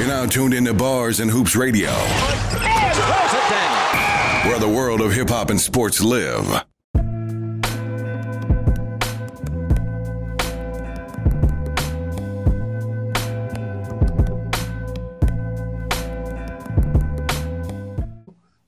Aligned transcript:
You're 0.00 0.08
now 0.08 0.24
tuned 0.24 0.54
into 0.54 0.72
Bars 0.72 1.20
and 1.20 1.30
Hoops 1.30 1.54
Radio, 1.54 1.90
where 4.48 4.58
the 4.58 4.66
world 4.66 5.02
of 5.02 5.12
hip 5.12 5.28
hop 5.28 5.50
and 5.50 5.60
sports 5.60 6.00
live. 6.00 6.64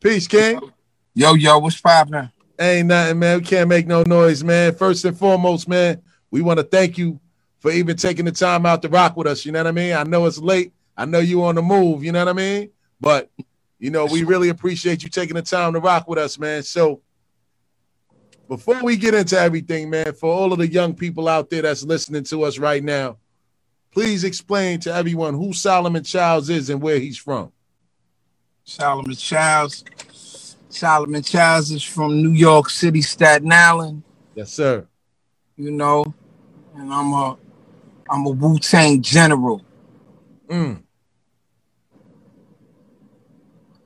Peace, 0.01 0.29
King. 0.29 0.61
Yo, 1.15 1.33
yo, 1.33 1.59
what's 1.61 1.81
poppin'? 1.81 2.31
Ain't 2.61 2.89
nothing, 2.89 3.19
man. 3.21 3.39
We 3.39 3.45
can't 3.47 3.71
make 3.71 3.87
no 3.87 4.03
noise, 4.03 4.45
man. 4.45 4.75
First 4.75 5.07
and 5.07 5.17
foremost, 5.17 5.67
man, 5.67 6.03
we 6.31 6.43
want 6.43 6.59
to 6.59 6.65
thank 6.65 6.99
you 6.99 7.19
for 7.61 7.71
even 7.71 7.97
taking 7.97 8.27
the 8.27 8.33
time 8.33 8.67
out 8.67 8.83
to 8.83 8.91
rock 8.91 9.17
with 9.17 9.27
us. 9.27 9.47
You 9.47 9.53
know 9.53 9.61
what 9.61 9.69
I 9.69 9.73
mean? 9.73 9.95
I 9.95 10.03
know 10.03 10.27
it's 10.27 10.37
late. 10.37 10.75
I 11.03 11.05
know 11.05 11.19
you 11.19 11.43
on 11.43 11.57
the 11.57 11.63
move. 11.63 12.05
You 12.05 12.13
know 12.13 12.21
what 12.21 12.29
I 12.29 12.33
mean? 12.33 12.71
But 13.01 13.29
you 13.81 13.91
know, 13.91 14.07
we 14.07 14.23
really 14.23 14.51
appreciate 14.51 15.03
you 15.03 15.09
taking 15.09 15.35
the 15.35 15.43
time 15.43 15.73
to 15.73 15.81
rock 15.81 16.07
with 16.07 16.21
us, 16.21 16.39
man. 16.39 16.63
So 16.63 17.03
before 18.47 18.81
we 18.85 18.97
get 18.97 19.13
into 19.13 19.37
everything, 19.37 19.91
man, 19.91 20.13
for 20.13 20.33
all 20.33 20.53
of 20.53 20.61
the 20.61 20.69
young 20.69 20.95
people 20.95 21.27
out 21.27 21.51
there 21.51 21.63
that's 21.63 21.83
listening 21.83 22.23
to 22.25 22.45
us 22.45 22.57
right 22.57 22.85
now, 22.85 23.17
please 23.91 24.23
explain 24.23 24.79
to 24.81 24.95
everyone 24.95 25.35
who 25.35 25.53
Solomon 25.53 26.05
Childs 26.05 26.49
is 26.49 26.71
and 26.71 26.81
where 26.81 27.01
he's 27.01 27.19
from. 27.19 27.51
Solomon 28.63 29.17
Childs. 29.17 30.57
Solomon 30.69 31.25
Childs 31.25 31.73
is 31.73 31.83
from 31.83 32.23
New 32.23 32.31
York 32.31 32.71
City, 32.71 33.03
Staten 33.03 33.51
Island. 33.51 34.05
Yes, 34.37 34.53
sir. 34.53 34.87
You 35.57 35.73
know, 35.73 36.05
and 36.77 36.95
I'm 36.95 37.13
a 37.13 37.37
I'm 38.09 38.25
a 38.25 38.31
Wu 38.31 38.61
Tang 38.61 39.03
general. 39.03 39.65
Mm. 40.49 40.85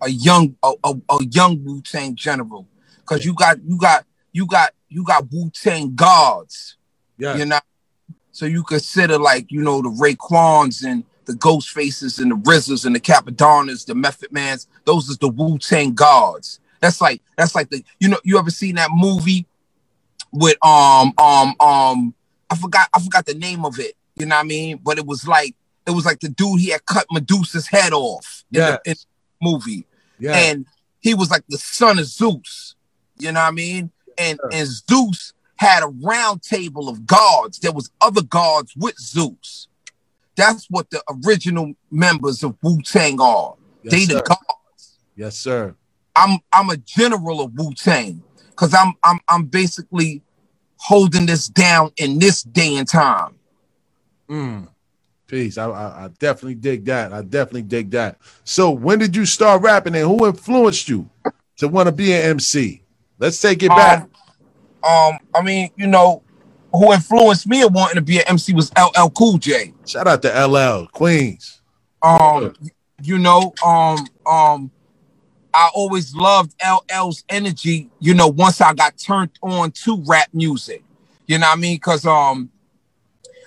A 0.06 0.10
young 0.10 0.56
a, 0.62 0.72
a, 0.84 0.94
a 1.10 1.24
young 1.24 1.64
Wu 1.64 1.82
Tang 1.82 2.14
general. 2.14 2.66
Cause 3.04 3.24
you 3.24 3.34
got 3.34 3.58
you 3.64 3.76
got 3.78 4.04
you 4.32 4.46
got 4.46 4.72
you 4.88 5.04
got 5.04 5.30
Wu 5.32 5.50
Tang 5.50 5.94
guards. 5.94 6.76
Yeah. 7.18 7.36
You 7.36 7.44
know. 7.46 7.58
So 8.30 8.46
you 8.46 8.62
consider 8.62 9.18
like, 9.18 9.50
you 9.50 9.62
know, 9.62 9.80
the 9.82 9.88
Raekwons 9.88 10.84
and 10.84 11.02
the 11.24 11.34
Ghost 11.34 11.70
Faces 11.70 12.18
and 12.18 12.30
the 12.30 12.36
RZAs 12.36 12.84
and 12.84 12.94
the 12.94 13.00
Cappadonnas, 13.00 13.86
the 13.86 13.94
Method 13.94 14.30
Mans, 14.30 14.68
those 14.84 15.08
is 15.08 15.18
the 15.18 15.28
Wu 15.28 15.58
Tang 15.58 15.94
guards. 15.94 16.60
That's 16.80 17.00
like 17.00 17.20
that's 17.36 17.54
like 17.54 17.70
the 17.70 17.82
you 17.98 18.08
know 18.08 18.20
you 18.22 18.38
ever 18.38 18.50
seen 18.50 18.76
that 18.76 18.90
movie 18.92 19.46
with 20.32 20.56
um 20.64 21.12
um 21.18 21.54
um 21.60 22.14
I 22.50 22.56
forgot 22.56 22.88
I 22.94 23.00
forgot 23.00 23.26
the 23.26 23.34
name 23.34 23.64
of 23.64 23.78
it. 23.80 23.94
You 24.14 24.26
know 24.26 24.36
what 24.36 24.44
I 24.44 24.46
mean? 24.46 24.80
But 24.84 24.98
it 24.98 25.06
was 25.06 25.26
like 25.26 25.54
it 25.86 25.90
was 25.92 26.04
like 26.04 26.20
the 26.20 26.28
dude 26.28 26.60
he 26.60 26.70
had 26.70 26.84
cut 26.84 27.06
Medusa's 27.10 27.66
head 27.66 27.92
off 27.92 28.44
in, 28.52 28.58
Yes. 28.60 28.78
the, 28.84 28.90
in 28.90 28.96
the 28.96 29.50
movie, 29.50 29.86
Yeah. 30.18 30.36
and 30.36 30.66
he 31.00 31.14
was 31.14 31.30
like 31.30 31.44
the 31.48 31.58
son 31.58 31.98
of 31.98 32.06
Zeus. 32.06 32.74
You 33.18 33.32
know 33.32 33.40
what 33.40 33.48
I 33.48 33.52
mean? 33.52 33.90
And 34.18 34.38
and 34.52 34.66
Zeus 34.66 35.32
had 35.56 35.82
a 35.82 35.88
round 35.88 36.42
table 36.42 36.88
of 36.88 37.06
gods. 37.06 37.58
There 37.58 37.72
was 37.72 37.90
other 38.00 38.22
gods 38.22 38.74
with 38.76 38.98
Zeus. 38.98 39.68
That's 40.36 40.66
what 40.68 40.90
the 40.90 41.02
original 41.24 41.74
members 41.90 42.42
of 42.42 42.56
Wu 42.62 42.82
Tang 42.82 43.20
are. 43.20 43.54
Yes, 43.82 43.92
they 43.92 44.04
the 44.04 44.18
sir. 44.18 44.22
gods. 44.26 44.98
yes, 45.16 45.36
sir. 45.36 45.74
I'm 46.14 46.38
I'm 46.52 46.70
a 46.70 46.76
general 46.76 47.40
of 47.40 47.52
Wu 47.54 47.72
Tang 47.74 48.22
because 48.50 48.74
I'm 48.74 48.94
I'm 49.02 49.20
I'm 49.28 49.44
basically 49.46 50.22
holding 50.78 51.26
this 51.26 51.48
down 51.48 51.90
in 51.96 52.18
this 52.18 52.42
day 52.42 52.76
and 52.76 52.88
time. 52.88 53.34
Mm. 54.28 54.68
Peace. 55.26 55.58
I, 55.58 55.66
I, 55.68 56.04
I 56.04 56.08
definitely 56.18 56.54
dig 56.54 56.84
that. 56.84 57.12
I 57.12 57.22
definitely 57.22 57.62
dig 57.62 57.90
that. 57.90 58.18
So, 58.44 58.70
when 58.70 58.98
did 58.98 59.16
you 59.16 59.26
start 59.26 59.62
rapping, 59.62 59.94
and 59.96 60.04
who 60.04 60.26
influenced 60.26 60.88
you 60.88 61.08
to 61.56 61.68
want 61.68 61.88
to 61.88 61.92
be 61.92 62.12
an 62.12 62.22
MC? 62.22 62.82
Let's 63.18 63.40
take 63.40 63.62
it 63.62 63.70
back. 63.70 64.02
Um, 64.02 64.10
um, 64.88 65.18
I 65.34 65.42
mean, 65.42 65.70
you 65.76 65.88
know, 65.88 66.22
who 66.72 66.92
influenced 66.92 67.46
me 67.46 67.62
in 67.62 67.72
wanting 67.72 67.96
to 67.96 68.02
be 68.02 68.18
an 68.18 68.24
MC 68.28 68.52
was 68.52 68.70
LL 68.76 69.08
Cool 69.08 69.38
J. 69.38 69.72
Shout 69.86 70.06
out 70.06 70.22
to 70.22 70.46
LL 70.46 70.86
Queens. 70.92 71.60
Um, 72.02 72.54
you 73.02 73.18
know, 73.18 73.52
um, 73.64 74.06
um, 74.26 74.70
I 75.52 75.70
always 75.74 76.14
loved 76.14 76.54
LL's 76.60 77.24
energy. 77.28 77.90
You 77.98 78.14
know, 78.14 78.28
once 78.28 78.60
I 78.60 78.74
got 78.74 78.96
turned 78.98 79.30
on 79.42 79.72
to 79.72 80.02
rap 80.06 80.28
music, 80.32 80.84
you 81.26 81.38
know 81.38 81.46
what 81.46 81.58
I 81.58 81.60
mean? 81.60 81.76
Because 81.76 82.06
um, 82.06 82.50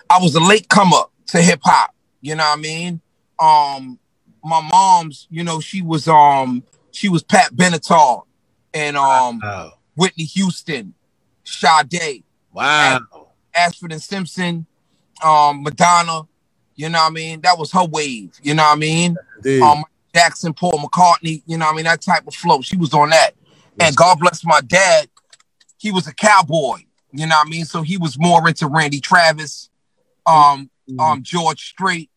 I 0.10 0.20
was 0.20 0.36
a 0.36 0.42
late 0.42 0.68
comer 0.68 1.04
to 1.32 1.42
hip 1.42 1.60
hop. 1.64 1.94
You 2.22 2.36
know 2.36 2.44
what 2.44 2.58
I 2.58 2.62
mean? 2.62 3.02
Um, 3.40 4.00
my 4.44 4.62
mom's, 4.72 5.28
you 5.30 5.44
know, 5.44 5.60
she 5.60 5.82
was 5.82 6.08
um, 6.08 6.64
she 6.92 7.10
was 7.10 7.24
Pat 7.24 7.54
Benatar 7.54 8.24
and 8.74 8.98
um, 8.98 9.40
Wow. 9.42 9.74
Whitney 9.96 10.26
Houston, 10.26 10.94
Sade, 11.44 12.24
Wow. 12.54 13.00
Ashford 13.56 13.92
and 13.92 14.02
Simpson, 14.02 14.66
um, 15.24 15.64
Madonna. 15.64 16.24
You 16.76 16.88
know 16.90 17.00
what 17.00 17.08
I 17.08 17.14
mean? 17.14 17.42
That 17.42 17.58
was 17.58 17.72
her 17.74 17.84
wave. 17.86 18.34
You 18.42 18.54
know 18.54 18.64
what 18.64 18.74
I 18.78 18.80
mean? 18.80 19.18
Indeed. 19.38 19.62
um, 19.62 19.84
Jackson, 20.16 20.54
Paul 20.54 20.80
McCartney, 20.80 21.44
you 21.46 21.58
know 21.58 21.66
what 21.66 21.74
I 21.74 21.76
mean? 21.76 21.86
That 21.86 22.02
type 22.02 22.26
of 22.26 22.34
flow. 22.34 22.62
She 22.62 22.78
was 22.78 22.94
on 22.94 23.10
that. 23.10 23.32
And 23.82 23.96
God 23.96 24.20
bless 24.20 24.44
my 24.46 24.60
dad, 24.62 25.08
he 25.78 25.92
was 25.92 26.06
a 26.08 26.14
cowboy, 26.14 26.80
you 27.14 27.26
know 27.26 27.36
what 27.36 27.48
I 27.48 27.50
mean? 27.50 27.64
So 27.64 27.82
he 27.82 27.98
was 27.98 28.20
more 28.20 28.46
into 28.48 28.68
Randy 28.68 29.00
Travis, 29.00 29.70
um, 30.26 30.70
Mm-hmm. 30.90 31.00
um, 31.00 31.24
George 31.24 31.70
Strait, 31.70 32.10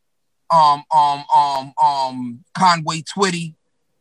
um, 0.50 0.82
um, 0.94 1.24
um, 1.34 1.72
um, 1.82 2.44
Conway 2.56 3.02
Twitty, 3.02 3.54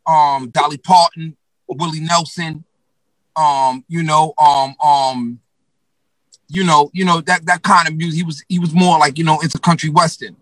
um, 0.07 0.49
Dolly 0.49 0.77
Parton, 0.77 1.35
Willie 1.67 1.99
Nelson, 1.99 2.63
um, 3.35 3.83
you 3.87 4.03
know, 4.03 4.33
um, 4.37 4.75
um, 4.83 5.39
you 6.47 6.63
know, 6.63 6.89
you 6.93 7.05
know, 7.05 7.21
that 7.21 7.45
that 7.45 7.63
kind 7.63 7.87
of 7.87 7.95
music. 7.95 8.17
He 8.17 8.23
was 8.23 8.43
he 8.49 8.59
was 8.59 8.73
more 8.73 8.99
like, 8.99 9.17
you 9.17 9.23
know, 9.23 9.39
it's 9.41 9.55
a 9.55 9.59
country 9.59 9.89
western. 9.89 10.35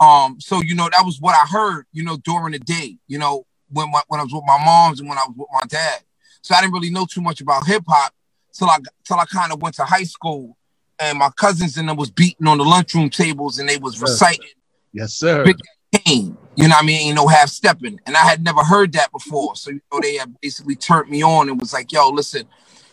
Um, 0.00 0.40
so 0.40 0.62
you 0.62 0.74
know, 0.74 0.88
that 0.90 1.02
was 1.04 1.20
what 1.20 1.34
I 1.34 1.46
heard, 1.46 1.86
you 1.92 2.04
know, 2.04 2.16
during 2.18 2.52
the 2.52 2.60
day, 2.60 2.96
you 3.08 3.18
know, 3.18 3.44
when 3.70 3.90
my, 3.90 4.02
when 4.08 4.20
I 4.20 4.22
was 4.22 4.32
with 4.32 4.44
my 4.46 4.58
moms 4.64 5.00
and 5.00 5.08
when 5.08 5.18
I 5.18 5.24
was 5.26 5.36
with 5.36 5.48
my 5.52 5.66
dad. 5.68 6.00
So 6.42 6.54
I 6.54 6.60
didn't 6.60 6.74
really 6.74 6.90
know 6.90 7.06
too 7.06 7.20
much 7.20 7.40
about 7.40 7.66
hip 7.66 7.82
hop 7.88 8.14
till 8.52 8.70
I 8.70 8.78
till 9.04 9.18
I 9.18 9.24
kind 9.24 9.52
of 9.52 9.60
went 9.60 9.74
to 9.76 9.84
high 9.84 10.04
school, 10.04 10.56
and 11.00 11.18
my 11.18 11.30
cousins 11.36 11.76
and 11.76 11.88
them 11.88 11.96
was 11.96 12.10
beating 12.10 12.46
on 12.46 12.58
the 12.58 12.64
lunchroom 12.64 13.10
tables 13.10 13.58
and 13.58 13.68
they 13.68 13.76
was 13.76 14.00
reciting 14.00 14.48
yes, 14.92 15.14
sir. 15.14 15.44
Big- 15.44 15.60
Kane, 16.04 16.36
you 16.54 16.68
know 16.68 16.74
what 16.74 16.82
I 16.82 16.86
mean, 16.86 17.08
you 17.08 17.14
know, 17.14 17.26
half 17.26 17.48
stepping, 17.48 17.98
and 18.04 18.14
I 18.14 18.20
had 18.20 18.44
never 18.44 18.62
heard 18.62 18.92
that 18.92 19.10
before. 19.10 19.56
So 19.56 19.70
you 19.70 19.80
know, 19.90 20.00
they 20.00 20.16
had 20.16 20.38
basically 20.40 20.76
turned 20.76 21.08
me 21.08 21.22
on 21.22 21.48
and 21.48 21.58
was 21.58 21.72
like, 21.72 21.90
"Yo, 21.92 22.10
listen, 22.10 22.46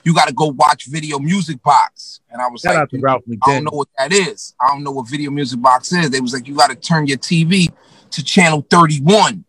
you 0.06 0.14
got 0.14 0.30
to 0.30 0.34
go 0.34 0.48
watch 0.48 0.86
Video 0.86 1.20
Music 1.20 1.62
Box," 1.62 2.22
and 2.30 2.42
I 2.42 2.48
was 2.48 2.62
Shout 2.62 2.76
like, 2.76 2.84
out 2.84 2.90
to 2.92 3.00
Ralph 3.00 3.24
I 3.28 3.54
don't 3.54 3.66
know 3.66 3.72
what 3.72 3.90
that 3.98 4.14
is. 4.14 4.56
I 4.62 4.68
don't 4.70 4.84
know 4.84 4.92
what 4.92 5.10
video 5.10 5.30
music 5.30 5.62
box 5.62 5.92
is. 5.92 6.10
They 6.10 6.22
was 6.22 6.34
like, 6.34 6.48
you 6.48 6.56
got 6.56 6.70
to 6.70 6.76
turn 6.76 7.08
your 7.08 7.18
TV 7.18 7.68
to 8.12 8.24
channel 8.24 8.66
31. 8.70 9.44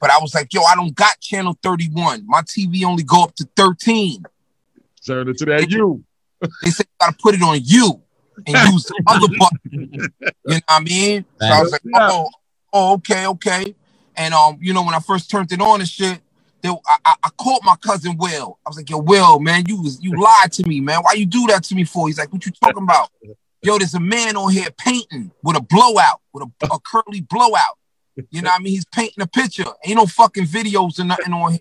But 0.00 0.10
I 0.10 0.18
was 0.20 0.34
like, 0.34 0.52
yo, 0.52 0.62
I 0.62 0.74
don't 0.74 0.94
got 0.94 1.18
channel 1.20 1.56
31. 1.62 2.24
My 2.26 2.42
TV 2.42 2.84
only 2.84 3.04
go 3.04 3.22
up 3.22 3.34
to 3.36 3.48
13. 3.56 4.22
Turn 5.06 5.28
it 5.28 5.38
to 5.38 5.44
that 5.46 5.70
you. 5.70 6.04
They 6.62 6.70
said 6.70 6.86
you 6.86 7.06
got 7.06 7.12
to 7.12 7.22
put 7.22 7.34
it 7.34 7.42
on 7.42 7.60
you 7.62 8.02
and 8.46 8.56
use 8.72 8.84
the 8.84 9.02
other 9.06 9.28
button. 9.38 9.60
You 9.70 9.90
know 10.46 10.54
what 10.54 10.64
I 10.68 10.80
mean? 10.80 11.24
So 11.38 11.46
I 11.46 11.60
was 11.62 11.72
like, 11.72 11.82
oh, 11.94 12.28
oh, 12.72 12.92
okay, 12.94 13.26
okay. 13.26 13.74
And 14.16 14.34
um, 14.34 14.58
you 14.60 14.72
know, 14.72 14.82
when 14.84 14.94
I 14.94 15.00
first 15.00 15.30
turned 15.30 15.52
it 15.52 15.60
on 15.60 15.80
and 15.80 15.88
shit, 15.88 16.20
they, 16.62 16.68
I, 16.68 16.96
I, 17.04 17.14
I 17.24 17.28
called 17.30 17.60
my 17.64 17.76
cousin 17.76 18.16
Will. 18.18 18.58
I 18.64 18.70
was 18.70 18.76
like, 18.76 18.88
yo, 18.90 18.98
Will, 18.98 19.40
man, 19.40 19.64
you 19.66 19.82
was 19.82 20.02
you 20.02 20.20
lied 20.20 20.52
to 20.52 20.68
me, 20.68 20.80
man. 20.80 21.00
Why 21.00 21.14
you 21.14 21.26
do 21.26 21.46
that 21.48 21.64
to 21.64 21.74
me 21.74 21.84
for? 21.84 22.06
He's 22.08 22.18
like, 22.18 22.32
what 22.32 22.44
you 22.46 22.52
talking 22.52 22.82
about? 22.82 23.10
Yo, 23.62 23.78
there's 23.78 23.94
a 23.94 24.00
man 24.00 24.36
on 24.36 24.52
here 24.52 24.68
painting 24.78 25.30
with 25.42 25.56
a 25.56 25.60
blowout, 25.60 26.20
with 26.32 26.44
a, 26.44 26.66
a 26.66 26.78
curly 26.80 27.20
blowout. 27.20 27.78
You 28.30 28.42
know 28.42 28.50
what 28.50 28.60
I 28.60 28.62
mean? 28.62 28.74
He's 28.74 28.84
painting 28.84 29.22
a 29.22 29.26
picture. 29.26 29.64
Ain't 29.84 29.96
no 29.96 30.06
fucking 30.06 30.44
videos 30.44 30.98
or 30.98 31.04
nothing 31.04 31.32
on 31.32 31.52
here. 31.52 31.60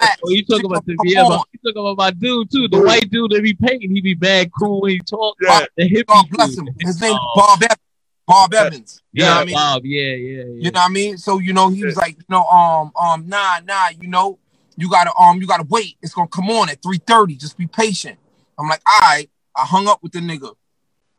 Oh, 0.00 0.30
you 0.30 0.44
talking 0.44 0.64
about 0.66 0.84
the 0.86 0.96
yeah, 1.04 1.24
but 1.26 1.44
you 1.52 1.60
talking 1.64 1.80
about 1.80 1.96
my 1.96 2.10
dude 2.10 2.50
too, 2.50 2.68
the 2.68 2.80
white 2.80 3.10
dude 3.10 3.30
that 3.32 3.42
be 3.42 3.54
painting. 3.54 3.94
He 3.94 4.00
be 4.00 4.14
bad 4.14 4.50
cool 4.58 4.80
when 4.82 4.92
he 4.92 4.98
talk. 5.00 5.36
Yeah. 5.40 5.66
The 5.76 5.88
hippie 5.88 6.06
God 6.06 6.26
bless 6.30 6.56
him. 6.56 6.68
His 6.80 7.00
name 7.00 7.16
Oh, 7.20 7.32
Bob 7.34 7.62
Evans. 7.62 7.78
Bob 8.26 8.54
Evans. 8.54 9.02
You 9.12 9.22
know 9.22 9.28
Yeah, 9.28 9.34
what 9.36 9.42
I 9.42 9.44
mean? 9.46 9.54
Bob. 9.54 9.84
Yeah, 9.84 10.02
yeah, 10.02 10.14
yeah. 10.14 10.44
You 10.56 10.70
know 10.70 10.80
what 10.80 10.86
I 10.86 10.88
mean? 10.88 11.18
So 11.18 11.38
you 11.38 11.52
know, 11.52 11.68
he 11.68 11.84
was 11.84 11.96
like, 11.96 12.16
you 12.16 12.24
know, 12.28 12.44
um, 12.44 12.92
um, 13.00 13.28
nah, 13.28 13.60
nah, 13.64 13.88
you 14.00 14.08
know, 14.08 14.38
you 14.76 14.88
gotta 14.90 15.12
um, 15.18 15.40
you 15.40 15.46
gotta 15.46 15.66
wait. 15.68 15.96
It's 16.02 16.14
gonna 16.14 16.28
come 16.28 16.50
on 16.50 16.68
at 16.68 16.82
3:30. 16.82 17.38
Just 17.38 17.56
be 17.56 17.66
patient. 17.66 18.18
I'm 18.58 18.68
like, 18.68 18.82
all 18.86 19.00
right. 19.00 19.30
I 19.56 19.64
hung 19.64 19.88
up 19.88 20.02
with 20.02 20.12
the 20.12 20.20
nigga. 20.20 20.54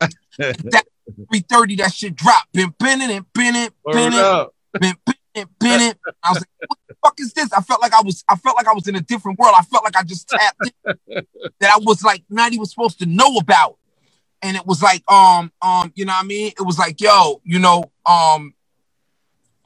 that 0.00 0.84
3:30, 1.32 1.78
that 1.78 1.92
shit 1.92 2.14
dropped. 2.16 2.52
Been 2.52 2.72
pinning 2.72 3.10
and 3.10 3.30
pinning, 3.34 3.68
pinning, 3.92 4.18
been 4.78 4.94
pinning, 5.04 5.19
pinning. 5.34 5.94
I 6.22 6.30
was 6.30 6.38
like, 6.38 6.48
what 6.66 6.78
the 6.88 6.94
fuck 7.04 7.20
is 7.20 7.32
this? 7.32 7.52
I 7.52 7.60
felt 7.60 7.80
like 7.80 7.94
I 7.94 8.02
was, 8.02 8.24
I 8.28 8.36
felt 8.36 8.56
like 8.56 8.66
I 8.66 8.72
was 8.72 8.88
in 8.88 8.96
a 8.96 9.00
different 9.00 9.38
world. 9.38 9.54
I 9.56 9.62
felt 9.62 9.84
like 9.84 9.96
I 9.96 10.02
just 10.02 10.28
tapped 10.28 10.70
in 10.86 10.94
that 11.60 11.72
I 11.72 11.78
was 11.80 12.02
like 12.02 12.24
not 12.28 12.52
even 12.52 12.66
supposed 12.66 12.98
to 13.00 13.06
know 13.06 13.36
about. 13.36 13.76
And 14.42 14.56
it 14.56 14.66
was 14.66 14.82
like, 14.82 15.02
um, 15.10 15.52
um, 15.60 15.92
you 15.94 16.06
know 16.06 16.12
what 16.12 16.24
I 16.24 16.26
mean? 16.26 16.52
It 16.58 16.62
was 16.62 16.78
like, 16.78 17.00
yo, 17.00 17.42
you 17.44 17.58
know, 17.58 17.84
um, 18.06 18.54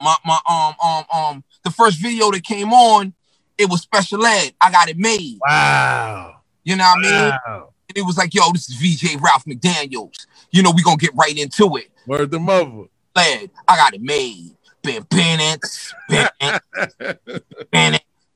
my 0.01 0.15
my 0.25 0.39
um 0.49 0.75
um 0.83 1.05
um 1.13 1.43
the 1.63 1.71
first 1.71 2.01
video 2.01 2.31
that 2.31 2.43
came 2.43 2.73
on, 2.73 3.13
it 3.57 3.69
was 3.69 3.81
special 3.81 4.25
ed. 4.25 4.53
I 4.59 4.71
got 4.71 4.89
it 4.89 4.97
made. 4.97 5.37
Wow. 5.47 6.41
You 6.63 6.75
know 6.75 6.83
what 6.83 6.97
I 6.97 7.01
mean? 7.01 7.63
And 7.89 7.97
it 7.97 8.05
was 8.05 8.17
like, 8.17 8.33
yo, 8.33 8.51
this 8.51 8.69
is 8.69 8.75
VJ 8.75 9.21
Ralph 9.21 9.45
McDaniels. 9.45 10.27
You 10.51 10.63
know, 10.63 10.71
we 10.71 10.83
gonna 10.83 10.97
get 10.97 11.11
right 11.15 11.37
into 11.37 11.77
it. 11.77 11.89
Word 12.07 12.31
the 12.31 12.39
mother. 12.39 12.85
Led, 13.15 13.49
I 13.67 13.77
got 13.77 13.93
it 13.93 14.01
made. 14.01 14.55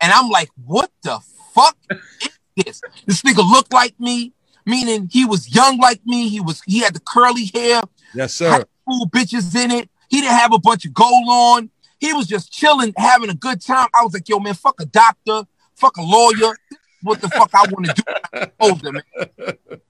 And 0.02 0.14
I'm 0.14 0.30
like, 0.30 0.50
what 0.66 0.92
the 1.04 1.20
fuck 1.54 1.78
is 1.92 2.40
this? 2.56 2.82
This 3.06 3.22
nigga 3.22 3.38
looked 3.50 3.74
like 3.74 4.00
me, 4.00 4.34
meaning 4.66 5.10
he 5.12 5.26
was 5.26 5.54
young 5.54 5.78
like 5.78 6.02
me. 6.06 6.30
He 6.30 6.40
was 6.40 6.62
he 6.66 6.80
had 6.80 6.94
the 6.94 7.00
curly 7.02 7.46
hair, 7.54 7.82
Yes, 8.14 8.34
sir. 8.34 8.64
cool 8.88 9.08
bitches 9.10 9.56
in 9.62 9.72
it. 9.72 9.90
He 10.10 10.22
didn't 10.22 10.38
have 10.38 10.54
a 10.54 10.60
bunch 10.60 10.86
of 10.86 10.94
gold 10.94 11.28
on. 11.28 11.70
He 12.00 12.14
was 12.14 12.28
just 12.28 12.52
chilling, 12.52 12.94
having 12.98 13.30
a 13.30 13.34
good 13.36 13.62
time. 13.62 13.88
I 13.94 14.04
was 14.04 14.14
like, 14.14 14.28
yo, 14.30 14.40
man, 14.40 14.54
fuck 14.54 14.80
a 14.80 14.86
doctor, 14.86 15.44
fuck 15.76 15.98
a 15.98 16.02
lawyer. 16.02 16.56
What 17.04 17.22
the 17.22 17.30
fuck 17.30 17.50
I 17.54 17.66
want 17.72 17.86
to 17.88 17.94
do 17.94 18.46
older, 18.60 18.92
man. 18.94 19.04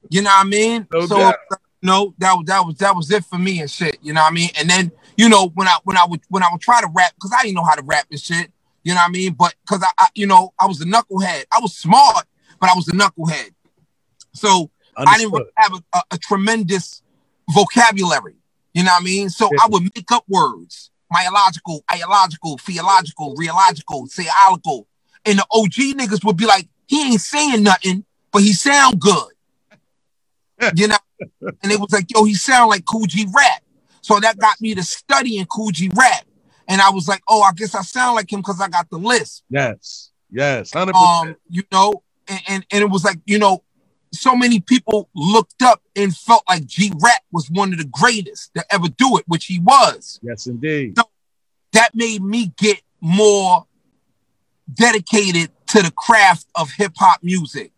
You 0.09 0.21
know 0.23 0.29
what 0.31 0.45
I 0.45 0.49
mean? 0.49 0.87
No 0.91 1.05
so 1.05 1.17
doubt. 1.17 1.35
no, 1.81 2.13
that 2.17 2.33
was 2.33 2.45
that 2.47 2.65
was 2.65 2.75
that 2.77 2.95
was 2.95 3.11
it 3.11 3.25
for 3.25 3.37
me 3.37 3.61
and 3.61 3.69
shit. 3.69 3.97
You 4.01 4.13
know 4.13 4.21
what 4.21 4.31
I 4.31 4.35
mean? 4.35 4.49
And 4.59 4.69
then 4.69 4.91
you 5.19 5.27
know 5.27 5.49
when 5.49 5.67
I 5.67 5.75
when 5.83 5.97
I 5.97 6.05
would 6.05 6.21
when 6.29 6.43
I 6.43 6.47
would 6.49 6.61
try 6.61 6.79
to 6.79 6.87
rap 6.95 7.13
because 7.15 7.33
I 7.37 7.43
didn't 7.43 7.55
know 7.55 7.65
how 7.65 7.75
to 7.75 7.83
rap 7.83 8.07
and 8.09 8.19
shit. 8.19 8.53
You 8.83 8.93
know 8.93 9.01
what 9.01 9.09
I 9.09 9.11
mean? 9.11 9.33
But 9.33 9.53
because 9.65 9.83
I, 9.83 9.89
I 9.97 10.07
you 10.15 10.25
know 10.25 10.53
I 10.57 10.65
was 10.65 10.79
a 10.79 10.85
knucklehead. 10.85 11.43
I 11.51 11.59
was 11.59 11.75
smart, 11.75 12.25
but 12.57 12.69
I 12.69 12.73
was 12.73 12.87
a 12.87 12.93
knucklehead. 12.93 13.49
So 14.33 14.71
I 14.95 15.17
didn't 15.17 15.33
really 15.33 15.51
have 15.57 15.73
a, 15.73 15.97
a, 15.97 16.01
a 16.11 16.17
tremendous 16.17 17.01
vocabulary. 17.53 18.35
You 18.73 18.83
know 18.83 18.91
what 18.91 19.01
I 19.01 19.03
mean? 19.03 19.29
So 19.29 19.49
Yeah. 19.51 19.59
I 19.63 19.67
would 19.67 19.83
make 19.83 20.09
up 20.09 20.23
words. 20.29 20.89
Myological, 21.11 21.83
iological, 21.91 22.57
theological, 22.57 23.35
reological, 23.35 24.07
theological. 24.07 24.87
And 25.25 25.39
the 25.39 25.45
OG 25.51 25.97
niggas 25.97 26.23
would 26.23 26.37
be 26.37 26.45
like, 26.45 26.69
he 26.85 27.11
ain't 27.11 27.19
saying 27.19 27.63
nothing, 27.63 28.05
but 28.31 28.43
he 28.43 28.53
sound 28.53 29.01
good. 29.01 29.33
you 30.75 30.87
know? 30.87 30.97
And 31.41 31.71
it 31.71 31.79
was 31.79 31.91
like, 31.91 32.05
yo, 32.09 32.23
he 32.23 32.35
sound 32.35 32.69
like 32.69 32.85
Kool 32.85 33.05
G 33.05 33.25
Rap. 33.35 33.63
So 34.01 34.19
that 34.19 34.37
got 34.37 34.59
me 34.61 34.75
to 34.75 34.83
studying 34.83 35.45
Kool 35.45 35.71
G 35.71 35.89
Rap. 35.93 36.25
And 36.67 36.81
I 36.81 36.91
was 36.91 37.07
like, 37.07 37.21
oh, 37.27 37.41
I 37.41 37.51
guess 37.53 37.73
I 37.73 37.81
sound 37.81 38.15
like 38.15 38.31
him 38.31 38.41
because 38.41 38.61
I 38.61 38.67
got 38.69 38.89
the 38.89 38.97
list 38.99 39.43
Yes. 39.49 40.11
Yes. 40.31 40.71
100%. 40.71 40.93
um, 40.93 41.35
you 41.49 41.63
know, 41.71 42.03
and, 42.27 42.41
and 42.47 42.65
and 42.71 42.81
it 42.83 42.89
was 42.89 43.03
like, 43.03 43.19
you 43.25 43.39
know, 43.39 43.63
so 44.13 44.35
many 44.35 44.59
people 44.59 45.09
looked 45.15 45.61
up 45.61 45.81
and 45.95 46.15
felt 46.15 46.43
like 46.47 46.65
G 46.65 46.91
Rap 46.99 47.21
was 47.31 47.49
one 47.49 47.73
of 47.73 47.79
the 47.79 47.85
greatest 47.85 48.53
to 48.55 48.63
ever 48.71 48.87
do 48.87 49.17
it, 49.17 49.25
which 49.27 49.45
he 49.45 49.59
was. 49.59 50.19
yes, 50.23 50.47
indeed. 50.47 50.95
That 51.73 51.93
made 51.93 52.23
me 52.23 52.51
get 52.57 52.81
more 53.01 53.65
dedicated 54.71 55.51
to 55.67 55.81
the 55.81 55.91
craft 55.91 56.47
of 56.55 56.71
hip 56.71 56.93
hop 56.97 57.23
music. 57.23 57.71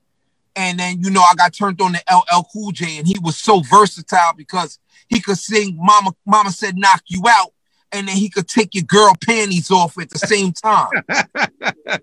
And 0.55 0.79
then, 0.79 1.01
you 1.01 1.09
know, 1.09 1.21
I 1.21 1.33
got 1.35 1.53
turned 1.53 1.81
on 1.81 1.93
to 1.93 2.01
LL 2.11 2.43
Cool 2.51 2.71
J, 2.71 2.97
and 2.97 3.07
he 3.07 3.17
was 3.21 3.37
so 3.37 3.61
versatile 3.61 4.33
because 4.35 4.79
he 5.07 5.19
could 5.21 5.37
sing 5.37 5.77
"Mama, 5.79 6.11
Mama 6.25 6.51
said 6.51 6.77
knock 6.77 7.03
you 7.07 7.23
out," 7.27 7.51
and 7.91 8.07
then 8.07 8.17
he 8.17 8.29
could 8.29 8.47
take 8.47 8.75
your 8.75 8.83
girl 8.83 9.13
panties 9.25 9.71
off 9.71 9.97
at 9.97 10.09
the 10.09 10.19
same 10.19 10.51
time. 10.51 10.89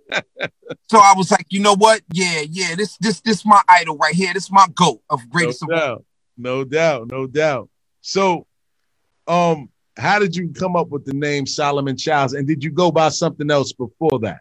So 0.91 0.99
I 0.99 1.15
was 1.17 1.31
like, 1.31 1.47
you 1.51 1.61
know 1.61 1.75
what? 1.75 2.03
Yeah, 2.13 2.43
yeah. 2.49 2.75
This 2.75 2.97
this 2.99 3.21
this 3.21 3.45
my 3.45 3.61
idol 3.69 3.97
right 3.97 4.15
here. 4.15 4.33
This 4.35 4.45
is 4.45 4.53
my 4.53 4.67
goat 4.75 5.01
of 5.09 5.21
No 5.21 5.27
greatest 5.31 5.63
of 5.63 5.71
all. 5.71 5.77
doubt. 5.77 6.05
No 6.37 6.65
doubt. 6.65 7.09
No 7.11 7.27
doubt. 7.27 7.69
So, 8.01 8.47
um, 9.27 9.71
how 9.97 10.19
did 10.19 10.37
you 10.37 10.53
come 10.53 10.77
up 10.77 10.89
with 10.89 11.05
the 11.05 11.15
name 11.15 11.47
Solomon 11.47 11.97
Childs? 11.97 12.35
And 12.35 12.47
did 12.47 12.63
you 12.63 12.71
go 12.71 12.91
by 12.93 13.09
something 13.09 13.51
else 13.51 13.73
before 13.73 14.19
that? 14.21 14.41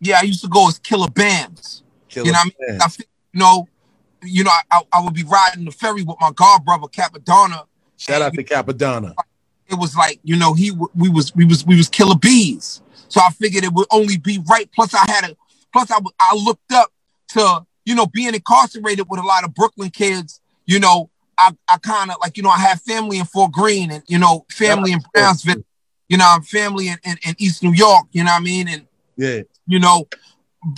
Yeah, 0.00 0.18
I 0.20 0.22
used 0.22 0.42
to 0.42 0.48
go 0.48 0.68
as 0.68 0.78
Killer 0.78 1.08
Bams. 1.08 1.82
Killer 2.08 2.26
You 2.26 2.32
know 2.32 2.38
what 2.38 2.54
I 2.68 2.72
Man. 2.72 2.80
I 2.82 2.88
you 3.34 3.40
know, 3.40 3.68
you 4.22 4.44
know, 4.44 4.50
I, 4.70 4.82
I 4.92 5.00
would 5.02 5.12
be 5.12 5.24
riding 5.24 5.64
the 5.64 5.70
ferry 5.72 6.02
with 6.02 6.16
my 6.20 6.30
god 6.34 6.64
brother 6.64 6.86
Cappadonna. 6.86 7.66
Shout 7.98 8.22
out 8.22 8.32
to 8.34 8.44
Cappadonna. 8.44 9.14
It 9.68 9.78
was 9.78 9.96
like, 9.96 10.20
you 10.22 10.36
know, 10.36 10.54
he 10.54 10.70
we 10.94 11.08
was 11.08 11.34
we 11.34 11.44
was 11.44 11.66
we 11.66 11.76
was 11.76 11.88
killer 11.88 12.16
bees. 12.16 12.80
So 13.08 13.20
I 13.20 13.30
figured 13.30 13.64
it 13.64 13.72
would 13.72 13.86
only 13.90 14.16
be 14.16 14.42
right. 14.48 14.70
Plus, 14.72 14.94
I 14.94 15.04
had 15.10 15.30
a 15.30 15.36
plus 15.72 15.90
I 15.90 15.98
I 16.20 16.34
looked 16.36 16.72
up 16.72 16.92
to 17.30 17.66
you 17.84 17.94
know 17.94 18.06
being 18.06 18.34
incarcerated 18.34 19.06
with 19.08 19.20
a 19.20 19.24
lot 19.24 19.44
of 19.44 19.54
Brooklyn 19.54 19.90
kids. 19.90 20.40
You 20.66 20.80
know, 20.80 21.10
I 21.36 21.52
I 21.68 21.78
kind 21.78 22.10
of 22.10 22.16
like 22.20 22.36
you 22.36 22.42
know 22.42 22.50
I 22.50 22.58
have 22.58 22.80
family 22.82 23.18
in 23.18 23.24
Fort 23.24 23.52
Greene 23.52 23.90
and 23.90 24.02
you 24.06 24.18
know 24.18 24.46
family 24.50 24.92
in 24.92 25.00
Brownsville. 25.12 25.64
You 26.08 26.18
know, 26.18 26.26
I'm 26.28 26.42
family 26.42 26.88
in, 26.88 26.98
in, 27.04 27.16
in 27.26 27.34
East 27.38 27.62
New 27.62 27.72
York. 27.72 28.06
You 28.12 28.24
know 28.24 28.30
what 28.30 28.40
I 28.40 28.44
mean? 28.44 28.68
And 28.68 28.86
Yeah. 29.16 29.40
you 29.66 29.80
know, 29.80 30.06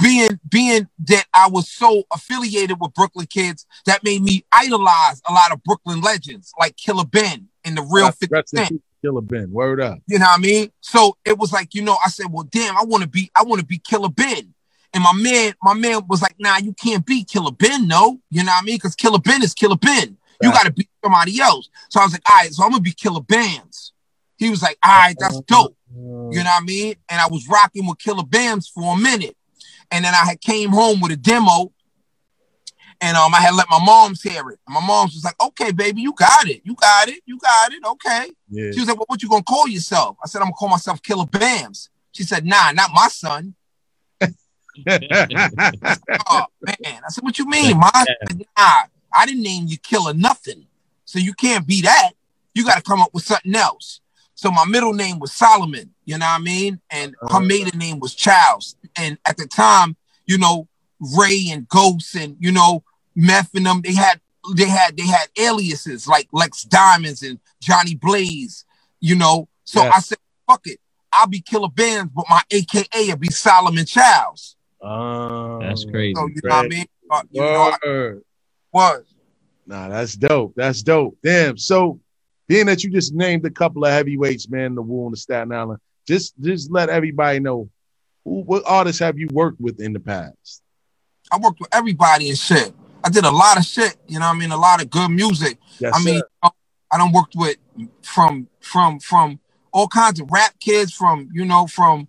being 0.01 0.41
being 0.49 0.89
that 1.07 1.27
I 1.33 1.49
was 1.49 1.71
so 1.71 2.05
affiliated 2.13 2.79
with 2.81 2.95
Brooklyn 2.95 3.27
kids, 3.27 3.67
that 3.87 4.03
made 4.05 4.23
me 4.23 4.45
idolize 4.53 5.23
a 5.29 5.33
lot 5.33 5.53
of 5.53 5.63
Brooklyn 5.63 6.01
legends 6.01 6.53
like 6.59 6.77
Killer 6.77 7.05
Ben 7.05 7.49
and 7.65 7.77
the 7.77 7.83
real 7.83 8.07
Rest- 8.07 8.21
50 8.21 8.35
rest 8.35 8.49
Cent. 8.51 8.83
Killer 9.03 9.21
Ben. 9.21 9.51
Word 9.53 9.81
up. 9.81 9.99
You 10.07 10.19
know 10.19 10.25
what 10.25 10.39
I 10.39 10.43
mean? 10.43 10.73
So 10.81 11.17
it 11.25 11.39
was 11.39 11.53
like, 11.53 11.75
you 11.75 11.83
know, 11.83 11.97
I 12.05 12.09
said, 12.09 12.27
well, 12.31 12.45
damn, 12.51 12.77
I 12.77 12.83
want 12.85 13.03
to 13.03 13.09
be, 13.09 13.31
I 13.37 13.45
want 13.45 13.61
to 13.61 13.67
be 13.67 13.79
Killer 13.79 14.09
Ben. 14.09 14.53
And 14.95 15.03
my 15.05 15.13
man, 15.13 15.53
my 15.63 15.75
man 15.75 16.01
was 16.09 16.23
like, 16.23 16.35
nah, 16.39 16.57
you 16.57 16.73
can't 16.73 17.05
be 17.05 17.23
Killer 17.23 17.53
Ben, 17.53 17.87
no. 17.87 18.19
You 18.31 18.43
know 18.43 18.51
what 18.53 18.63
I 18.63 18.65
mean? 18.65 18.77
Because 18.77 18.95
Killer 18.97 19.19
Ben 19.19 19.43
is 19.43 19.53
Killer 19.55 19.77
Ben. 19.77 20.17
You 20.43 20.49
Right. 20.51 20.55
got 20.55 20.65
to 20.65 20.73
be 20.73 20.89
somebody 21.05 21.41
else. 21.41 21.69
So 21.91 22.01
I 22.01 22.05
was 22.05 22.13
like, 22.13 22.23
all 22.29 22.37
right, 22.37 22.53
so 22.53 22.65
I'm 22.65 22.71
gonna 22.71 22.81
be 22.83 22.93
Killer 22.93 23.21
Bams. 23.21 23.93
He 24.39 24.51
was 24.51 24.63
like, 24.63 24.79
all 24.85 24.91
right, 24.99 25.17
that's 25.19 25.41
dope. 25.43 25.77
You 25.95 25.99
know 26.03 26.29
what 26.31 26.47
I 26.47 26.61
mean? 26.65 26.95
And 27.09 27.21
I 27.21 27.27
was 27.27 27.47
rocking 27.49 27.87
with 27.87 27.99
Killer 27.99 28.23
Bams 28.25 28.71
for 28.71 28.95
a 28.95 28.99
minute. 28.99 29.37
And 29.91 30.05
then 30.05 30.15
I 30.15 30.25
had 30.25 30.41
came 30.41 30.71
home 30.71 31.01
with 31.01 31.13
a 31.13 31.17
demo. 31.17 31.73
And 33.01 33.17
um, 33.17 33.35
I 33.35 33.41
had 33.41 33.55
let 33.55 33.67
my 33.69 33.83
mom's 33.85 34.23
hear 34.23 34.49
it. 34.49 34.59
And 34.67 34.75
my 34.75 34.85
mom's 34.85 35.15
was 35.15 35.25
like, 35.25 35.41
okay, 35.43 35.71
baby, 35.71 36.01
you 36.01 36.15
got 36.15 36.49
it. 36.49 36.63
You 36.65 36.75
got 36.75 37.09
it. 37.09 37.21
You 37.27 37.39
got 37.39 37.73
it. 37.73 37.85
Okay. 37.85 38.33
Yeah. 38.49 38.73
She 38.73 38.81
was 38.81 38.89
like, 38.89 38.97
well, 38.97 39.05
what 39.09 39.23
you 39.23 39.29
gonna 39.29 39.43
call 39.43 39.69
yourself? 39.69 40.17
I 40.25 40.29
said, 40.29 40.39
I'm 40.39 40.47
gonna 40.47 40.55
call 40.55 40.71
myself 40.71 41.03
Killer 41.03 41.27
Bams. 41.27 41.91
She 42.13 42.23
said, 42.23 42.47
nah, 42.47 42.73
not 42.73 42.91
my 42.95 43.09
son. 43.09 43.55
Oh 46.29 46.45
man. 46.61 46.77
I 47.05 47.09
said, 47.09 47.25
what 47.25 47.39
you 47.39 47.47
mean, 47.47 47.79
My, 47.79 47.91
I 47.95 48.05
Nah, 48.59 48.83
I 49.15 49.27
didn't 49.27 49.43
name 49.43 49.67
you 49.69 49.79
Killer 49.79 50.13
nothing. 50.13 50.67
So 51.05 51.19
you 51.19 51.33
can't 51.35 51.67
be 51.67 51.83
that. 51.83 52.13
You 52.55 52.65
gotta 52.65 52.83
come 52.83 53.01
up 53.01 53.13
with 53.15 53.25
something 53.25 53.55
else. 53.55 54.01
So 54.35 54.51
my 54.51 54.67
middle 54.67 54.93
name 54.93 55.19
was 55.19 55.33
Solomon, 55.33 55.95
you 56.05 56.19
know 56.19 56.27
what 56.27 56.41
I 56.41 56.45
mean? 56.45 56.81
And 56.91 57.15
her 57.31 57.41
maiden 57.41 57.79
name 57.79 58.01
was 58.01 58.15
Charles. 58.15 58.77
And 58.97 59.19
at 59.27 59.37
the 59.37 59.47
time, 59.47 59.97
you 60.27 60.39
know, 60.39 60.69
Ray 61.17 61.49
and 61.51 61.69
Ghost 61.69 62.15
and 62.15 62.37
you 62.41 62.53
know, 62.53 62.83
Meth 63.15 63.55
and 63.55 63.67
them, 63.67 63.83
they 63.83 63.95
had 63.95 64.21
they 64.55 64.67
had 64.67 64.97
they 64.97 65.07
had 65.07 65.29
aliases 65.39 66.07
like 66.07 66.29
Lex 66.33 66.63
Diamonds 66.63 67.23
and 67.23 67.39
Johnny 67.61 67.95
Blaze, 67.95 68.65
you 69.01 69.15
know. 69.17 69.49
So 69.65 69.83
Yeah. 69.83 69.93
I 69.95 70.01
said, 70.01 70.19
fuck 70.49 70.63
it. 70.67 70.79
I'll 71.13 71.27
be 71.27 71.41
Killer 71.41 71.69
Bams, 71.69 72.11
but 72.15 72.27
my 72.29 72.43
AKA 72.51 73.09
will 73.09 73.17
be 73.17 73.29
Solomon 73.31 73.87
Charles. 73.87 74.57
Um, 74.83 75.61
That's 75.61 75.85
crazy. 75.85 76.15
So 76.15 76.27
you 76.27 76.41
know 76.45 76.57
what 76.57 76.65
I 76.65 76.69
mean? 76.69 76.87
Uh, 77.11 77.23
you 77.31 77.41
know, 77.41 77.77
I 77.83 78.13
was. 78.73 79.05
Nah, 79.67 79.89
that's 79.89 80.15
dope. 80.15 80.53
That's 80.57 80.83
dope. 80.83 81.17
Damn. 81.23 81.59
So, 81.59 82.01
being 82.47 82.67
that 82.67 82.85
you 82.85 82.91
just 82.91 83.15
named 83.15 83.45
a 83.47 83.51
couple 83.51 83.85
of 83.85 83.91
heavyweights, 83.91 84.49
man, 84.49 84.75
the 84.75 84.83
Wu 84.83 85.07
and 85.07 85.13
the 85.13 85.17
Staten 85.17 85.53
Island, 85.53 85.81
just 86.07 86.35
just 86.41 86.71
let 86.71 86.89
everybody 86.89 87.41
know 87.41 87.69
who, 88.27 88.43
what 88.43 88.65
artists 88.67 88.99
have 89.01 89.19
you 89.19 89.29
worked 89.33 89.61
with 89.61 89.81
in 89.81 89.93
the 89.93 90.01
past. 90.01 90.63
I 91.31 91.39
worked 91.39 91.61
with 91.61 91.73
everybody 91.73 92.29
and 92.29 92.39
shit. 92.39 92.75
I 93.05 93.09
did 93.09 93.25
a 93.25 93.31
lot 93.31 93.57
of 93.57 93.65
shit, 93.65 93.97
you 94.09 94.19
know 94.19 94.27
what 94.27 94.37
I 94.37 94.39
mean? 94.39 94.51
A 94.51 94.57
lot 94.57 94.83
of 94.83 94.91
good 94.91 95.11
music. 95.11 95.59
Yes, 95.79 95.93
I 95.95 96.05
mean, 96.05 96.21
sir. 96.45 96.51
I 96.93 96.99
done 96.99 97.13
worked 97.13 97.35
with 97.37 97.57
from 98.03 98.49
from 98.61 98.99
from 98.99 99.39
all 99.73 99.87
kinds 99.89 100.21
of 100.21 100.31
rap 100.31 100.59
kids 100.59 100.93
from, 100.93 101.29
you 101.33 101.45
know, 101.45 101.67
from 101.67 102.09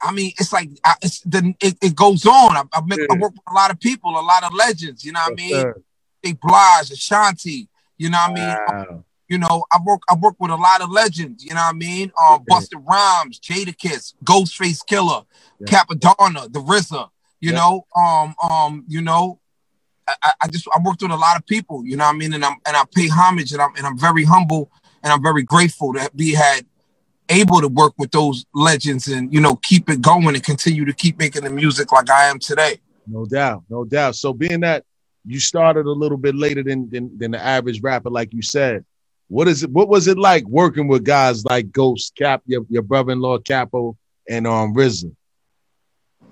I 0.00 0.12
mean, 0.12 0.32
it's 0.38 0.52
like 0.52 0.70
I, 0.84 0.94
it's 1.02 1.20
the 1.20 1.54
it, 1.60 1.76
it 1.80 1.94
goes 1.94 2.26
on. 2.26 2.56
I, 2.56 2.62
I, 2.72 2.80
make, 2.84 3.00
I 3.10 3.16
work 3.16 3.32
with 3.32 3.42
a 3.48 3.54
lot 3.54 3.70
of 3.70 3.78
people, 3.78 4.10
a 4.10 4.20
lot 4.20 4.42
of 4.44 4.52
legends, 4.52 5.04
you 5.04 5.12
know 5.12 5.20
what 5.20 5.32
I 5.32 5.34
mean? 5.34 5.50
sir. 5.50 5.82
They 6.22 6.32
Blige, 6.32 6.90
Ashanti, 6.90 7.68
you 7.98 8.10
know 8.10 8.18
what 8.28 8.38
I 8.40 8.84
mean? 8.86 9.04
You 9.28 9.38
know, 9.38 9.64
I 9.72 9.78
work 9.84 10.02
I 10.08 10.14
work 10.14 10.36
with 10.38 10.50
a 10.50 10.56
lot 10.56 10.80
of 10.82 10.90
legends, 10.90 11.44
you 11.44 11.50
know 11.50 11.60
what 11.60 11.74
I 11.74 11.78
mean? 11.78 12.12
Um 12.20 12.44
Yeah. 12.48 12.56
Busta 12.56 12.82
Rhymes, 12.86 13.40
Jadakiss, 13.40 14.14
Ghostface 14.24 14.84
Killah, 14.86 15.24
Yeah. 15.60 15.66
Cappadonna, 15.66 16.52
The 16.52 16.60
RZA, 16.60 17.08
you 17.40 17.50
Yeah. 17.50 17.56
know, 17.58 17.86
um, 17.96 18.34
um, 18.48 18.84
you 18.86 19.02
know, 19.02 19.40
I, 20.08 20.14
I- 20.22 20.32
I 20.42 20.48
just 20.48 20.68
I 20.74 20.78
worked 20.82 21.02
with 21.02 21.10
a 21.10 21.16
lot 21.16 21.36
of 21.36 21.44
people, 21.46 21.84
you 21.84 21.96
know 21.96 22.04
what 22.04 22.14
I 22.14 22.18
mean? 22.18 22.32
And 22.34 22.44
I'm 22.44 22.56
and 22.66 22.76
I 22.76 22.84
pay 22.94 23.08
homage 23.08 23.52
and 23.52 23.60
I'm 23.60 23.74
and 23.76 23.84
I'm 23.86 23.98
very 23.98 24.22
humble 24.24 24.70
and 25.02 25.12
I'm 25.12 25.22
very 25.22 25.42
grateful 25.42 25.92
to 25.94 26.08
be 26.14 26.34
had 26.34 26.64
able 27.28 27.60
to 27.60 27.66
work 27.66 27.94
with 27.98 28.12
those 28.12 28.44
legends 28.54 29.08
and 29.08 29.32
you 29.34 29.40
know 29.40 29.56
keep 29.56 29.90
it 29.90 30.00
going 30.00 30.36
and 30.36 30.44
continue 30.44 30.84
to 30.84 30.92
keep 30.92 31.18
making 31.18 31.42
the 31.42 31.50
music 31.50 31.90
like 31.90 32.08
I 32.08 32.26
am 32.26 32.38
today. 32.38 32.78
No 33.08 33.26
doubt, 33.26 33.64
no 33.68 33.84
doubt. 33.84 34.14
So 34.14 34.32
being 34.32 34.60
that 34.60 34.84
you 35.24 35.40
started 35.40 35.86
a 35.86 35.90
little 35.92 36.18
bit 36.18 36.36
later 36.36 36.62
than 36.62 36.88
than, 36.90 37.18
than 37.18 37.32
the 37.32 37.42
average 37.44 37.82
rapper, 37.82 38.10
like 38.10 38.32
you 38.32 38.42
said, 38.42 38.84
What 39.28 39.48
is 39.48 39.62
it? 39.62 39.70
What 39.70 39.88
was 39.88 40.06
it 40.06 40.18
like 40.18 40.46
working 40.46 40.88
with 40.88 41.04
guys 41.04 41.44
like 41.44 41.72
Ghost 41.72 42.14
Cap, 42.16 42.42
your, 42.46 42.64
your 42.68 42.82
brother-in-law 42.82 43.38
Capo, 43.38 43.96
and 44.28 44.46
um 44.46 44.74
RZA? 44.74 45.14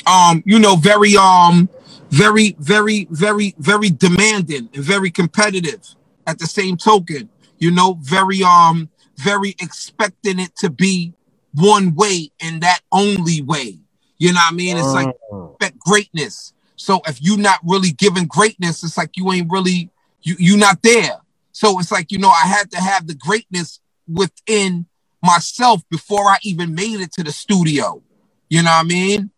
um, 0.06 0.42
you 0.44 0.58
know, 0.58 0.76
very, 0.76 1.16
um, 1.16 1.68
very, 2.10 2.56
very, 2.58 3.06
very, 3.10 3.54
very 3.58 3.90
demanding 3.90 4.68
and 4.74 4.84
very 4.84 5.10
competitive. 5.10 5.94
At 6.26 6.38
the 6.38 6.46
same 6.46 6.78
token, 6.78 7.28
you 7.58 7.70
know, 7.70 7.98
very, 8.00 8.42
um, 8.42 8.88
very 9.16 9.50
expecting 9.60 10.38
it 10.38 10.56
to 10.56 10.70
be 10.70 11.12
one 11.52 11.94
way 11.94 12.30
and 12.40 12.62
that 12.62 12.80
only 12.90 13.42
way. 13.42 13.78
You 14.16 14.32
know 14.32 14.40
what 14.40 14.52
I 14.52 14.56
mean? 14.56 14.78
It's 14.78 14.94
like 14.94 15.14
expect 15.50 15.78
greatness. 15.80 16.54
So 16.76 17.02
if 17.06 17.20
you're 17.20 17.36
not 17.36 17.60
really 17.62 17.90
giving 17.90 18.24
greatness, 18.24 18.82
it's 18.82 18.96
like 18.96 19.16
you 19.16 19.30
ain't 19.32 19.50
really 19.50 19.90
you 20.22 20.34
you 20.38 20.56
not 20.56 20.82
there. 20.82 21.18
So 21.54 21.78
it's 21.78 21.92
like 21.92 22.10
you 22.10 22.18
know 22.18 22.28
I 22.28 22.46
had 22.46 22.70
to 22.72 22.80
have 22.80 23.06
the 23.06 23.14
greatness 23.14 23.80
within 24.06 24.86
myself 25.22 25.82
before 25.88 26.26
I 26.26 26.36
even 26.42 26.74
made 26.74 27.00
it 27.00 27.12
to 27.12 27.22
the 27.22 27.32
studio. 27.32 28.02
You 28.50 28.62
know 28.62 28.70
what 28.70 28.84
I 28.84 28.88
mean? 28.88 29.30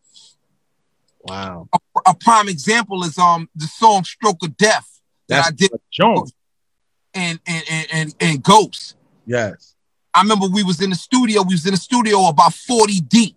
wow. 1.29 1.69
A, 1.73 1.79
a 2.07 2.15
prime 2.15 2.49
example 2.49 3.05
is 3.05 3.19
um 3.19 3.49
the 3.55 3.67
song 3.67 4.03
"Stroke 4.05 4.43
of 4.43 4.57
Death" 4.57 5.01
that 5.29 5.37
That's 5.37 5.49
I 5.49 5.51
did 5.53 5.71
joint. 5.93 6.33
and 7.15 7.39
and 7.47 7.65
and 7.71 7.87
and, 7.93 8.15
and 8.21 8.43
Ghost. 8.43 8.97
Yes. 9.27 9.75
I 10.15 10.23
remember 10.23 10.47
we 10.47 10.63
was 10.63 10.81
in 10.81 10.91
the 10.91 10.97
studio. 10.97 11.43
We 11.43 11.55
was 11.55 11.67
in 11.67 11.73
the 11.73 11.79
studio 11.79 12.29
about 12.29 12.55
40 12.55 13.01
deep. 13.01 13.37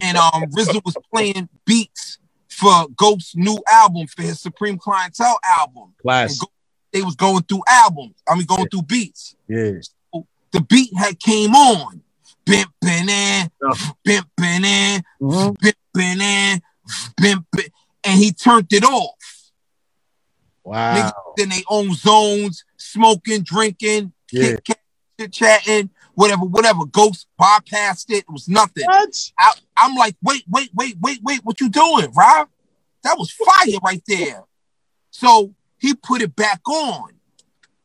And 0.00 0.18
um 0.18 0.42
RZA 0.56 0.84
was 0.84 0.96
playing 1.12 1.48
beats 1.64 2.18
for 2.48 2.88
Ghost's 2.96 3.36
new 3.36 3.58
album 3.70 4.06
for 4.08 4.22
his 4.22 4.40
Supreme 4.40 4.78
Clientele 4.78 5.38
album. 5.58 5.94
Class. 6.02 6.40
Go- 6.94 6.98
they 6.98 7.04
was 7.04 7.14
going 7.16 7.42
through 7.44 7.62
albums. 7.68 8.14
I 8.28 8.34
mean 8.36 8.46
going 8.46 8.68
through 8.68 8.82
beats. 8.82 9.34
Yeah. 9.48 9.72
The 10.52 10.60
beat 10.60 10.96
had 10.96 11.18
came 11.18 11.54
on. 11.54 12.00
Bimp 12.46 12.70
in, 12.82 13.08
Uh. 13.08 13.74
bimp 14.04 14.28
in, 14.38 15.02
Mhm. 15.20 15.56
bimp 15.58 15.76
in, 15.96 16.62
bimp 17.16 17.46
in, 17.58 17.64
and 18.04 18.18
he 18.22 18.32
turned 18.32 18.70
it 18.72 18.84
off. 18.84 19.14
Wow. 20.62 20.94
Niggas 20.94 21.42
in 21.42 21.48
their 21.48 21.62
own 21.68 21.94
zones, 21.94 22.64
smoking, 22.76 23.42
drinking, 23.42 24.12
Yeah. 24.30 24.56
chit 24.64 25.32
chatting, 25.32 25.90
whatever, 26.14 26.44
whatever. 26.44 26.84
Ghost 26.84 27.26
bypassed 27.40 28.10
it. 28.10 28.18
It 28.28 28.30
was 28.30 28.46
nothing. 28.48 28.84
What? 28.84 29.30
I, 29.38 29.52
I'm 29.76 29.94
like, 29.96 30.16
wait, 30.22 30.44
wait, 30.48 30.70
wait, 30.74 30.96
wait, 31.00 31.20
wait. 31.22 31.40
What 31.44 31.60
you 31.60 31.68
doing, 31.70 32.12
Rob? 32.12 32.48
That 33.04 33.18
was 33.18 33.30
fire 33.32 33.78
right 33.82 34.02
there. 34.06 34.44
So 35.10 35.54
he 35.84 35.94
put 35.94 36.22
it 36.22 36.34
back 36.34 36.60
on. 36.68 37.10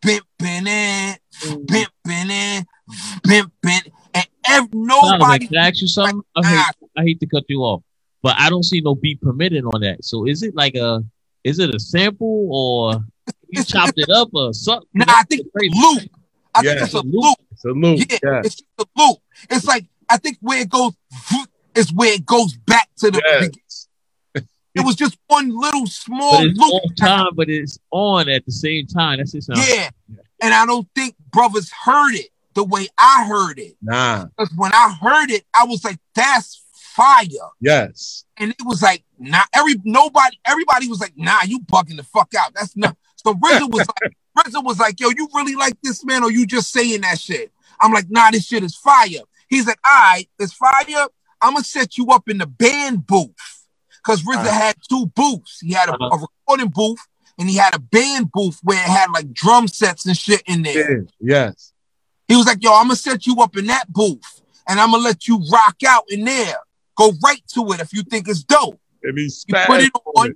Bimping 0.02 0.66
it, 0.66 1.20
bimping 1.44 2.30
it, 2.30 2.66
bimping 3.28 3.86
it. 3.86 3.94
And 4.14 4.26
ev- 4.48 4.68
Solomon, 4.72 4.88
nobody. 5.20 5.48
can 5.48 5.58
I 5.58 5.68
ask 5.68 5.82
you 5.82 5.88
something? 5.88 6.22
I 6.36 6.48
hate, 6.48 6.76
I 6.98 7.02
hate 7.04 7.20
to 7.20 7.26
cut 7.28 7.44
you 7.50 7.60
off, 7.60 7.84
but 8.24 8.36
I 8.38 8.50
don't 8.50 8.64
see 8.64 8.80
no 8.82 8.96
beat 8.96 9.22
permitted 9.22 9.66
on 9.66 9.82
that. 9.82 10.04
So 10.06 10.26
is 10.26 10.42
it 10.44 10.56
like 10.56 10.76
a, 10.76 11.04
is 11.44 11.60
it 11.60 11.76
a 11.76 11.80
sample 11.80 12.48
or 12.52 12.94
you 13.50 13.60
It's- 13.62 13.68
chopped 13.68 13.94
it 13.98 14.10
up 14.10 14.30
or 14.34 14.54
something? 14.54 14.88
Nah, 14.94 15.06
I 15.10 15.24
think 15.24 15.42
it's 15.42 15.50
Crazy. 15.56 15.74
a 15.76 15.82
loop. 15.82 16.10
I 16.56 16.62
Yeah. 16.64 16.72
think 16.76 16.82
it's 16.86 16.94
a 16.94 17.02
Loop. 17.02 17.36
It's 17.52 17.66
a 17.66 17.68
loop. 17.70 18.00
Salute. 18.00 18.12
Yeah, 18.12 18.18
Yeah. 18.24 18.42
it's 18.46 18.56
just 18.56 18.64
a 18.80 18.86
loop. 18.98 19.18
It's 19.50 19.66
like 19.66 19.86
I 20.10 20.18
think 20.18 20.38
where 20.42 20.62
it 20.62 20.70
goes 20.70 20.94
is 21.76 21.94
where 21.94 22.14
it 22.14 22.26
goes 22.26 22.56
back 22.66 22.90
to 23.00 23.12
the. 23.12 23.22
Yes. 23.24 23.88
It 24.76 24.86
was 24.86 24.96
just 24.96 25.18
one 25.28 25.50
little 25.50 25.88
small 25.88 26.38
But 26.38 26.46
it's 26.48 26.60
loop. 26.60 26.74
off 26.74 26.96
time, 26.96 27.28
but 27.36 27.50
it's 27.50 27.80
on 27.92 28.30
at 28.30 28.46
the 28.46 28.52
same 28.52 28.86
time. 28.88 29.18
That's 29.18 29.32
just 29.32 29.48
sound. 29.48 29.60
Yeah, 29.68 29.90
and 30.42 30.54
I 30.54 30.66
don't 30.66 30.88
think 30.96 31.16
brothers 31.32 31.72
heard 31.72 32.14
it 32.14 32.30
the 32.54 32.64
way 32.64 32.88
I 32.98 33.26
heard 33.28 33.58
it. 33.60 33.76
Nah. 33.82 34.26
Because 34.38 34.54
when 34.56 34.72
I 34.74 34.96
heard 35.02 35.32
it, 35.32 35.44
I 35.56 35.66
was 35.66 35.84
like, 35.84 35.98
"That's 36.16 36.64
fire," 36.74 37.26
Yes. 37.60 38.26
and 38.38 38.52
it 38.52 38.58
was 38.66 38.82
like, 38.82 39.04
"Nah." 39.18 39.44
Every 39.54 39.76
nobody, 39.84 40.38
everybody 40.46 40.88
was 40.88 41.00
like, 41.00 41.14
"Nah, 41.18 41.42
you 41.46 41.60
bugging 41.62 41.98
the 41.98 42.04
fuck 42.04 42.34
out." 42.38 42.54
That's 42.54 42.76
not. 42.78 42.96
So 43.16 43.34
RZA 43.34 43.70
was 43.72 43.88
like, 43.88 44.14
RZA 44.46 44.64
was 44.64 44.80
like, 44.80 45.00
"Yo, 45.00 45.10
you 45.10 45.28
really 45.34 45.56
like 45.56 45.78
this 45.82 46.06
man, 46.06 46.24
or 46.24 46.32
you 46.32 46.46
just 46.46 46.72
saying 46.72 47.02
that 47.02 47.20
shit?" 47.20 47.52
I'm 47.82 47.92
like, 47.92 48.06
"Nah, 48.10 48.32
this 48.32 48.46
shit 48.46 48.64
is 48.64 48.76
fire." 48.76 49.22
He's 49.50 49.66
like, 49.66 49.80
"All 49.84 49.92
right, 50.14 50.30
it's 50.38 50.54
fire. 50.54 51.08
I'm 51.42 51.54
gonna 51.54 51.64
set 51.64 51.98
you 51.98 52.08
up 52.12 52.30
in 52.30 52.38
the 52.38 52.48
band 52.48 53.08
booth." 53.08 53.59
Because 54.04 54.22
RZA 54.24 54.38
Alright. 54.38 54.52
had 54.52 54.76
two 54.90 55.08
booths. 55.08 55.60
He 55.62 55.74
had 55.74 55.90
a, 55.90 55.94
Uh-huh. 55.94 56.10
a 56.18 56.20
recording 56.20 56.70
booth 56.74 57.00
and 57.38 57.50
he 57.50 57.56
had 57.58 57.76
a 57.76 57.80
band 57.80 58.32
booth 58.32 58.60
where 58.64 58.78
it 58.78 58.90
had 58.90 59.10
like 59.12 59.32
drum 59.34 59.68
sets 59.68 60.06
and 60.06 60.18
shit 60.18 60.42
in 60.48 60.64
there. 60.64 61.06
Yes. 61.20 61.74
He 62.28 62.36
was 62.36 62.46
like, 62.46 62.64
yo, 62.64 62.74
I'm 62.74 62.84
gonna 62.86 62.96
set 62.96 63.26
you 63.28 63.42
up 63.42 63.58
in 63.58 63.66
that 63.68 63.92
booth 63.92 64.42
and 64.68 64.80
I'm 64.80 64.92
gonna 64.92 65.04
let 65.04 65.28
you 65.28 65.42
rock 65.52 65.78
out 65.88 66.04
in 66.10 66.24
there. 66.26 66.56
Go 66.98 67.12
right 67.24 67.42
to 67.56 67.72
it 67.74 67.80
if 67.80 67.94
you 67.94 68.04
think 68.04 68.28
it's 68.28 68.44
dope. 68.44 68.80
And 69.04 69.18
he 69.18 69.26
He 69.26 69.54
put 69.54 69.82
it 69.82 69.92
on. 70.16 70.36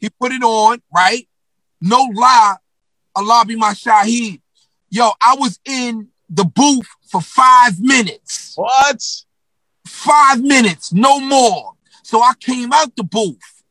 He 0.00 0.10
put 0.20 0.32
it 0.32 0.42
on, 0.42 0.80
right? 0.94 1.28
No 1.80 2.08
lie. 2.14 2.56
Allah 3.14 3.44
be 3.46 3.56
my 3.56 3.72
Shaheed. 3.72 4.40
Yo, 4.90 5.10
I 5.20 5.34
was 5.38 5.60
in 5.64 6.08
the 6.30 6.44
booth 6.44 6.86
for 7.10 7.20
five 7.20 7.78
minutes. 7.80 8.52
What? 8.56 9.02
Five 9.86 10.42
minutes, 10.42 10.92
no 10.92 11.20
more. 11.20 11.72
So 12.08 12.22
I 12.22 12.32
came 12.40 12.72
out 12.72 12.96
the 12.96 13.04
booth. 13.04 13.62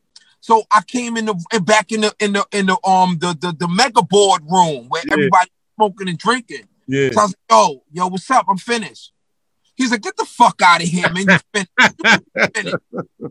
So 0.41 0.61
I 0.71 0.83
came 0.85 1.17
in 1.17 1.25
the 1.25 1.61
back 1.63 1.91
in 1.91 2.01
the 2.01 2.13
in 2.19 2.33
the 2.33 2.45
in 2.51 2.67
the 2.67 2.77
um 2.87 3.17
the 3.17 3.33
the, 3.33 3.51
the 3.57 3.67
mega 3.67 4.03
board 4.03 4.43
room 4.47 4.85
where 4.89 5.01
Yeah. 5.07 5.13
everybody 5.13 5.49
smoking 5.75 6.07
and 6.07 6.19
drinking. 6.19 6.67
Yeah. 6.87 7.09
So 7.13 7.19
I 7.19 7.23
was 7.23 7.31
like, 7.31 7.37
yo, 7.49 7.83
yo, 7.91 8.07
what's 8.09 8.29
up? 8.29 8.45
I'm 8.47 8.57
finished. 8.59 9.11
He's 9.73 9.89
like, 9.89 10.03
get 10.03 10.17
the 10.17 10.25
fuck 10.25 10.61
out 10.63 10.83
of 10.83 10.87
here, 10.87 11.09
man. 11.09 11.25
You 11.25 11.39
finished. 11.51 11.71
You 12.35 12.47
finished. 12.53 12.75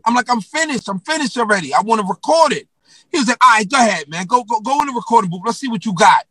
I'm 0.03 0.13
like, 0.13 0.29
I'm 0.29 0.41
finished. 0.41 0.89
I'm 0.89 0.99
finished 0.99 1.37
already. 1.37 1.73
I 1.73 1.79
want 1.83 2.01
to 2.01 2.07
record 2.07 2.51
it. 2.51 2.67
He 3.09 3.17
was 3.17 3.29
like, 3.29 3.37
all 3.41 3.51
right, 3.51 3.69
go 3.69 3.77
ahead, 3.77 4.09
man. 4.09 4.25
Go, 4.25 4.43
go, 4.43 4.59
go 4.59 4.81
in 4.81 4.87
the 4.87 4.93
recording 4.93 5.29
booth. 5.29 5.43
Let's 5.45 5.59
see 5.59 5.69
what 5.69 5.85
you 5.85 5.93
got. 5.93 6.25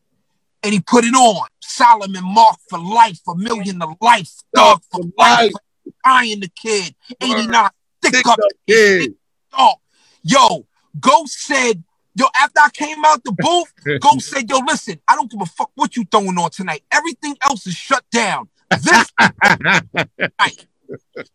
And 0.63 0.75
he 0.75 0.81
put 0.81 1.03
it 1.07 1.15
on. 1.15 1.47
Solomon 1.63 2.25
Mark 2.25 2.57
for 2.69 2.79
life, 2.79 3.21
a 3.27 3.35
million 3.35 3.81
to 3.81 3.97
life, 4.03 4.33
dog 4.55 4.83
for 4.91 5.01
life, 5.17 5.53
iron 6.05 6.41
the 6.41 6.51
kid, 6.63 6.95
89, 7.23 7.71
stick 8.09 8.27
up, 8.27 8.39
up, 8.39 8.51
kid. 8.67 9.15
dog. 9.57 9.77
Yo, 10.23 10.67
Ghost 10.99 11.41
said, 11.41 11.85
yo, 12.15 12.27
after 12.41 12.61
I 12.61 12.71
came 12.71 13.05
out 13.05 13.23
the 13.23 13.33
booth, 13.33 14.01
Ghost 14.01 14.29
said, 14.29 14.51
yo, 14.51 14.59
listen, 14.67 15.01
I 15.07 15.15
don't 15.15 15.31
give 15.31 15.41
a 15.41 15.47
fuck 15.47 15.71
what 15.75 15.97
you 15.97 16.05
throwing 16.05 16.37
on 16.39 16.51
tonight. 16.51 16.83
Everything 16.91 17.37
else 17.43 17.67
is 17.67 17.75
shut 17.75 18.05
down. 18.11 18.49
This 18.71 19.13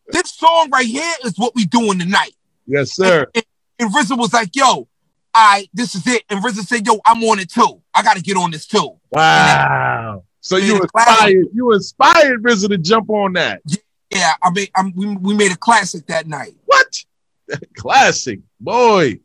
this 0.08 0.32
song 0.32 0.70
right 0.72 0.86
here 0.86 1.13
is 1.24 1.38
what 1.38 1.56
we 1.56 1.66
doing 1.66 2.00
tonight. 2.00 2.36
yes, 2.66 2.92
sir. 2.92 3.25
And, 3.34 3.46
and 3.80 3.94
RZA 3.94 4.18
was 4.18 4.34
like, 4.34 4.56
yo, 4.56 4.88
right, 5.36 5.70
this 5.74 5.96
is 5.96 6.06
it. 6.08 6.24
And 6.30 6.44
RZA 6.44 6.66
said, 6.66 6.86
yo, 6.86 7.00
I'm 7.06 7.24
on 7.24 7.40
it 7.40 7.50
too. 7.50 7.82
I 7.94 8.04
got 8.04 8.18
to 8.18 8.22
get 8.22 8.36
on 8.36 8.51
this 8.51 8.66
too. 8.66 9.00
Wow. 9.12 10.24
So 10.42 10.58
you 10.58 10.82
inspired, 10.82 11.48
you 11.54 11.72
inspired 11.72 12.44
RZA 12.44 12.70
to 12.70 12.78
jump 12.78 13.10
on 13.10 13.34
that. 13.34 13.62
Yeah, 13.66 13.78
I 14.13 14.51
mean, 14.53 14.68
I'm, 14.75 14.94
we, 14.96 15.15
we 15.15 15.34
made 15.36 15.51
a 15.51 15.58
classic 15.58 16.06
that 16.08 16.27
night. 16.27 16.56
What? 16.65 17.03
Classic, 17.77 18.39
boy. 18.60 19.20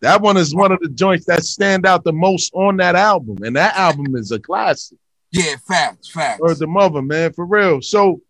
That 0.00 0.20
one 0.20 0.36
is 0.36 0.54
one 0.54 0.70
of 0.70 0.80
the 0.80 0.88
joints 0.88 1.24
that 1.26 1.44
stand 1.44 1.86
out 1.86 2.04
the 2.04 2.12
most 2.12 2.52
on 2.54 2.76
that 2.76 2.94
album, 2.94 3.38
and 3.42 3.56
that 3.56 3.74
album 3.76 4.16
is 4.16 4.32
a 4.32 4.38
classic. 4.38 4.98
Yeah, 5.32 5.56
facts, 5.66 6.10
facts. 6.10 6.40
Or 6.42 6.54
the 6.54 6.66
mother, 6.66 7.00
man, 7.00 7.32
for 7.32 7.46
real. 7.46 7.80
So, 7.80 8.20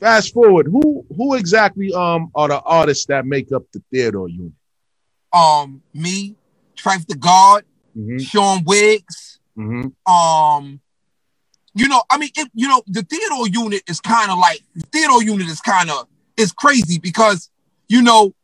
fast 0.00 0.34
forward, 0.34 0.66
who 0.66 1.06
who 1.16 1.34
exactly 1.34 1.92
um 1.94 2.30
are 2.34 2.48
the 2.48 2.60
artists 2.60 3.06
that 3.06 3.26
make 3.26 3.52
up 3.52 3.62
the 3.72 3.80
Theodore 3.92 4.28
unit? 4.28 4.52
Um, 5.32 5.82
me, 5.94 6.34
Trife 6.76 7.06
Da 7.06 7.14
God, 7.14 7.64
Mm-hmm, 7.96 8.18
Shawn 8.18 8.62
Wigs, 8.64 9.40
mm-hmm. 9.58 10.12
um, 10.12 10.80
you 11.74 11.88
know, 11.88 12.02
I 12.10 12.18
mean, 12.18 12.30
it, 12.36 12.50
you 12.54 12.68
know, 12.68 12.82
the 12.86 13.02
Theodore 13.02 13.48
unit 13.48 13.82
is 13.88 14.00
kind 14.00 14.30
of 14.30 14.38
like 14.38 14.62
the 14.74 14.86
Theodore 14.92 15.22
unit 15.22 15.48
is 15.48 15.60
kind 15.60 15.90
of 15.90 16.06
is 16.36 16.52
crazy 16.52 16.98
because 16.98 17.50
you 17.88 18.02
know 18.02 18.34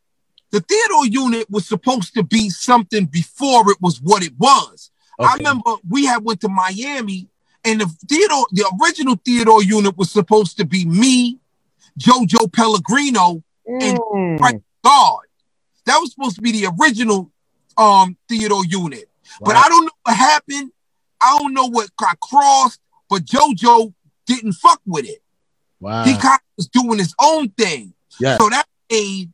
the 0.50 0.60
Theodore 0.60 1.06
unit 1.06 1.50
was 1.50 1.66
supposed 1.66 2.14
to 2.14 2.22
be 2.22 2.50
something 2.50 3.06
before 3.06 3.70
it 3.70 3.78
was 3.80 4.00
what 4.00 4.22
it 4.22 4.32
was. 4.38 4.90
I 5.18 5.34
remember 5.36 5.72
we 5.88 6.04
had 6.04 6.24
went 6.24 6.40
to 6.42 6.48
Miami 6.48 7.28
and 7.64 7.80
the 7.80 7.86
Theodore, 8.08 8.46
the 8.52 8.70
original 8.82 9.16
Theodore 9.24 9.62
unit 9.62 9.96
was 9.96 10.10
supposed 10.10 10.56
to 10.58 10.64
be 10.64 10.84
me, 10.84 11.38
Jojo 11.98 12.52
Pellegrino, 12.52 13.42
Mm, 13.68 14.38
right. 14.40 14.62
God. 14.84 15.20
That 15.86 15.98
was 15.98 16.12
supposed 16.12 16.36
to 16.36 16.42
be 16.42 16.52
the 16.52 16.70
original 16.80 17.30
um 17.76 18.16
Theodore 18.28 18.64
unit. 18.64 19.08
But. 19.40 19.56
I 19.56 19.68
don't 19.68 19.84
know 19.84 19.90
what 20.04 20.16
happened. 20.16 20.72
I 21.20 21.38
don't 21.38 21.54
know 21.54 21.66
what 21.66 21.94
got 21.96 22.20
crossed, 22.20 22.80
but 23.08 23.24
JoJo 23.24 23.92
didn't 24.26 24.52
fuck 24.54 24.80
with 24.86 25.08
it. 25.08 25.22
wow. 25.80 26.04
He 26.04 26.12
kind 26.12 26.34
of 26.34 26.56
was 26.56 26.68
doing 26.68 26.98
his 26.98 27.14
own 27.20 27.50
thing. 27.50 27.94
yeah. 28.20 28.36
So 28.38 28.48
that 28.50 28.66
made 28.90 29.32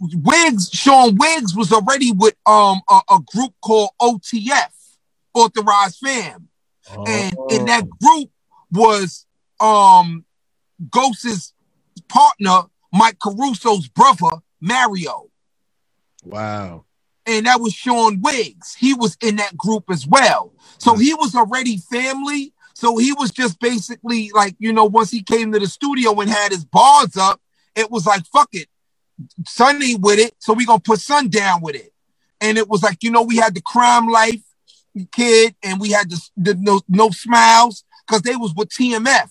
Wigs, 0.00 0.70
Shawn 0.70 1.16
Wigs 1.16 1.54
was 1.56 1.72
already 1.72 2.12
with 2.12 2.34
um 2.46 2.80
a, 2.88 3.00
a 3.10 3.18
group 3.34 3.52
called 3.60 3.90
OTF, 4.00 4.70
Authorized 5.34 5.98
Fam. 6.04 6.48
Oh. 6.96 7.04
And 7.06 7.34
in 7.50 7.64
that 7.66 7.88
group 7.90 8.30
was 8.70 9.26
um 9.60 10.24
Ghost's 10.90 11.52
partner, 12.08 12.62
Mike 12.92 13.18
Caruso's 13.18 13.88
brother, 13.88 14.38
Mario. 14.60 15.30
Wow. 16.24 16.84
And 17.26 17.46
that 17.46 17.60
was 17.60 17.74
Shawn 17.74 18.20
Wigs. 18.22 18.74
He 18.74 18.94
was 18.94 19.16
in 19.20 19.36
that 19.36 19.56
group 19.56 19.84
as 19.90 20.06
well. 20.06 20.54
So 20.78 20.94
he 20.94 21.12
was 21.14 21.34
already 21.34 21.78
family. 21.92 22.54
So 22.78 22.96
he 22.96 23.12
was 23.12 23.32
just 23.32 23.58
basically 23.58 24.30
like, 24.32 24.54
you 24.60 24.72
know, 24.72 24.84
once 24.84 25.10
he 25.10 25.20
came 25.20 25.50
to 25.50 25.58
the 25.58 25.66
studio 25.66 26.14
and 26.20 26.30
had 26.30 26.52
his 26.52 26.64
bars 26.64 27.16
up, 27.16 27.40
it 27.74 27.90
was 27.90 28.06
like, 28.06 28.24
fuck 28.26 28.50
it. 28.52 28.68
Sunny 29.48 29.96
with 29.96 30.20
it. 30.20 30.36
So 30.38 30.52
we 30.52 30.64
gonna 30.64 30.78
put 30.78 31.00
Sun 31.00 31.26
down 31.26 31.60
with 31.60 31.74
it. 31.74 31.92
And 32.40 32.56
it 32.56 32.68
was 32.68 32.84
like, 32.84 33.02
you 33.02 33.10
know, 33.10 33.22
we 33.22 33.34
had 33.34 33.56
the 33.56 33.60
crime 33.62 34.06
life 34.06 34.40
kid 35.10 35.56
and 35.64 35.80
we 35.80 35.90
had 35.90 36.08
the, 36.08 36.28
the 36.36 36.54
no, 36.54 36.80
no 36.88 37.10
smiles 37.10 37.82
because 38.06 38.22
they 38.22 38.36
was 38.36 38.54
with 38.54 38.68
TMF. 38.68 39.28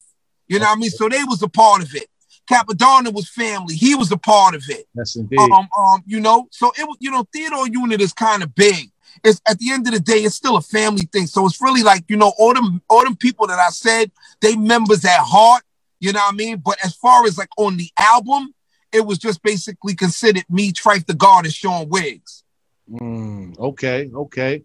You 0.50 0.60
know 0.60 0.66
what 0.66 0.78
I 0.78 0.82
mean? 0.82 0.90
So 0.90 1.08
they 1.08 1.24
was 1.24 1.42
a 1.42 1.48
part 1.48 1.82
of 1.82 1.96
it. 1.96 2.10
Cappadonna 2.52 3.14
was 3.14 3.30
family. 3.30 3.76
He 3.76 3.96
was 3.96 4.12
a 4.12 4.18
part 4.18 4.56
of 4.56 4.64
it. 4.68 4.88
Yes, 4.94 5.16
indeed. 5.16 5.40
Um, 5.40 5.70
um, 5.78 6.04
you 6.06 6.20
know, 6.20 6.50
so 6.52 6.74
it 6.78 6.84
was, 6.84 6.98
you 7.00 7.12
know, 7.12 7.26
Theodore 7.32 7.70
unit 7.70 8.02
is 8.02 8.12
kind 8.12 8.44
of 8.44 8.54
big. 8.56 8.92
It's 9.24 9.42
at 9.48 9.60
the 9.60 9.72
end 9.72 9.88
of 9.88 9.94
the 9.94 10.00
day, 10.00 10.20
it's 10.20 10.36
still 10.36 10.58
a 10.58 10.62
family 10.62 11.08
thing. 11.12 11.28
So 11.28 11.46
it's 11.46 11.62
really 11.62 11.84
like, 11.84 12.04
you 12.08 12.18
know, 12.18 12.34
all 12.38 12.54
them 12.54 12.82
all 12.90 13.04
them 13.04 13.16
people 13.16 13.48
that 13.48 13.60
I 13.60 13.70
said, 13.70 14.12
they 14.42 14.56
members 14.56 15.04
at 15.06 15.20
heart, 15.20 15.64
you 16.00 16.14
know 16.14 16.20
what 16.20 16.34
I 16.34 16.36
mean? 16.36 16.58
But 16.58 16.78
as 16.84 16.96
far 16.96 17.26
as 17.26 17.38
like 17.38 17.50
on 17.58 17.78
the 17.78 17.90
album, 17.98 18.54
it 18.92 19.06
was 19.06 19.18
just 19.18 19.42
basically 19.44 19.96
considered 19.96 20.46
me, 20.50 20.72
Trife 20.72 21.06
Da 21.06 21.14
God, 21.14 21.46
and 21.46 21.54
Shawn 21.54 21.90
Wigs. 21.90 22.44
Mm, 22.90 23.58
okay, 23.60 24.10
okay. 24.14 24.64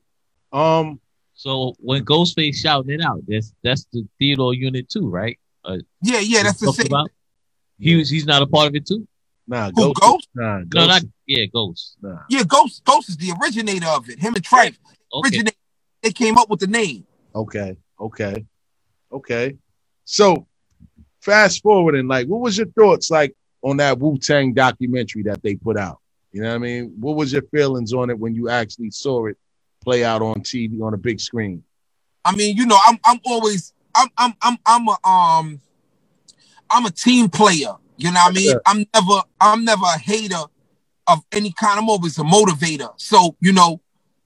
Um, 0.52 1.00
so 1.34 1.74
when 1.78 2.04
Ghostface 2.04 2.56
shouting 2.56 2.90
it 2.90 3.00
out, 3.02 3.22
that's 3.26 3.52
that's 3.62 3.86
the 3.92 4.06
Theodore 4.18 4.54
unit 4.54 4.88
too, 4.88 5.08
right? 5.08 5.38
Uh, 5.64 5.78
yeah, 6.02 6.20
yeah, 6.20 6.42
that's 6.42 6.60
the 6.60 6.72
same. 6.72 6.86
About? 6.86 7.10
He 7.78 7.96
was 7.96 8.08
he's 8.08 8.26
not 8.26 8.42
a 8.42 8.46
part 8.46 8.68
of 8.68 8.74
it 8.74 8.86
too. 8.86 9.06
Nah, 9.46 9.70
Who, 9.70 9.92
Ghost. 9.92 10.00
Ghost? 10.00 10.28
Nah, 10.34 10.58
Ghost. 10.60 10.74
No, 10.74 10.86
not 10.86 11.02
yeah, 11.26 11.44
Ghost. 11.46 11.96
Nah. 12.00 12.18
Yeah, 12.28 12.42
Ghost. 12.44 12.84
Ghost 12.84 13.08
is 13.08 13.16
the 13.16 13.32
originator 13.40 13.88
of 13.88 14.08
it. 14.08 14.18
Him 14.18 14.34
and 14.34 14.44
Trife 14.44 14.78
okay. 15.12 15.28
originated. 15.28 15.56
They 16.02 16.12
came 16.12 16.38
up 16.38 16.48
with 16.48 16.60
the 16.60 16.66
name. 16.66 17.06
Okay, 17.34 17.76
okay, 18.00 18.44
okay. 19.12 19.56
So, 20.04 20.46
fast 21.20 21.62
forwarding, 21.62 22.08
like, 22.08 22.26
what 22.26 22.40
was 22.40 22.58
your 22.58 22.66
thoughts 22.68 23.10
like 23.10 23.34
on 23.62 23.76
that 23.78 23.98
Wu 23.98 24.18
Tang 24.18 24.52
documentary 24.52 25.22
that 25.24 25.42
they 25.42 25.54
put 25.54 25.76
out? 25.76 25.98
You 26.32 26.42
know 26.42 26.48
what 26.48 26.54
I 26.54 26.58
mean? 26.58 26.94
What 26.98 27.16
was 27.16 27.32
your 27.32 27.42
feelings 27.42 27.92
on 27.92 28.10
it 28.10 28.18
when 28.18 28.34
you 28.34 28.48
actually 28.48 28.90
saw 28.90 29.26
it 29.26 29.36
play 29.82 30.04
out 30.04 30.22
on 30.22 30.36
TV 30.36 30.80
on 30.82 30.94
a 30.94 30.98
big 30.98 31.20
screen? 31.20 31.62
I 32.24 32.34
mean, 32.34 32.56
you 32.56 32.66
know, 32.66 32.78
I'm 32.86 32.98
I'm 33.04 33.20
always 33.24 33.72
I'm 33.94 34.08
I'm 34.16 34.34
I'm 34.40 34.58
I'm 34.64 34.88
a 34.88 35.08
um 35.08 35.60
I'm 36.70 36.86
a 36.86 36.90
team 36.90 37.28
player. 37.28 37.74
You 38.02 38.10
know 38.10 38.20
what 38.20 38.32
I 38.32 38.34
mean? 38.34 38.50
Yeah. 38.50 38.56
I'm 38.66 38.86
never 38.92 39.22
I'm 39.40 39.64
never 39.64 39.84
a 39.84 39.98
hater 39.98 40.42
of 41.06 41.24
any 41.32 41.52
kind. 41.52 41.78
I'm 41.78 41.88
always 41.88 42.18
a 42.18 42.22
motivator. 42.22 42.92
So, 42.96 43.36
you 43.40 43.52
know, 43.52 43.80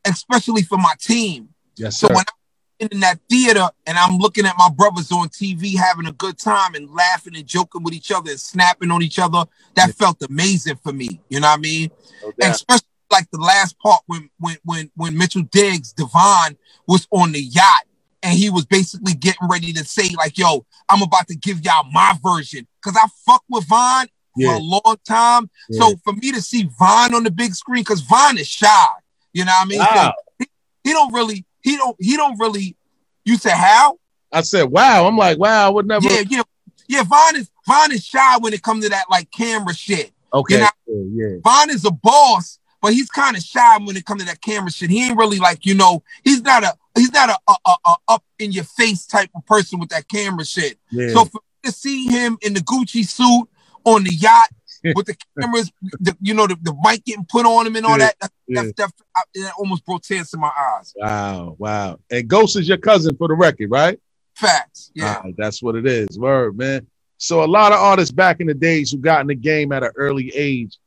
especially 0.07 0.63
for 0.63 0.79
my 0.79 0.95
team. 0.99 1.51
Yes, 1.77 1.99
so 1.99 2.07
sir. 2.07 2.15
when 2.15 2.25
I'm 2.29 2.89
in 2.91 3.01
that 3.01 3.19
theater 3.29 3.69
and 3.87 3.99
I'm 3.99 4.19
looking 4.19 4.47
at 4.47 4.55
my 4.59 4.71
brothers 4.71 5.13
on 5.13 5.29
TV 5.29 5.77
having 5.77 6.07
a 6.07 6.13
good 6.13 6.39
time 6.39 6.75
and 6.75 6.91
laughing 6.91 7.37
and 7.37 7.47
joking 7.47 7.83
with 7.83 7.95
each 7.95 8.11
other 8.11 8.31
and 8.31 8.41
snapping 8.41 8.91
on 8.91 9.03
each 9.03 9.19
other, 9.19 9.45
that 9.75 9.89
yeah. 9.89 9.93
felt 9.93 10.23
amazing 10.23 10.77
for 10.77 10.93
me. 10.93 11.21
You 11.29 11.41
know 11.41 11.49
what 11.49 11.59
I 11.59 11.61
mean? 11.61 11.91
No 12.23 12.33
especially 12.51 12.87
like 13.11 13.31
the 13.31 13.39
last 13.39 13.79
part 13.79 14.03
when 14.07 14.31
when 14.39 14.57
when 14.65 14.91
when 14.97 15.17
Mitchell 15.19 15.43
Diggs, 15.43 15.93
Divine 15.93 16.57
was 16.87 17.07
on 17.11 17.33
the 17.33 17.41
yacht 17.41 17.85
and 18.23 18.37
he 18.37 18.51
was 18.51 18.67
basically 18.67 19.15
getting 19.15 19.49
ready 19.49 19.73
to 19.73 19.85
say 19.85 20.11
like, 20.17 20.39
"Yo, 20.39 20.67
I'm 20.89 21.03
about 21.03 21.29
to 21.29 21.37
give 21.37 21.65
y'all 21.65 21.85
my 21.93 22.15
version," 22.23 22.67
because 22.83 22.99
I 23.01 23.07
fuck 23.25 23.43
with 23.49 23.67
Von 23.67 24.07
yeah. 24.37 24.51
for 24.51 24.57
a 24.57 24.63
long 24.63 24.97
time. 25.07 25.51
Yeah. 25.69 25.81
So 25.81 25.97
for 26.05 26.13
me 26.13 26.33
to 26.33 26.41
see 26.41 26.69
Von 26.79 27.15
on 27.15 27.25
the 27.25 27.31
big 27.31 27.55
screen, 27.55 27.83
because 27.83 28.01
Von 28.03 28.39
is 28.39 28.47
shy, 28.47 28.87
you 29.33 29.45
know 29.45 29.53
what 29.53 29.67
I 29.67 29.69
mean? 29.69 29.79
Wow. 29.79 30.15
He, 30.39 30.47
he, 30.85 30.93
don't 30.93 31.13
really, 31.13 31.45
he 31.63 31.77
don't, 31.77 31.97
he 31.99 32.17
don't 32.17 32.39
really. 32.39 32.77
You 33.25 33.37
said 33.37 33.55
how? 33.55 33.99
I 34.33 34.43
said 34.43 34.65
wow. 34.65 35.07
I'm 35.07 35.17
like 35.17 35.39
wow. 35.39 35.67
I 35.67 35.71
would 35.71 35.87
never. 35.87 36.07
Yeah, 36.07 36.23
yeah, 36.29 36.43
yeah. 36.89 37.03
Von 37.03 37.37
is 37.37 37.51
Von 37.67 37.93
is 37.93 38.05
shy 38.05 38.39
when 38.39 38.53
it 38.53 38.63
comes 38.63 38.85
to 38.85 38.91
that 38.91 39.07
like 39.11 39.31
camera 39.31 39.75
shit. 39.75 40.13
Okay. 40.33 40.55
You 40.55 40.61
know? 40.61 40.69
yeah, 40.87 41.27
yeah. 41.27 41.37
Von 41.43 41.71
is 41.71 41.85
a 41.85 41.91
boss, 41.91 42.59
but 42.81 42.93
he's 42.93 43.09
kind 43.09 43.37
of 43.37 43.43
shy 43.43 43.79
when 43.79 43.97
it 43.97 44.05
comes 44.05 44.23
to 44.23 44.29
that 44.29 44.41
camera 44.41 44.71
shit. 44.71 44.91
He 44.91 45.05
ain't 45.05 45.19
really 45.19 45.39
like, 45.39 45.67
you 45.67 45.75
know, 45.75 46.03
he's 46.25 46.43
not 46.43 46.63
a 46.63 46.75
he's 46.97 47.13
not 47.13 47.31
a, 47.31 47.39
a, 47.49 47.55
a, 47.67 47.75
a 47.87 47.97
up 48.09 48.25
in 48.39 48.53
your 48.53 48.65
face 48.65 49.07
type 49.07 49.31
of 49.35 49.45
person 49.47 49.79
with 49.79 49.91
that 49.91 50.09
camera 50.09 50.45
shit. 50.45 50.79
Yeah. 50.91 51.09
So 51.09 51.25
for 51.27 51.41
to 51.67 51.73
see 51.73 52.07
him 52.07 52.39
in 52.43 52.55
the 52.55 52.61
Gucci 52.61 53.07
suit 53.07 53.49
on 53.85 54.05
the 54.05 54.15
yacht 54.15 54.49
with 54.95 55.07
the 55.07 55.17
cameras, 55.41 55.71
the, 56.01 56.17
you 56.21 56.33
know, 56.33 56.47
the, 56.47 56.57
the 56.63 56.77
mic 56.83 57.05
getting 57.05 57.27
put 57.29 57.45
on 57.45 57.67
him 57.67 57.77
and 57.77 57.85
all 57.85 57.99
yeah. 57.99 58.11
that, 58.21 58.21
that, 58.21 58.31
that, 58.49 58.77
that, 58.77 58.93
that, 59.35 59.53
almost 59.59 59.85
brought 59.85 60.03
tears 60.03 60.31
to 60.31 60.39
my 60.39 60.51
eyes. 60.57 60.95
Wow, 60.97 61.57
wow. 61.59 61.99
And 62.11 62.29
Ghost 62.29 62.57
is 62.57 62.69
your 62.69 62.79
cousin 62.79 63.17
for 63.17 63.29
the 63.29 63.35
record, 63.35 63.71
right? 63.71 63.99
Facts. 64.35 64.93
Yeah. 64.95 65.19
Right, 65.19 65.35
that's 65.37 65.63
what 65.63 65.77
it 65.77 65.87
is. 65.87 66.19
Word, 66.19 66.57
man. 66.57 66.87
So 67.19 67.43
a 67.43 67.47
lot 67.47 67.73
of 67.73 67.81
artists 67.81 68.13
back 68.13 68.41
in 68.41 68.47
the 68.47 68.55
days 68.55 68.91
who 68.91 68.99
got 68.99 69.23
in 69.23 69.27
the 69.27 69.35
game 69.35 69.73
at 69.73 69.83
an 69.83 69.91
early 69.97 70.31
age 70.35 70.79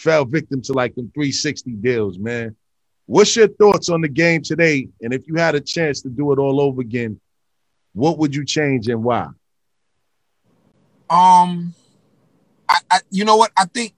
fell 0.00 0.24
victim 0.24 0.62
to 0.62 0.72
like 0.72 0.94
them 0.94 1.10
360 1.14 1.72
deals, 1.72 2.18
man. 2.18 2.56
What's 3.06 3.36
your 3.36 3.48
thoughts 3.48 3.88
on 3.88 4.00
the 4.00 4.08
game 4.08 4.42
today? 4.42 4.88
And 5.02 5.12
if 5.12 5.26
you 5.26 5.34
had 5.34 5.54
a 5.54 5.60
chance 5.60 6.00
to 6.02 6.08
do 6.08 6.32
it 6.32 6.38
all 6.38 6.60
over 6.60 6.80
again, 6.80 7.20
what 7.92 8.18
would 8.18 8.34
you 8.34 8.44
change 8.44 8.88
and 8.88 9.02
why? 9.02 9.28
Um, 11.10 11.74
I, 12.68 12.78
I 12.90 13.00
you 13.10 13.24
know 13.24 13.36
what 13.36 13.50
I 13.56 13.64
think 13.64 13.94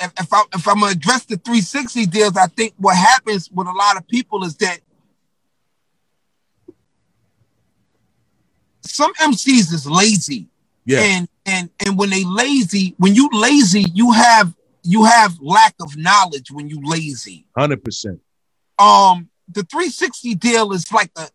if, 0.00 0.12
if 0.20 0.32
I 0.32 0.44
if 0.54 0.68
I'm 0.68 0.80
gonna 0.80 0.92
address 0.92 1.24
the 1.24 1.36
360 1.36 2.06
deals, 2.06 2.36
I 2.36 2.46
think 2.46 2.74
what 2.78 2.96
happens 2.96 3.50
with 3.50 3.66
a 3.66 3.72
lot 3.72 3.96
of 3.96 4.06
people 4.06 4.44
is 4.44 4.56
that 4.58 4.78
some 8.82 9.12
MCs 9.14 9.72
is 9.72 9.86
lazy. 9.86 10.46
Yeah. 10.84 11.00
And 11.00 11.28
and 11.44 11.70
and 11.84 11.98
when 11.98 12.10
they 12.10 12.24
lazy, 12.24 12.94
when 12.98 13.16
you 13.16 13.28
lazy, 13.32 13.84
you 13.92 14.12
have 14.12 14.54
you 14.82 15.04
have 15.04 15.38
lack 15.40 15.74
of 15.80 15.96
knowledge 15.96 16.50
when 16.50 16.68
you 16.68 16.80
lazy. 16.82 17.46
Hundred 17.56 17.84
percent. 17.84 18.20
Um, 18.78 19.28
the 19.48 19.62
360 19.64 20.34
deal 20.36 20.72
is 20.72 20.90
like 20.92 21.10
a 21.16 21.28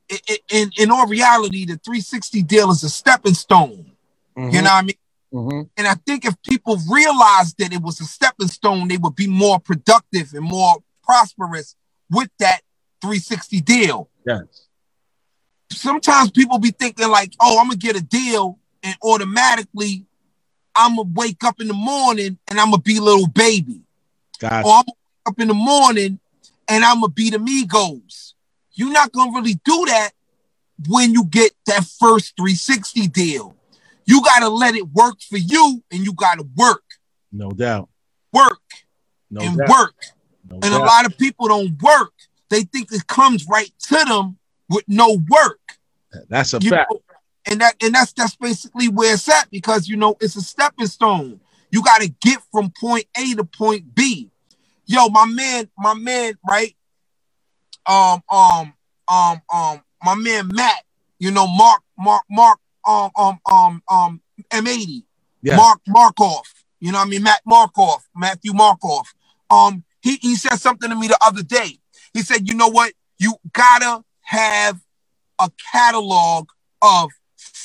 in 0.49 0.71
in 0.77 0.91
all 0.91 1.07
reality, 1.07 1.65
the 1.65 1.77
360 1.77 2.43
deal 2.43 2.71
is 2.71 2.83
a 2.83 2.89
stepping 2.89 3.33
stone. 3.33 3.91
Mm-hmm. 4.37 4.55
You 4.55 4.61
know 4.61 4.69
what 4.69 4.71
I 4.71 4.81
mean? 4.81 4.95
Mm-hmm. 5.33 5.61
And 5.77 5.87
I 5.87 5.95
think 6.05 6.25
if 6.25 6.41
people 6.41 6.77
realized 6.89 7.57
that 7.59 7.73
it 7.73 7.81
was 7.81 7.99
a 7.99 8.05
stepping 8.05 8.47
stone, 8.47 8.87
they 8.87 8.97
would 8.97 9.15
be 9.15 9.27
more 9.27 9.59
productive 9.59 10.33
and 10.33 10.43
more 10.43 10.77
prosperous 11.03 11.75
with 12.09 12.29
that 12.39 12.61
360 13.01 13.61
deal. 13.61 14.09
Yes. 14.25 14.67
Sometimes 15.71 16.31
people 16.31 16.59
be 16.59 16.71
thinking 16.71 17.09
like, 17.09 17.33
"Oh, 17.39 17.59
I'm 17.59 17.67
gonna 17.67 17.77
get 17.77 17.97
a 17.97 18.01
deal," 18.01 18.57
and 18.83 18.95
automatically 19.03 20.06
I'm 20.77 20.95
gonna 20.97 21.09
wake 21.13 21.43
up 21.43 21.59
in 21.59 21.67
the 21.67 21.73
morning 21.73 22.37
and 22.47 22.59
I'm 22.59 22.69
gonna 22.71 22.81
be 22.81 22.99
Lil 22.99 23.27
Baby. 23.27 23.81
Gotcha. 24.39 24.67
Or 24.67 24.73
I'm 24.75 24.83
gonna 24.83 24.93
wake 24.95 25.27
up 25.27 25.39
in 25.39 25.47
the 25.47 25.53
morning 25.53 26.19
and 26.69 26.83
I'm 26.85 27.01
gonna 27.01 27.11
be 27.11 27.29
the 27.29 27.37
Migos. 27.37 28.33
You're 28.73 28.91
not 28.91 29.11
gonna 29.11 29.31
really 29.33 29.55
do 29.65 29.85
that 29.87 30.11
when 30.87 31.13
you 31.13 31.25
get 31.25 31.51
that 31.65 31.83
first 31.99 32.35
360 32.37 33.07
deal. 33.07 33.55
You 34.05 34.21
gotta 34.23 34.49
let 34.49 34.75
it 34.75 34.87
work 34.89 35.19
for 35.21 35.37
you, 35.37 35.83
and 35.91 36.05
you 36.05 36.13
gotta 36.13 36.45
work. 36.55 36.83
No 37.31 37.49
doubt. 37.51 37.89
Work 38.31 38.61
no 39.29 39.41
and 39.41 39.57
doubt. 39.57 39.69
work. 39.69 39.95
No 40.49 40.55
and 40.55 40.71
doubt. 40.71 40.81
a 40.81 40.83
lot 40.83 41.05
of 41.05 41.17
people 41.17 41.47
don't 41.47 41.81
work. 41.81 42.13
They 42.49 42.61
think 42.61 42.91
it 42.91 43.07
comes 43.07 43.45
right 43.47 43.71
to 43.89 43.95
them 44.05 44.37
with 44.69 44.85
no 44.87 45.19
work. 45.29 45.59
That's 46.29 46.53
a 46.53 46.59
You 46.61 46.69
fact. 46.69 46.91
know, 46.91 47.01
and 47.49 47.61
that 47.61 47.75
and 47.81 47.93
that's 47.93 48.13
that's 48.13 48.35
basically 48.35 48.89
where 48.89 49.13
it's 49.13 49.27
at 49.29 49.49
because 49.49 49.87
you 49.87 49.95
know 49.95 50.15
it's 50.19 50.35
a 50.35 50.41
stepping 50.41 50.87
stone. 50.87 51.39
You 51.71 51.83
got 51.83 52.01
to 52.01 52.09
get 52.21 52.39
from 52.51 52.71
point 52.79 53.05
A 53.17 53.33
to 53.35 53.43
point 53.43 53.93
B. 53.93 54.29
Yo, 54.85 55.09
my 55.09 55.25
man, 55.25 55.69
my 55.77 55.93
man, 55.93 56.37
right? 56.47 56.75
Um, 57.85 58.21
um, 58.29 58.73
um, 59.09 59.41
um, 59.53 59.81
my 60.03 60.15
man 60.15 60.49
Matt. 60.53 60.83
You 61.19 61.31
know, 61.31 61.47
Mark, 61.47 61.81
Mark, 61.97 62.23
Mark, 62.29 62.59
um, 62.87 63.09
um, 63.17 63.39
um, 63.51 63.83
um, 63.89 64.21
M80. 64.51 65.03
Yeah. 65.41 65.57
Mark 65.57 65.79
Markov. 65.87 66.43
You 66.79 66.91
know 66.91 66.99
what 66.99 67.07
I 67.07 67.09
mean? 67.09 67.23
Matt 67.23 67.41
Markov, 67.45 68.07
Matthew 68.15 68.53
Markov. 68.53 69.07
Um, 69.49 69.83
he, 70.01 70.17
he 70.17 70.35
said 70.35 70.57
something 70.57 70.89
to 70.89 70.95
me 70.95 71.07
the 71.07 71.17
other 71.25 71.41
day. 71.41 71.79
He 72.13 72.21
said, 72.21 72.47
you 72.47 72.53
know 72.53 72.67
what? 72.67 72.93
You 73.17 73.35
gotta 73.51 74.03
have 74.21 74.79
a 75.39 75.49
catalog 75.71 76.49
of 76.81 77.09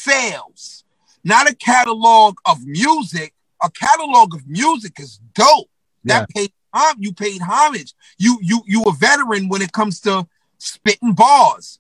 sales, 0.03 0.85
not 1.25 1.51
a 1.51 1.55
catalog 1.55 2.37
of 2.47 2.65
music. 2.65 3.35
A 3.63 3.71
catalog 3.71 4.35
of 4.35 4.47
music 4.49 4.99
is 4.99 5.21
dope. 5.35 5.71
That 6.05 6.29
paid 6.31 6.53
um, 6.73 6.95
you 6.99 7.13
paid 7.13 7.41
homage. 7.43 7.95
You 8.19 8.39
you 8.43 8.63
you 8.67 8.83
a 8.85 8.93
veteran 8.93 9.49
when 9.49 9.63
it 9.63 9.73
comes 9.73 10.01
to 10.01 10.27
spitting 10.59 11.13
bars. 11.13 11.79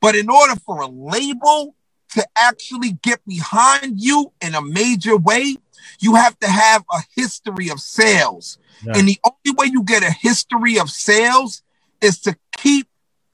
But 0.00 0.14
in 0.14 0.28
order 0.28 0.54
for 0.56 0.80
a 0.80 0.86
label 0.86 1.74
to 2.10 2.26
actually 2.36 2.92
get 3.02 3.24
behind 3.26 4.00
you 4.00 4.32
in 4.40 4.54
a 4.54 4.60
major 4.62 5.16
way, 5.16 5.56
you 5.98 6.14
have 6.14 6.38
to 6.40 6.48
have 6.48 6.84
a 6.92 7.00
history 7.16 7.70
of 7.70 7.80
sales. 7.80 8.58
Yeah. 8.84 8.92
And 8.96 9.08
the 9.08 9.18
only 9.24 9.56
way 9.56 9.66
you 9.72 9.82
get 9.82 10.02
a 10.02 10.10
history 10.10 10.78
of 10.78 10.90
sales 10.90 11.62
is 12.00 12.20
to 12.20 12.36
keep 12.56 12.86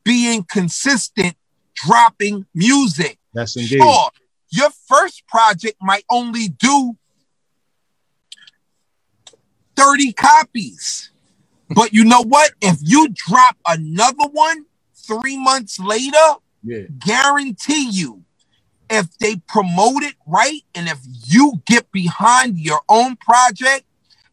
being 0.05 0.45
consistent, 0.45 1.35
dropping 1.75 2.47
music. 2.55 3.19
That's 3.35 3.57
indeed. 3.57 3.81
Sure, 3.81 4.11
your 4.51 4.71
first 4.89 5.27
project 5.27 5.77
might 5.81 6.05
only 6.11 6.49
do 6.49 6.97
30 9.77 10.13
copies. 10.13 11.11
But 11.75 11.93
you 11.93 12.05
know 12.05 12.23
what? 12.23 12.53
If 12.61 12.79
you 12.83 13.09
drop 13.15 13.57
another 13.67 14.29
one 14.33 14.67
three 14.95 15.39
months 15.39 15.79
later, 15.79 16.17
yeah. 16.63 16.83
guarantee 16.99 17.89
you, 17.91 18.25
if 18.91 19.17
they 19.19 19.37
promote 19.47 20.03
it 20.03 20.15
right 20.27 20.63
and 20.75 20.89
if 20.89 20.99
you 21.25 21.63
get 21.65 21.91
behind 21.93 22.59
your 22.59 22.81
own 22.89 23.17
project 23.17 23.85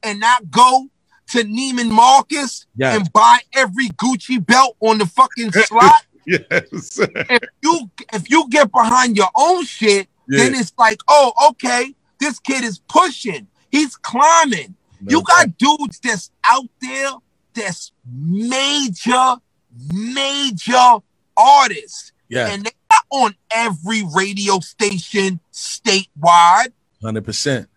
and 0.02 0.20
not 0.20 0.50
go 0.50 0.90
to 1.28 1.44
Neiman 1.44 1.92
Marcus 1.92 2.66
and 2.80 3.12
buy 3.14 3.40
every 3.54 3.90
Gucci 3.90 4.44
belt 4.44 4.76
on 4.80 4.98
the 4.98 5.06
fucking 5.06 5.52
slot. 5.66 6.06
yes. 6.52 7.00
if 7.00 7.44
you 7.64 7.90
if 8.14 8.30
you 8.30 8.48
get 8.50 8.70
behind 8.72 9.16
your 9.16 9.30
own 9.36 9.64
shit, 9.64 10.08
yeah. 10.28 10.44
then 10.44 10.56
it's 10.56 10.74
like, 10.78 11.00
oh, 11.08 11.32
okay, 11.52 11.96
this 12.20 12.38
kid 12.40 12.66
is 12.66 12.80
pushing. 12.80 13.48
He's 13.72 13.96
climbing. 13.96 14.76
No 15.02 15.12
you 15.20 15.24
got 15.24 15.58
dudes 15.58 16.00
that's 16.00 16.32
out 16.46 16.66
there 16.82 17.12
that's 17.54 17.94
major, 18.06 19.36
major 19.94 20.98
artists. 21.38 22.12
Yeah. 22.28 22.48
And 22.48 22.66
they're 22.66 22.72
not 22.92 23.04
on 23.10 23.36
every 23.52 24.04
radio 24.14 24.60
station 24.60 25.40
statewide. 25.54 26.74
100%. 27.02 27.68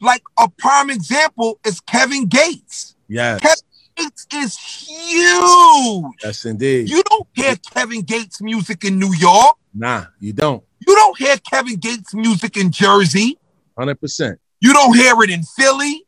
Like 0.00 0.22
a 0.38 0.48
prime 0.48 0.90
example 0.90 1.60
is 1.64 1.80
Kevin 1.80 2.26
Gates. 2.26 2.96
Yes. 3.06 3.40
Kevin 3.40 3.67
Gates 3.98 4.26
is 4.32 4.56
huge. 4.56 6.14
Yes, 6.22 6.44
indeed. 6.44 6.88
You 6.88 7.02
don't 7.02 7.26
hear 7.34 7.56
Kevin 7.56 8.02
Gates 8.02 8.40
music 8.40 8.84
in 8.84 8.98
New 8.98 9.12
York. 9.14 9.56
Nah, 9.74 10.06
you 10.20 10.32
don't. 10.32 10.62
You 10.86 10.94
don't 10.94 11.18
hear 11.18 11.36
Kevin 11.38 11.76
Gates 11.76 12.14
music 12.14 12.56
in 12.56 12.70
Jersey. 12.70 13.38
100%. 13.78 14.36
You 14.60 14.72
don't 14.72 14.96
hear 14.96 15.14
it 15.22 15.30
in 15.30 15.42
Philly. 15.42 16.04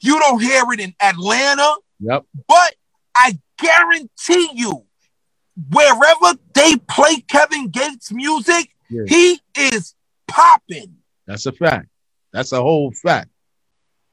You 0.00 0.18
don't 0.18 0.40
hear 0.40 0.64
it 0.72 0.80
in 0.80 0.94
Atlanta. 1.00 1.74
Yep. 2.00 2.24
But 2.46 2.74
I 3.16 3.38
guarantee 3.58 4.50
you, 4.54 4.84
wherever 5.70 6.38
they 6.54 6.76
play 6.88 7.20
Kevin 7.28 7.68
Gates 7.68 8.12
music, 8.12 8.70
yeah. 8.88 9.02
he 9.06 9.40
is 9.56 9.94
popping. 10.26 10.96
That's 11.26 11.46
a 11.46 11.52
fact. 11.52 11.88
That's 12.32 12.52
a 12.52 12.62
whole 12.62 12.92
fact. 12.92 13.28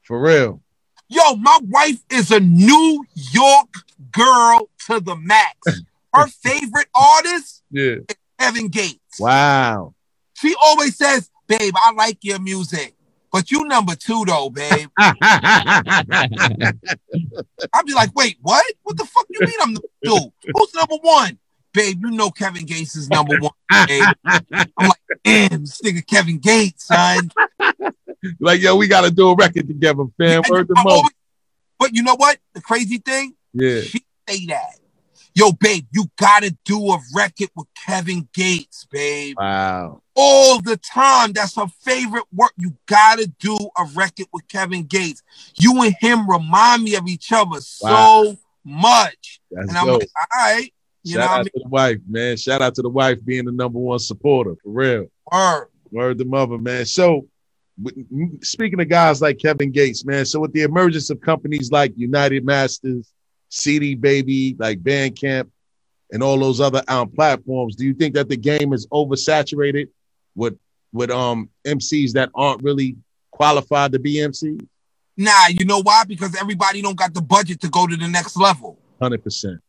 For 0.02 0.20
real. 0.20 0.62
Yo, 1.08 1.36
my 1.36 1.58
wife 1.68 2.02
is 2.10 2.32
a 2.32 2.40
New 2.40 3.04
York 3.14 3.68
girl 4.10 4.68
to 4.86 4.98
the 5.00 5.16
max. 5.16 5.82
Her 6.12 6.26
favorite 6.42 6.88
artist 6.94 7.62
yeah. 7.70 7.96
is 8.08 8.16
Kevin 8.40 8.68
Gates. 8.68 9.20
Wow. 9.20 9.94
She 10.34 10.54
always 10.62 10.96
says, 10.96 11.30
babe, 11.46 11.74
I 11.76 11.92
like 11.92 12.18
your 12.22 12.40
music. 12.40 12.94
But 13.30 13.50
you 13.50 13.64
number 13.64 13.94
two 13.94 14.24
though, 14.24 14.50
babe. 14.50 14.88
I'd 14.98 15.12
be 17.84 17.94
like, 17.94 18.14
wait, 18.14 18.38
what? 18.40 18.64
What 18.82 18.96
the 18.96 19.04
fuck 19.04 19.26
you 19.28 19.40
mean 19.40 19.54
I'm 19.60 19.74
number 19.74 19.88
two? 20.04 20.32
Who's 20.54 20.74
number 20.74 20.96
one? 21.02 21.38
Babe, 21.72 22.00
you 22.00 22.10
know 22.12 22.30
Kevin 22.30 22.64
Gates 22.64 22.96
is 22.96 23.10
number 23.10 23.36
one. 23.38 23.52
Babe. 23.86 24.02
I'm 24.24 24.88
like, 24.88 25.00
damn, 25.22 25.60
this 25.60 25.82
nigga 25.82 26.06
Kevin 26.06 26.38
Gates, 26.38 26.86
son. 26.86 27.30
like, 28.40 28.60
yo, 28.60 28.76
we 28.76 28.88
gotta 28.88 29.10
do 29.10 29.30
a 29.30 29.34
record 29.34 29.68
together, 29.68 30.04
fam. 30.18 30.42
Word 30.48 30.68
oh, 30.70 30.74
oh, 30.78 30.82
the 30.82 30.82
most. 30.84 31.04
Oh. 31.04 31.08
But 31.78 31.94
you 31.94 32.02
know 32.02 32.16
what? 32.16 32.38
The 32.54 32.60
crazy 32.60 32.98
thing? 32.98 33.34
Yeah. 33.52 33.80
She 33.80 34.04
say 34.28 34.46
that. 34.46 34.78
Yo, 35.34 35.52
babe, 35.52 35.84
you 35.92 36.06
gotta 36.16 36.56
do 36.64 36.92
a 36.92 36.98
record 37.14 37.50
with 37.54 37.66
Kevin 37.86 38.26
Gates, 38.32 38.86
babe. 38.90 39.36
Wow. 39.38 40.00
All 40.14 40.62
the 40.62 40.78
time. 40.78 41.32
That's 41.34 41.56
her 41.56 41.66
favorite 41.82 42.24
work. 42.32 42.52
You 42.56 42.74
gotta 42.86 43.26
do 43.38 43.54
a 43.76 43.84
record 43.94 44.28
with 44.32 44.48
Kevin 44.48 44.84
Gates. 44.84 45.22
You 45.58 45.82
and 45.82 45.94
him 46.00 46.28
remind 46.28 46.84
me 46.84 46.94
of 46.94 47.06
each 47.06 47.32
other 47.32 47.60
wow. 47.82 48.24
so 48.24 48.36
much. 48.64 49.40
That's 49.50 49.68
and 49.68 49.76
I'm 49.76 49.86
dope. 49.86 50.00
like, 50.00 50.10
all 50.16 50.40
right. 50.40 50.72
You 51.02 51.16
Shout 51.16 51.30
out 51.30 51.30
I 51.30 51.38
mean? 51.38 51.44
to 51.44 51.60
the 51.62 51.68
wife, 51.68 51.98
man. 52.08 52.36
Shout 52.38 52.62
out 52.62 52.74
to 52.76 52.82
the 52.82 52.88
wife 52.88 53.22
being 53.22 53.44
the 53.44 53.52
number 53.52 53.78
one 53.78 53.98
supporter 53.98 54.54
for 54.62 54.70
real. 54.70 55.06
Word. 55.30 55.68
Word 55.92 56.18
the 56.18 56.24
mother, 56.24 56.56
man. 56.56 56.86
So 56.86 57.28
speaking 58.42 58.80
of 58.80 58.88
guys 58.88 59.20
like 59.20 59.38
Kevin 59.38 59.70
Gates, 59.70 60.04
man. 60.04 60.24
So 60.24 60.40
with 60.40 60.52
the 60.52 60.62
emergence 60.62 61.10
of 61.10 61.20
companies 61.20 61.70
like 61.70 61.92
United 61.96 62.44
Masters, 62.44 63.12
CD 63.48 63.94
Baby, 63.94 64.56
like 64.58 64.82
Bandcamp, 64.82 65.50
and 66.12 66.22
all 66.22 66.38
those 66.38 66.60
other 66.60 66.82
um, 66.88 67.10
platforms, 67.10 67.74
do 67.76 67.84
you 67.84 67.94
think 67.94 68.14
that 68.14 68.28
the 68.28 68.36
game 68.36 68.72
is 68.72 68.86
oversaturated 68.88 69.88
with 70.34 70.56
with 70.92 71.10
um 71.10 71.50
MCs 71.66 72.12
that 72.12 72.30
aren't 72.34 72.62
really 72.62 72.96
qualified 73.30 73.92
to 73.92 73.98
be 73.98 74.16
MCs? 74.16 74.66
Nah, 75.16 75.48
you 75.48 75.64
know 75.64 75.82
why? 75.82 76.04
Because 76.04 76.34
everybody 76.36 76.82
don't 76.82 76.96
got 76.96 77.14
the 77.14 77.22
budget 77.22 77.60
to 77.62 77.68
go 77.68 77.86
to 77.86 77.96
the 77.96 78.08
next 78.08 78.36
level. 78.36 78.78
Hundred 79.00 79.24
percent. 79.24 79.60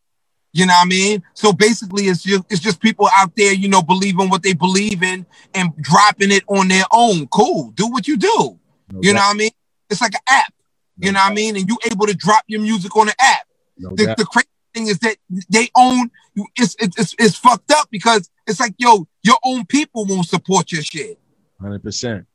You 0.58 0.66
know 0.66 0.74
what 0.74 0.88
I 0.88 0.90
mean? 0.90 1.24
So 1.36 1.54
basically, 1.54 2.06
it's 2.06 2.24
just 2.24 2.44
it's 2.50 2.60
just 2.60 2.82
people 2.82 3.08
out 3.16 3.36
there, 3.36 3.54
you 3.54 3.70
know, 3.70 3.84
believing 3.84 4.28
what 4.28 4.42
they 4.42 4.54
believe 4.54 5.04
in 5.04 5.24
and 5.54 5.72
dropping 5.80 6.32
it 6.32 6.44
on 6.48 6.68
their 6.68 6.86
own. 6.90 7.28
Cool, 7.28 7.70
do 7.76 7.86
what 7.86 8.08
you 8.08 8.18
do. 8.18 8.58
No 8.92 9.00
you 9.00 9.14
doubt. 9.14 9.20
know 9.20 9.28
what 9.28 9.36
I 9.36 9.38
mean? 9.38 9.52
It's 9.92 10.02
like 10.02 10.16
an 10.16 10.22
app. 10.28 10.52
No 10.98 11.06
you 11.06 11.12
know 11.12 11.20
doubt. 11.20 11.26
what 11.26 11.32
I 11.32 11.36
mean? 11.36 11.58
And 11.58 11.70
you 11.70 11.78
able 11.92 12.08
to 12.08 12.16
drop 12.16 12.44
your 12.48 12.60
music 12.60 12.98
on 12.98 13.08
an 13.08 13.14
app. 13.20 13.46
No 13.78 13.90
the, 13.90 14.16
the, 14.18 14.26
crazy 14.26 14.48
thing 14.74 14.88
is 14.88 14.98
that 14.98 15.18
they 15.48 15.70
own 15.76 16.10
it's, 16.56 16.76
it's 16.80 17.14
it's 17.20 17.36
fucked 17.36 17.72
up 17.74 17.90
because 17.92 18.28
it's 18.48 18.60
like 18.60 18.74
yo, 18.80 19.08
your 19.22 19.38
own 19.44 19.64
people 19.68 20.06
won't 20.08 20.26
support 20.26 20.72
your 20.72 20.82
shit. 20.82 21.20
Hundred 21.62 21.84
percent. 21.84 22.26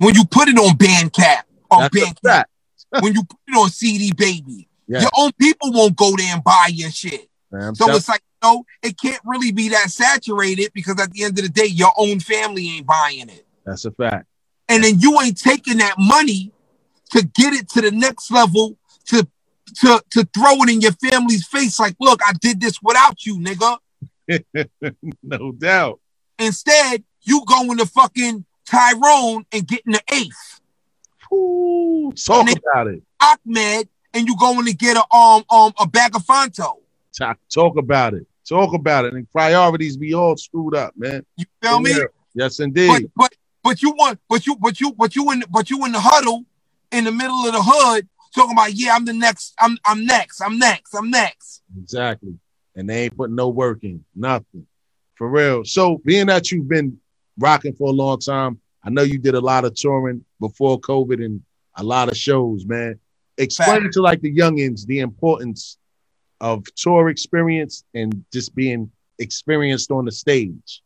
When 0.00 0.16
you 0.16 0.24
put 0.24 0.48
it 0.48 0.58
on 0.58 0.76
Bandcamp 0.76 1.42
or 1.70 1.88
Bandcamp, 1.90 2.44
when 3.02 3.14
you 3.14 3.22
put 3.22 3.38
it 3.46 3.56
on 3.56 3.70
CD 3.70 4.12
Baby, 4.12 4.68
yeah. 4.88 5.02
your 5.02 5.10
own 5.16 5.30
people 5.38 5.70
won't 5.72 5.94
go 5.94 6.16
there 6.16 6.34
and 6.34 6.42
buy 6.42 6.70
your 6.72 6.90
shit. 6.90 7.27
Man, 7.50 7.74
so 7.74 7.90
it's 7.90 8.08
like 8.08 8.22
you 8.42 8.48
know, 8.48 8.64
it 8.82 9.00
can't 9.00 9.20
really 9.24 9.52
be 9.52 9.70
that 9.70 9.90
saturated 9.90 10.70
because 10.74 11.00
at 11.00 11.12
the 11.12 11.24
end 11.24 11.38
of 11.38 11.44
the 11.44 11.50
day, 11.50 11.66
your 11.66 11.92
own 11.96 12.20
family 12.20 12.68
ain't 12.76 12.86
buying 12.86 13.28
it. 13.28 13.46
That's 13.64 13.84
a 13.84 13.90
fact. 13.90 14.26
And 14.68 14.84
then 14.84 15.00
you 15.00 15.18
ain't 15.20 15.38
taking 15.38 15.78
that 15.78 15.94
money 15.98 16.52
to 17.10 17.22
get 17.22 17.54
it 17.54 17.68
to 17.70 17.80
the 17.80 17.90
next 17.90 18.30
level 18.30 18.76
to 19.06 19.26
to 19.76 20.02
to 20.10 20.28
throw 20.34 20.62
it 20.62 20.70
in 20.70 20.80
your 20.80 20.92
family's 20.92 21.46
face 21.46 21.78
like, 21.80 21.96
look, 22.00 22.20
I 22.22 22.32
did 22.40 22.60
this 22.60 22.80
without 22.82 23.24
you, 23.24 23.38
nigga. 23.38 23.78
no 25.22 25.52
doubt. 25.52 26.00
Instead, 26.38 27.04
you 27.22 27.44
going 27.46 27.78
to 27.78 27.86
fucking 27.86 28.44
Tyrone 28.66 29.46
and 29.52 29.66
getting 29.66 29.94
the 29.94 30.02
eighth. 30.12 30.60
Ooh, 31.32 32.12
talk 32.12 32.48
about 32.50 32.88
it. 32.88 33.02
Ahmed, 33.20 33.88
and 34.14 34.26
you 34.26 34.36
going 34.36 34.66
to 34.66 34.74
get 34.74 34.96
a 34.96 35.14
um 35.14 35.44
um 35.50 35.72
a 35.78 35.86
bag 35.86 36.14
of 36.14 36.24
Fanto. 36.24 36.78
Talk, 37.16 37.38
talk 37.52 37.76
about 37.76 38.14
it. 38.14 38.26
Talk 38.48 38.74
about 38.74 39.04
it. 39.04 39.14
And 39.14 39.30
priorities 39.30 39.96
be 39.96 40.14
all 40.14 40.36
screwed 40.36 40.74
up, 40.74 40.94
man. 40.96 41.24
You 41.36 41.44
feel 41.62 41.80
me? 41.80 41.92
Yes, 42.34 42.60
indeed. 42.60 42.88
But, 42.88 43.02
but 43.16 43.34
but 43.62 43.82
you 43.82 43.90
want 43.90 44.18
but 44.28 44.46
you 44.46 44.56
but 44.56 44.80
you 44.80 44.92
but 44.92 45.16
you 45.16 45.30
in 45.32 45.42
but 45.50 45.68
you 45.68 45.84
in 45.84 45.92
the 45.92 46.00
huddle 46.00 46.44
in 46.92 47.04
the 47.04 47.12
middle 47.12 47.44
of 47.46 47.52
the 47.52 47.62
hood 47.62 48.08
talking 48.34 48.52
about, 48.52 48.74
yeah, 48.74 48.94
I'm 48.94 49.04
the 49.04 49.12
next, 49.12 49.54
I'm 49.58 49.78
I'm 49.84 50.04
next, 50.04 50.40
I'm 50.40 50.58
next, 50.58 50.94
I'm 50.94 51.10
next. 51.10 51.62
Exactly. 51.78 52.38
And 52.74 52.88
they 52.88 53.04
ain't 53.04 53.16
putting 53.16 53.36
no 53.36 53.48
work 53.48 53.82
in, 53.82 54.04
nothing. 54.14 54.66
For 55.16 55.28
real. 55.28 55.64
So 55.64 56.00
being 56.04 56.26
that 56.26 56.52
you've 56.52 56.68
been 56.68 56.98
rocking 57.38 57.74
for 57.74 57.88
a 57.88 57.92
long 57.92 58.20
time, 58.20 58.60
I 58.84 58.90
know 58.90 59.02
you 59.02 59.18
did 59.18 59.34
a 59.34 59.40
lot 59.40 59.64
of 59.64 59.74
touring 59.74 60.24
before 60.38 60.80
COVID 60.80 61.24
and 61.24 61.42
a 61.74 61.82
lot 61.82 62.08
of 62.08 62.16
shows, 62.16 62.64
man. 62.64 63.00
Explain 63.36 63.82
Fact. 63.82 63.94
to 63.94 64.02
like 64.02 64.20
the 64.20 64.34
youngins 64.34 64.86
the 64.86 65.00
importance 65.00 65.78
of 66.40 66.64
tour 66.76 67.08
experience 67.08 67.84
and 67.94 68.24
just 68.32 68.54
being 68.54 68.90
experienced 69.18 69.90
on 69.90 70.04
the 70.04 70.12
stage. 70.12 70.82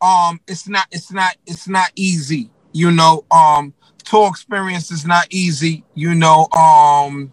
Um, 0.00 0.40
it's 0.48 0.68
not, 0.68 0.86
it's 0.90 1.12
not, 1.12 1.36
it's 1.46 1.68
not 1.68 1.90
easy. 1.94 2.50
You 2.72 2.90
know, 2.90 3.24
um, 3.30 3.74
tour 4.04 4.28
experience 4.28 4.90
is 4.90 5.06
not 5.06 5.26
easy. 5.30 5.84
You 5.94 6.14
know, 6.14 6.48
um, 6.56 7.32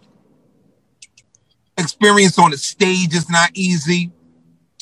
experience 1.80 2.38
on 2.38 2.50
the 2.50 2.58
stage 2.58 3.14
is 3.14 3.28
not 3.28 3.50
easy. 3.54 4.10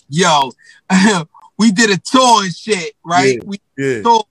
Yo, 0.09 0.53
we 1.59 1.71
did 1.73 1.91
a 1.91 1.99
tour 1.99 2.45
and 2.45 2.55
shit, 2.55 2.95
right? 3.05 3.37
Yeah, 3.37 3.45
we 3.47 3.61
yeah. 3.77 4.03
tour 4.03 4.25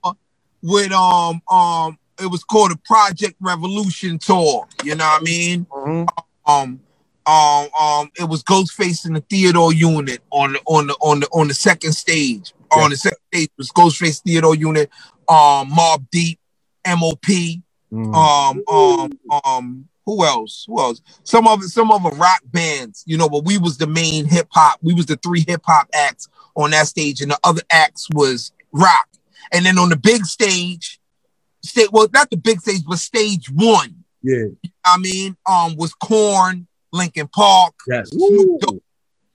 with 0.62 0.92
um 0.92 1.40
um 1.50 1.98
it 2.20 2.26
was 2.26 2.42
called 2.42 2.72
a 2.72 2.76
Project 2.76 3.36
Revolution 3.40 4.18
tour. 4.18 4.66
You 4.84 4.96
know 4.96 5.04
what 5.06 5.22
I 5.22 5.24
mean? 5.24 5.64
Mm-hmm. 5.66 6.50
Um 6.50 6.80
Um, 7.28 7.68
um, 7.78 8.10
it 8.18 8.28
was 8.28 8.42
Ghostface 8.42 9.04
in 9.06 9.12
the 9.12 9.20
Theodore 9.20 9.72
unit 9.72 10.20
on 10.30 10.54
the 10.54 10.60
on 10.64 10.86
the 10.86 10.94
on 10.94 11.20
the 11.20 11.26
on 11.28 11.48
the 11.48 11.54
second 11.54 11.92
stage. 11.92 12.54
Yeah. 12.74 12.82
On 12.84 12.90
the 12.90 12.96
second 12.96 13.18
stage 13.34 13.50
was 13.58 13.70
Ghostface 13.70 14.22
Theodore 14.22 14.54
unit, 14.54 14.88
um, 15.28 15.70
Mobb 15.70 16.06
Deep, 16.10 16.38
MOP, 16.86 17.60
Mm. 17.92 18.14
um, 18.14 18.62
um, 18.68 19.40
um, 19.44 19.88
who 20.04 20.22
else? 20.24 20.64
Who 20.68 20.78
else? 20.78 21.00
Some 21.24 21.46
of 21.48 21.62
some 21.64 21.90
of 21.90 22.02
the 22.02 22.10
rock 22.10 22.40
bands, 22.46 23.02
you 23.06 23.16
know, 23.16 23.28
but 23.30 23.44
we 23.44 23.56
was 23.58 23.78
the 23.78 23.86
main 23.86 24.26
hip 24.26 24.48
hop. 24.50 24.78
We 24.82 24.92
was 24.94 25.06
the 25.06 25.16
three 25.16 25.44
hip 25.46 25.62
hop 25.64 25.88
acts 25.94 26.28
on 26.54 26.70
that 26.72 26.86
stage, 26.88 27.20
and 27.22 27.30
the 27.30 27.38
other 27.44 27.62
acts 27.70 28.06
was 28.12 28.52
rock. 28.72 29.08
And 29.52 29.64
then 29.66 29.78
on 29.78 29.88
the 29.88 29.96
big 29.96 30.24
stage, 30.26 30.98
state 31.62 31.90
well, 31.92 32.08
not 32.12 32.28
the 32.30 32.36
big 32.36 32.60
stage, 32.60 32.82
but 32.86 32.98
stage 32.98 33.50
one. 33.50 34.04
yeah. 34.22 34.44
I 34.84 34.98
mean, 34.98 35.36
um, 35.46 35.76
was 35.76 35.94
Korn, 35.94 36.66
Linkin 36.92 37.28
Park, 37.28 37.74
Yes. 37.86 38.10
Snoop 38.10 38.60
Dogg. 38.60 38.80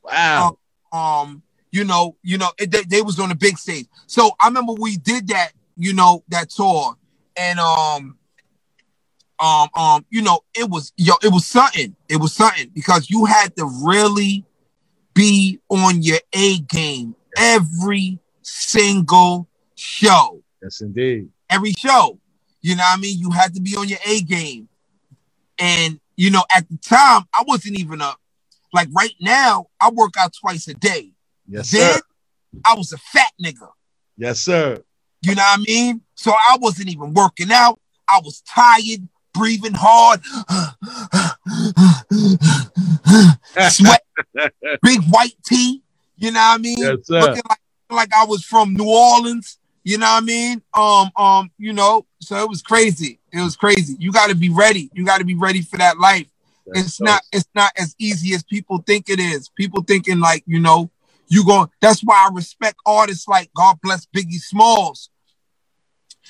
Wow. 0.03 0.57
um, 0.91 1.41
you 1.71 1.83
know, 1.83 2.15
you 2.23 2.37
know, 2.37 2.49
it, 2.59 2.71
they, 2.71 2.83
they 2.83 3.01
was 3.01 3.19
on 3.19 3.29
the 3.29 3.35
big 3.35 3.57
stage. 3.57 3.87
So 4.07 4.31
I 4.39 4.47
remember 4.47 4.73
we 4.73 4.97
did 4.97 5.27
that, 5.29 5.51
you 5.75 5.93
know, 5.93 6.23
that 6.29 6.49
tour, 6.51 6.95
and 7.35 7.57
um, 7.59 8.17
um, 9.39 9.69
um, 9.75 10.05
you 10.11 10.21
know, 10.21 10.41
it 10.53 10.69
was 10.69 10.93
yo, 10.97 11.13
it 11.23 11.29
was 11.33 11.45
something. 11.47 11.95
It 12.07 12.17
was 12.17 12.33
something 12.33 12.69
because 12.73 13.09
you 13.09 13.25
had 13.25 13.55
to 13.57 13.65
really 13.83 14.45
be 15.15 15.59
on 15.69 16.01
your 16.03 16.19
A 16.33 16.59
game 16.59 17.15
every 17.37 18.19
single 18.43 19.47
show 19.75 20.41
yes, 20.61 20.81
indeed. 20.81 21.29
every 21.49 21.71
show. 21.71 22.19
You 22.61 22.75
know 22.75 22.83
what 22.83 22.97
I 22.97 23.01
mean? 23.01 23.17
You 23.19 23.31
had 23.31 23.53
to 23.55 23.61
be 23.61 23.75
on 23.75 23.87
your 23.89 23.99
A 24.05 24.21
game. 24.21 24.69
And 25.59 25.99
you 26.15 26.31
know, 26.31 26.43
at 26.55 26.67
the 26.69 26.77
time, 26.77 27.23
I 27.33 27.43
wasn't 27.47 27.79
even 27.79 28.01
a 28.01 28.13
like 28.73 28.89
right 28.91 29.13
now, 29.21 29.67
I 29.79 29.91
work 29.91 30.13
out 30.17 30.33
twice 30.39 30.67
a 30.67 30.73
day. 30.73 31.11
Yes, 31.47 31.71
Then 31.71 31.93
sir. 31.93 32.01
I 32.65 32.75
was 32.75 32.91
a 32.91 32.97
fat 32.97 33.31
nigga. 33.41 33.69
Yes, 34.17 34.39
sir. 34.39 34.83
You 35.21 35.35
know 35.35 35.43
what 35.43 35.59
I 35.59 35.63
mean? 35.63 36.01
So 36.15 36.31
I 36.31 36.57
wasn't 36.59 36.89
even 36.89 37.13
working 37.13 37.51
out. 37.51 37.79
I 38.09 38.19
was 38.23 38.41
tired, 38.41 39.07
breathing 39.33 39.75
hard, 39.75 40.21
sweat, 43.69 44.03
big 44.81 45.01
white 45.09 45.35
tee. 45.45 45.81
You 46.17 46.31
know 46.31 46.39
what 46.39 46.59
I 46.59 46.61
mean? 46.61 46.77
Yes, 46.77 46.97
sir. 47.03 47.21
Looking 47.21 47.43
like, 47.47 47.59
like 47.89 48.13
I 48.13 48.25
was 48.25 48.43
from 48.43 48.73
New 48.73 48.89
Orleans. 48.89 49.59
You 49.83 49.97
know 49.97 50.05
what 50.05 50.23
I 50.23 50.25
mean? 50.25 50.61
Um, 50.73 51.11
um, 51.17 51.51
you 51.57 51.73
know, 51.73 52.05
so 52.19 52.37
it 52.37 52.49
was 52.49 52.61
crazy. 52.61 53.19
It 53.33 53.41
was 53.41 53.55
crazy. 53.55 53.95
You 53.99 54.11
got 54.11 54.29
to 54.29 54.35
be 54.35 54.49
ready. 54.49 54.89
You 54.93 55.05
got 55.05 55.17
to 55.17 55.25
be 55.25 55.35
ready 55.35 55.61
for 55.61 55.77
that 55.77 55.99
life. 55.99 56.27
That's 56.67 56.85
it's 56.85 57.01
not. 57.01 57.21
It's 57.33 57.49
not 57.55 57.71
as 57.75 57.95
easy 57.99 58.33
as 58.35 58.43
people 58.43 58.77
think 58.85 59.09
it 59.09 59.19
is. 59.19 59.49
People 59.49 59.83
thinking 59.83 60.19
like 60.19 60.43
you 60.45 60.59
know, 60.59 60.91
you 61.27 61.43
go. 61.45 61.69
That's 61.81 62.01
why 62.01 62.27
I 62.29 62.33
respect 62.33 62.75
artists 62.85 63.27
like 63.27 63.49
God 63.55 63.77
bless 63.81 64.05
Biggie 64.05 64.39
Smalls. 64.39 65.09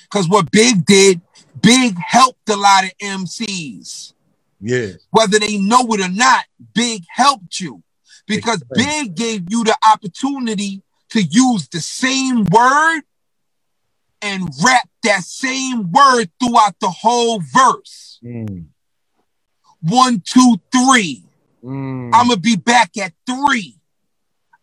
Because 0.04 0.28
what 0.28 0.50
Big 0.50 0.84
did, 0.86 1.20
Big 1.60 1.96
helped 1.98 2.48
a 2.48 2.56
lot 2.56 2.84
of 2.84 2.90
MCs 3.02 4.14
Yeah. 4.60 4.92
whether 5.10 5.38
they 5.38 5.58
know 5.58 5.86
it 5.92 6.00
or 6.00 6.08
not, 6.08 6.44
Big 6.74 7.04
helped 7.08 7.60
you 7.60 7.82
because 8.26 8.62
Big 8.74 9.14
gave 9.14 9.50
you 9.50 9.64
the 9.64 9.76
opportunity 9.86 10.82
to 11.10 11.22
use 11.22 11.68
the 11.68 11.80
same 11.80 12.44
word 12.44 13.02
and 14.24 14.48
rap 14.64 14.88
that 15.02 15.22
same 15.22 15.92
word 15.92 16.30
throughout 16.40 16.74
the 16.80 16.88
whole 16.88 17.40
verse. 17.40 18.18
Mm. 18.24 18.66
One, 19.82 20.22
two, 20.24 20.56
three. 20.72 21.22
Mm. 21.62 22.10
I'm 22.14 22.28
gonna 22.28 22.40
be 22.40 22.56
back 22.56 22.96
at 22.96 23.12
three. 23.26 23.78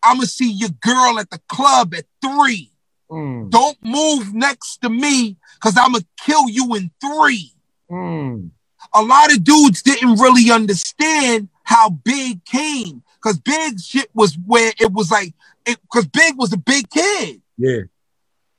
I'm 0.04 0.18
gonna 0.18 0.26
see 0.26 0.52
your 0.52 0.72
girl 0.82 1.20
at 1.20 1.30
the 1.30 1.40
club 1.48 1.94
at 1.94 2.06
three. 2.24 2.72
Mm. 3.10 3.52
Don't 3.52 3.78
move 3.84 4.34
next 4.34 4.82
to 4.82 4.90
me 4.90 5.38
because 5.56 5.78
I'm 5.78 5.92
gonna 5.94 6.06
kill 6.26 6.50
you 6.50 6.74
in 6.76 6.92
three. 7.00 7.54
Mm. 7.92 8.52
a 8.94 9.04
lot 9.04 9.34
of 9.34 9.44
dudes 9.44 9.82
didn't 9.82 10.16
really 10.16 10.50
understand 10.50 11.50
how 11.64 11.90
big 11.90 12.44
came 12.46 13.04
because 13.16 13.38
big 13.38 13.80
shit 13.82 14.10
was 14.14 14.38
where 14.46 14.72
it 14.80 14.94
was 14.94 15.12
like 15.12 15.34
because 15.66 16.08
big 16.08 16.38
was 16.38 16.54
a 16.54 16.58
big 16.58 16.90
kid 16.90 17.42
Yeah. 17.58 17.82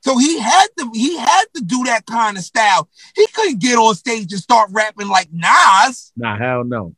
So 0.03 0.17
he 0.17 0.37
had 0.37 0.67
to 0.77 0.89
he 0.93 1.17
had 1.17 1.45
to 1.55 1.61
do 1.61 1.83
that 1.85 2.05
kind 2.05 2.37
of 2.37 2.43
style 2.43 2.89
he 3.15 3.25
couldn't 3.27 3.59
get 3.59 3.77
on 3.77 3.95
stage 3.95 4.31
and 4.31 4.41
start 4.41 4.69
rapping 4.71 5.07
like 5.07 5.29
nas 5.31 6.11
Nah, 6.15 6.37
hell 6.37 6.63
no. 6.63 6.95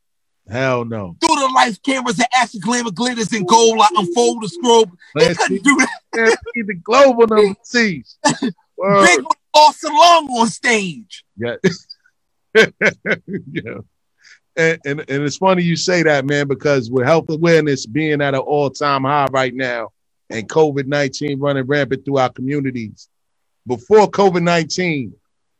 Hell 0.49 0.85
no. 0.85 1.15
through 1.19 1.35
the 1.35 1.51
life 1.55 1.81
cameras 1.81 2.19
and 2.19 2.27
action 2.35 2.59
glamour 2.59 2.91
glitters 2.91 3.31
and 3.33 3.47
gold 3.47 3.79
I 3.81 3.87
unfold 3.95 4.43
the 4.43 4.49
scroll 4.49 4.85
he 5.17 5.33
couldn't 5.33 5.63
do 5.63 5.77
that 6.13 6.37
see 6.55 6.61
the 6.61 6.73
global 6.75 7.27
number 7.29 7.55
C's. 7.63 8.17
Big 8.23 9.23
lost 9.55 9.83
a 9.83 9.87
lung 9.87 10.27
on 10.29 10.47
stage 10.47 11.23
Yeah. 11.37 11.55
yeah. 12.55 13.77
And, 14.57 14.79
and 14.85 14.99
and 15.09 15.23
it's 15.23 15.35
funny 15.37 15.63
you 15.63 15.75
say 15.75 16.01
that, 16.03 16.25
man, 16.25 16.47
because 16.47 16.89
with 16.89 17.05
health 17.05 17.29
awareness 17.29 17.85
being 17.85 18.21
at 18.21 18.33
an 18.33 18.39
all-time 18.39 19.03
high 19.03 19.27
right 19.31 19.53
now 19.53 19.89
and 20.29 20.47
COVID-19 20.49 21.37
running 21.39 21.65
rampant 21.65 22.05
through 22.05 22.17
our 22.17 22.29
communities, 22.29 23.09
before 23.67 24.09
COVID-19, 24.09 25.11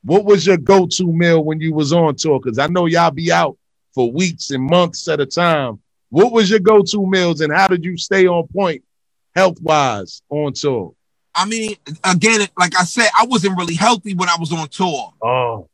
what 0.03 0.25
was 0.25 0.45
your 0.45 0.57
go-to 0.57 1.11
meal 1.11 1.43
when 1.43 1.59
you 1.59 1.73
was 1.73 1.91
on 1.93 2.15
tour? 2.15 2.39
Because 2.39 2.59
I 2.59 2.67
know 2.67 2.85
y'all 2.85 3.11
be 3.11 3.31
out 3.31 3.57
for 3.93 4.11
weeks 4.11 4.51
and 4.51 4.63
months 4.63 5.07
at 5.07 5.19
a 5.19 5.25
time. 5.25 5.79
What 6.09 6.31
was 6.31 6.49
your 6.49 6.59
go-to 6.59 7.05
meals 7.07 7.41
and 7.41 7.51
how 7.51 7.67
did 7.67 7.83
you 7.83 7.97
stay 7.97 8.27
on 8.27 8.47
point 8.47 8.83
health-wise 9.35 10.21
on 10.29 10.53
tour? 10.53 10.93
i 11.37 11.45
mean 11.45 11.75
again 12.05 12.47
like 12.57 12.73
i 12.79 12.85
said 12.85 13.09
i 13.19 13.25
wasn't 13.25 13.57
really 13.57 13.75
healthy 13.75 14.13
when 14.13 14.29
i 14.29 14.37
was 14.39 14.53
on 14.53 14.65
tour 14.69 15.13
Oh, 15.21 15.67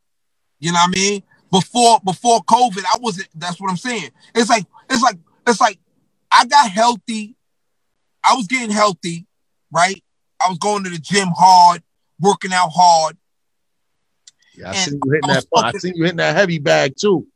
You 0.58 0.72
know 0.72 0.78
what 0.78 0.88
I 0.88 0.90
mean? 0.90 1.22
Before 1.52 2.00
before 2.04 2.40
COVID, 2.40 2.82
I 2.84 2.98
wasn't. 3.00 3.28
That's 3.34 3.60
what 3.60 3.70
I'm 3.70 3.76
saying. 3.76 4.10
It's 4.34 4.48
like 4.48 4.64
it's 4.90 5.02
like 5.02 5.18
it's 5.46 5.60
like 5.60 5.78
I 6.32 6.46
got 6.46 6.70
healthy. 6.70 7.36
I 8.24 8.34
was 8.34 8.46
getting 8.46 8.70
healthy, 8.70 9.26
right? 9.70 10.02
I 10.40 10.48
was 10.48 10.58
going 10.58 10.84
to 10.84 10.90
the 10.90 10.98
gym 10.98 11.28
hard, 11.36 11.82
working 12.20 12.52
out 12.52 12.70
hard. 12.74 13.16
yeah, 14.56 14.70
I 14.70 14.74
seen 14.74 15.00
you 15.04 15.10
hitting 15.12 15.30
I 15.30 15.34
that. 15.34 15.46
was 15.50 15.74
I 15.74 15.78
seen 15.78 15.94
you 15.96 16.04
hitting 16.04 16.16
that 16.18 16.36
heavy 16.36 16.58
bag 16.58 16.94
too. 17.00 17.26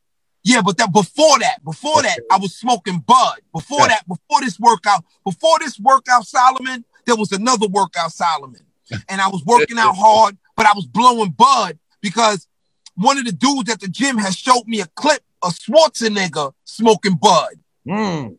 Yeah, 0.44 0.62
but 0.62 0.76
that 0.78 0.92
before 0.92 1.38
that, 1.40 1.64
before 1.64 2.02
that, 2.02 2.18
I 2.30 2.38
was 2.38 2.54
smoking 2.54 2.98
bud. 3.00 3.40
Before 3.52 3.80
Yeah. 3.80 3.88
that, 3.88 4.06
before 4.06 4.40
this 4.42 4.60
workout, 4.60 5.04
before 5.24 5.58
this 5.58 5.78
workout, 5.80 6.24
Solomon, 6.26 6.84
there 7.04 7.16
was 7.16 7.32
another 7.32 7.66
workout, 7.66 8.12
Solomon, 8.12 8.64
and 9.08 9.20
I 9.20 9.28
was 9.28 9.44
working 9.44 9.78
out 9.78 9.94
hard, 9.96 10.36
but 10.56 10.66
I 10.66 10.72
was 10.74 10.86
blowing 10.86 11.30
bud 11.30 11.78
because 12.00 12.46
one 12.94 13.18
of 13.18 13.24
the 13.24 13.32
dudes 13.32 13.70
at 13.70 13.80
the 13.80 13.88
gym 13.88 14.18
has 14.18 14.36
showed 14.36 14.66
me 14.66 14.80
a 14.80 14.86
clip 14.94 15.22
of 15.42 15.52
Schwarzenegger 15.54 16.52
smoking 16.64 17.16
bud. 17.16 17.54
Mm. 17.86 18.38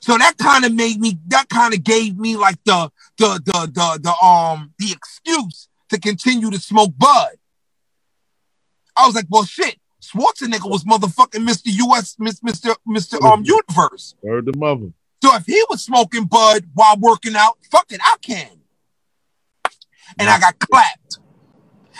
So 0.00 0.16
that 0.16 0.38
kind 0.38 0.64
of 0.64 0.72
made 0.72 1.00
me, 1.00 1.18
that 1.28 1.48
kind 1.48 1.74
of 1.74 1.82
gave 1.82 2.16
me 2.18 2.36
like 2.36 2.62
the, 2.64 2.90
the, 3.18 3.40
the, 3.44 3.70
the, 3.72 4.00
the, 4.02 4.24
um, 4.26 4.72
the 4.78 4.92
excuse 4.92 5.68
to 5.88 5.98
continue 5.98 6.50
to 6.50 6.58
smoke 6.58 6.92
bud. 6.96 7.36
I 8.96 9.06
was 9.06 9.14
like, 9.14 9.26
well, 9.28 9.44
shit, 9.44 9.78
Schwarzenegger 10.00 10.70
was 10.70 10.84
motherfucking 10.84 11.46
Mr. 11.46 11.68
US, 11.86 12.16
Mr. 12.16 12.74
Mr. 12.88 13.22
Um, 13.22 13.44
Universe. 13.44 14.14
Heard 14.24 14.46
the 14.46 14.56
mother. 14.56 14.92
So 15.22 15.34
if 15.36 15.44
he 15.46 15.62
was 15.68 15.82
smoking 15.82 16.24
bud 16.24 16.64
while 16.74 16.96
working 16.98 17.36
out, 17.36 17.58
fuck 17.70 17.92
it, 17.92 18.00
I 18.02 18.16
can. 18.22 18.48
And 20.18 20.28
I 20.28 20.40
got 20.40 20.58
clapped. 20.58 21.18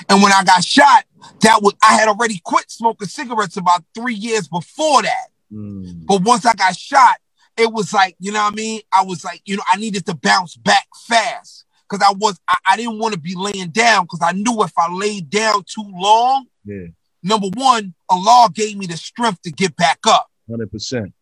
And 0.08 0.22
when 0.22 0.32
I 0.32 0.42
got 0.44 0.64
shot, 0.64 1.04
that 1.42 1.60
was 1.62 1.74
I 1.82 1.94
had 1.94 2.08
already 2.08 2.40
quit 2.42 2.70
smoking 2.70 3.08
cigarettes 3.08 3.56
about 3.56 3.84
three 3.94 4.14
years 4.14 4.48
before 4.48 5.02
that. 5.02 5.28
Mm. 5.52 6.06
But 6.06 6.22
once 6.22 6.46
I 6.46 6.54
got 6.54 6.76
shot, 6.76 7.18
it 7.60 7.72
was 7.72 7.92
like, 7.92 8.16
you 8.18 8.32
know 8.32 8.42
what 8.42 8.52
I 8.52 8.56
mean? 8.56 8.80
I 8.92 9.02
was 9.04 9.24
like, 9.24 9.42
you 9.44 9.56
know, 9.56 9.62
I 9.72 9.76
needed 9.76 10.06
to 10.06 10.14
bounce 10.14 10.56
back 10.56 10.86
fast. 11.06 11.64
Cause 11.88 12.00
I 12.06 12.12
was 12.12 12.38
I, 12.48 12.56
I 12.68 12.76
didn't 12.76 13.00
want 13.00 13.14
to 13.14 13.20
be 13.20 13.34
laying 13.34 13.70
down 13.70 14.04
because 14.04 14.20
I 14.22 14.30
knew 14.30 14.62
if 14.62 14.72
I 14.78 14.92
laid 14.92 15.28
down 15.28 15.64
too 15.64 15.84
long, 15.92 16.46
Yeah, 16.64 16.86
number 17.20 17.48
one, 17.54 17.94
Allah 18.08 18.48
gave 18.54 18.76
me 18.76 18.86
the 18.86 18.96
strength 18.96 19.42
to 19.42 19.50
get 19.50 19.74
back 19.74 19.98
up. 20.06 20.28
hundred 20.48 20.70
percent. 20.70 21.12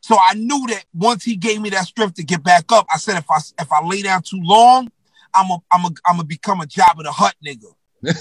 So 0.00 0.16
I 0.18 0.32
knew 0.32 0.66
that 0.68 0.84
once 0.94 1.24
he 1.24 1.36
gave 1.36 1.60
me 1.60 1.68
that 1.70 1.84
strength 1.86 2.14
to 2.14 2.24
get 2.24 2.42
back 2.42 2.72
up, 2.72 2.86
I 2.92 2.96
said 2.96 3.18
if 3.18 3.30
I 3.30 3.36
if 3.60 3.70
I 3.70 3.86
lay 3.86 4.00
down 4.00 4.22
too 4.22 4.40
long, 4.42 4.90
I'm 5.34 5.50
a 5.50 5.58
I'm 5.70 5.84
a 5.84 5.88
I'm 6.06 6.16
gonna 6.16 6.24
become 6.24 6.62
a 6.62 6.64
Jabba 6.64 7.02
the 7.02 7.12
Hutt 7.12 7.34
nigga. 7.46 7.74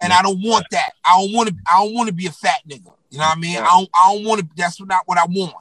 and 0.00 0.12
I 0.12 0.22
don't 0.22 0.40
want 0.40 0.66
that. 0.70 0.92
I 1.04 1.20
don't 1.20 1.34
want 1.34 1.48
to 1.48 1.56
I 1.68 1.82
don't 1.82 1.92
want 1.92 2.06
to 2.08 2.14
be 2.14 2.26
a 2.28 2.32
fat 2.32 2.60
nigga. 2.70 2.92
You 3.10 3.18
know 3.18 3.24
what 3.24 3.36
I 3.36 3.40
mean? 3.40 3.56
I 3.58 3.66
don't 3.66 3.90
I 3.92 4.12
don't 4.14 4.24
want 4.24 4.42
to 4.42 4.48
that's 4.56 4.80
not 4.80 5.02
what 5.06 5.18
I 5.18 5.24
want. 5.24 5.56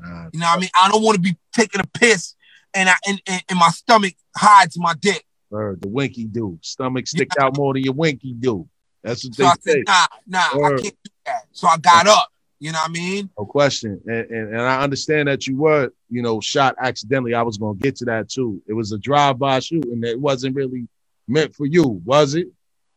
Nah, 0.00 0.28
You 0.32 0.40
know 0.40 0.46
what 0.46 0.56
I 0.58 0.60
mean? 0.60 0.70
I 0.80 0.90
don't 0.90 1.02
want 1.02 1.16
to 1.16 1.20
be 1.20 1.36
taking 1.52 1.80
a 1.80 1.86
piss 1.98 2.34
and 2.74 2.88
I 2.88 2.94
and, 3.06 3.20
and, 3.26 3.42
and 3.48 3.58
my 3.58 3.68
stomach 3.68 4.14
hides 4.36 4.78
my 4.78 4.94
dick. 5.00 5.24
Word, 5.50 5.82
the 5.82 5.88
winky 5.88 6.24
do. 6.26 6.58
Stomach 6.62 7.06
stick 7.08 7.30
out 7.40 7.56
more 7.56 7.74
than 7.74 7.82
your 7.82 7.94
winky 7.94 8.32
do. 8.32 8.68
That's 9.02 9.24
what 9.24 9.34
So 9.34 9.44
I 9.44 9.54
they 9.64 9.72
said, 9.72 9.78
say. 9.78 9.84
nah, 9.86 10.06
nah, 10.26 10.66
I 10.66 10.68
can't 10.70 10.82
do 10.82 11.10
that. 11.26 11.42
So 11.52 11.66
I 11.66 11.76
got 11.78 12.06
up. 12.06 12.28
You 12.62 12.72
know 12.72 12.78
what 12.78 12.90
I 12.90 12.92
mean? 12.92 13.30
No 13.38 13.46
question. 13.46 14.00
And, 14.06 14.30
and, 14.30 14.48
and 14.54 14.60
I 14.60 14.82
understand 14.82 15.28
that 15.28 15.46
you 15.46 15.56
were, 15.56 15.90
you 16.10 16.20
know, 16.20 16.40
shot 16.40 16.76
accidentally. 16.78 17.32
I 17.32 17.40
was 17.40 17.56
going 17.56 17.78
to 17.78 17.82
get 17.82 17.96
to 17.96 18.04
that 18.04 18.28
too. 18.28 18.60
It 18.68 18.74
was 18.74 18.92
a 18.92 18.98
drive-by 18.98 19.60
shooting. 19.60 20.02
It 20.04 20.20
wasn't 20.20 20.54
really 20.54 20.86
meant 21.26 21.54
for 21.54 21.64
you, 21.64 22.02
was 22.04 22.34
it? 22.34 22.48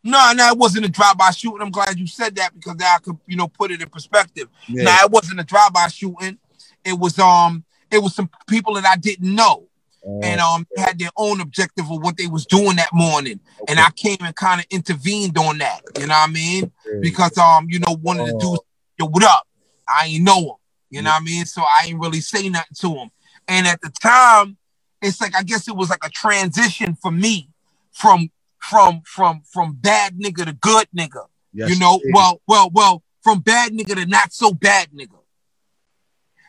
No, 0.03 0.33
no, 0.35 0.49
it 0.49 0.57
wasn't 0.57 0.83
a 0.85 0.89
drive-by 0.89 1.31
shooting. 1.31 1.61
I'm 1.61 1.71
glad 1.71 1.97
you 1.97 2.07
said 2.07 2.35
that 2.35 2.53
because 2.53 2.75
I 2.83 2.97
could, 2.99 3.17
you 3.25 3.37
know, 3.37 3.47
put 3.47 3.71
it 3.71 3.81
in 3.81 3.87
perspective. 3.87 4.49
Yeah. 4.67 4.83
Now, 4.83 4.97
it 5.05 5.11
wasn't 5.11 5.39
a 5.39 5.45
drive-by 5.45 5.87
shooting. 5.87 6.37
It 6.85 6.99
was 6.99 7.19
um, 7.19 7.63
it 7.91 8.01
was 8.01 8.15
some 8.15 8.29
people 8.47 8.73
that 8.75 8.85
I 8.85 8.97
didn't 8.97 9.33
know. 9.33 9.67
Uh, 10.05 10.19
and 10.21 10.41
um 10.41 10.67
had 10.75 10.99
their 10.99 11.11
own 11.15 11.39
objective 11.39 11.89
of 11.89 12.01
what 12.01 12.17
they 12.17 12.27
was 12.27 12.45
doing 12.45 12.75
that 12.75 12.89
morning. 12.91 13.39
Okay. 13.61 13.71
And 13.71 13.79
I 13.79 13.89
came 13.91 14.17
and 14.19 14.35
kind 14.35 14.59
of 14.59 14.65
intervened 14.69 15.37
on 15.37 15.59
that. 15.59 15.81
You 15.97 16.07
know 16.07 16.13
what 16.13 16.29
I 16.29 16.31
mean? 16.31 16.71
Okay. 16.85 16.99
Because 16.99 17.37
um, 17.37 17.67
you 17.69 17.79
know, 17.79 17.95
one 18.01 18.19
of 18.19 18.27
the 18.27 18.37
dudes, 18.37 18.59
yo, 18.99 19.07
what 19.07 19.23
up? 19.23 19.47
I 19.87 20.07
ain't 20.07 20.23
know 20.23 20.39
him. 20.39 20.55
You 20.89 21.01
know 21.01 21.09
what 21.09 21.21
I 21.21 21.23
mean? 21.23 21.45
So 21.45 21.61
I 21.61 21.85
ain't 21.87 21.99
really 21.99 22.19
say 22.19 22.49
nothing 22.49 22.75
to 22.81 22.95
him. 22.95 23.09
And 23.47 23.65
at 23.65 23.81
the 23.81 23.91
time, 24.01 24.57
it's 25.01 25.21
like 25.21 25.35
I 25.35 25.43
guess 25.43 25.67
it 25.67 25.75
was 25.75 25.89
like 25.89 26.03
a 26.03 26.09
transition 26.09 26.95
for 26.95 27.11
me 27.11 27.49
from 27.91 28.29
from 28.59 29.01
from 29.05 29.41
from 29.51 29.73
bad 29.73 30.17
nigga 30.17 30.45
to 30.45 30.53
good 30.53 30.87
nigga. 30.97 31.25
Yes, 31.53 31.69
you 31.69 31.79
know, 31.79 31.99
well, 32.13 32.41
well, 32.47 32.69
well, 32.73 33.03
from 33.21 33.39
bad 33.39 33.71
nigga 33.71 33.95
to 33.95 34.05
not 34.05 34.33
so 34.33 34.53
bad 34.53 34.89
nigga. 34.91 35.17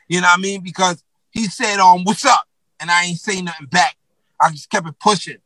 You 0.08 0.20
know 0.20 0.28
what 0.28 0.38
I 0.38 0.42
mean? 0.42 0.62
Because 0.62 1.02
he 1.30 1.46
said, 1.46 1.78
um, 1.78 2.04
what's 2.04 2.24
up? 2.24 2.44
And 2.80 2.90
I 2.90 3.04
ain't 3.04 3.18
saying 3.18 3.44
nothing 3.44 3.66
back. 3.66 3.96
I 4.40 4.50
just 4.50 4.70
kept 4.70 4.86
it 4.86 4.98
pushing. 4.98 5.38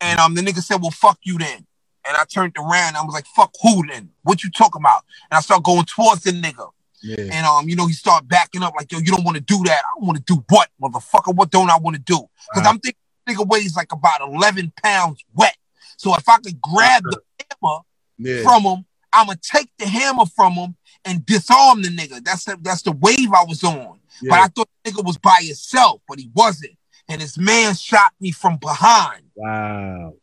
And 0.00 0.18
um 0.20 0.34
the 0.34 0.42
nigga 0.42 0.62
said, 0.62 0.80
Well, 0.80 0.90
fuck 0.90 1.18
you 1.22 1.38
then. 1.38 1.66
And 2.06 2.16
I 2.16 2.24
turned 2.24 2.54
around 2.58 2.96
I 2.96 3.02
was 3.02 3.14
like, 3.14 3.26
fuck 3.26 3.52
who 3.62 3.86
then? 3.86 4.10
What 4.22 4.44
you 4.44 4.50
talking 4.50 4.82
about? 4.82 5.04
And 5.30 5.38
I 5.38 5.40
start 5.40 5.62
going 5.62 5.84
towards 5.84 6.22
the 6.22 6.32
nigga. 6.32 6.70
Yeah. 7.02 7.16
And 7.32 7.46
um, 7.46 7.68
you 7.68 7.76
know, 7.76 7.86
he 7.86 7.92
start 7.92 8.28
backing 8.28 8.62
up 8.62 8.74
like, 8.76 8.92
yo, 8.92 8.98
you 8.98 9.06
don't 9.06 9.24
want 9.24 9.36
to 9.36 9.42
do 9.42 9.62
that. 9.64 9.82
I 9.84 10.04
want 10.04 10.16
to 10.18 10.24
do 10.24 10.44
what, 10.48 10.68
motherfucker? 10.80 11.34
What 11.34 11.50
don't 11.50 11.70
I 11.70 11.78
want 11.78 11.96
to 11.96 12.02
do? 12.02 12.20
Because 12.52 12.66
I'm 12.66 12.78
thinking 12.78 13.00
the 13.26 13.34
nigga 13.34 13.46
weighs 13.46 13.76
like 13.76 13.92
about 13.92 14.20
11 14.20 14.72
pounds 14.82 15.22
wet. 15.34 15.56
So 15.96 16.14
if 16.16 16.28
I 16.28 16.38
could 16.38 16.60
grab 16.60 17.02
the 17.04 17.20
hammer 17.38 17.78
yeah. 18.18 18.42
from 18.42 18.62
him, 18.62 18.84
I'm 19.14 19.26
gonna 19.26 19.38
take 19.42 19.70
the 19.78 19.86
hammer 19.86 20.26
from 20.26 20.52
him 20.54 20.76
and 21.04 21.24
disarm 21.24 21.82
the 21.82 21.88
nigga. 21.88 22.24
That's 22.24 22.44
the, 22.44 22.58
that's 22.60 22.82
the 22.82 22.92
wave 22.92 23.32
I 23.32 23.44
was 23.44 23.62
on. 23.62 24.00
Yeah. 24.22 24.30
But 24.30 24.38
I 24.40 24.46
thought 24.48 24.68
the 24.82 24.90
nigga 24.90 25.04
was 25.04 25.18
by 25.18 25.38
himself, 25.42 26.00
but 26.08 26.18
he 26.18 26.30
wasn't. 26.34 26.76
And 27.08 27.20
this 27.20 27.36
man 27.36 27.74
shot 27.74 28.12
me 28.20 28.30
from 28.30 28.56
behind. 28.56 29.22
Wow. 29.34 30.14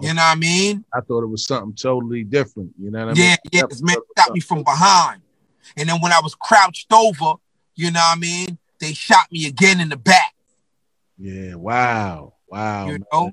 You 0.00 0.08
know 0.08 0.22
what 0.22 0.22
I 0.22 0.34
mean? 0.34 0.84
I 0.92 1.00
thought 1.00 1.22
it 1.22 1.28
was 1.28 1.44
something 1.44 1.74
totally 1.74 2.24
different. 2.24 2.72
You 2.80 2.90
know 2.90 3.06
what 3.06 3.16
I 3.16 3.20
yeah, 3.20 3.28
mean? 3.28 3.36
Yeah, 3.52 3.60
yeah. 3.60 3.66
This 3.68 3.82
man 3.82 3.96
shot 4.18 4.32
me 4.32 4.40
from 4.40 4.64
behind. 4.64 5.22
And 5.76 5.88
then 5.88 6.00
when 6.00 6.12
I 6.12 6.20
was 6.20 6.34
crouched 6.34 6.92
over, 6.92 7.34
you 7.76 7.90
know 7.92 8.00
what 8.00 8.16
I 8.16 8.20
mean? 8.20 8.58
They 8.80 8.92
shot 8.92 9.30
me 9.30 9.46
again 9.46 9.80
in 9.80 9.88
the 9.88 9.96
back. 9.96 10.34
Yeah, 11.16 11.54
wow. 11.54 12.34
Wow. 12.48 12.88
You 12.88 12.98
know? 13.12 13.32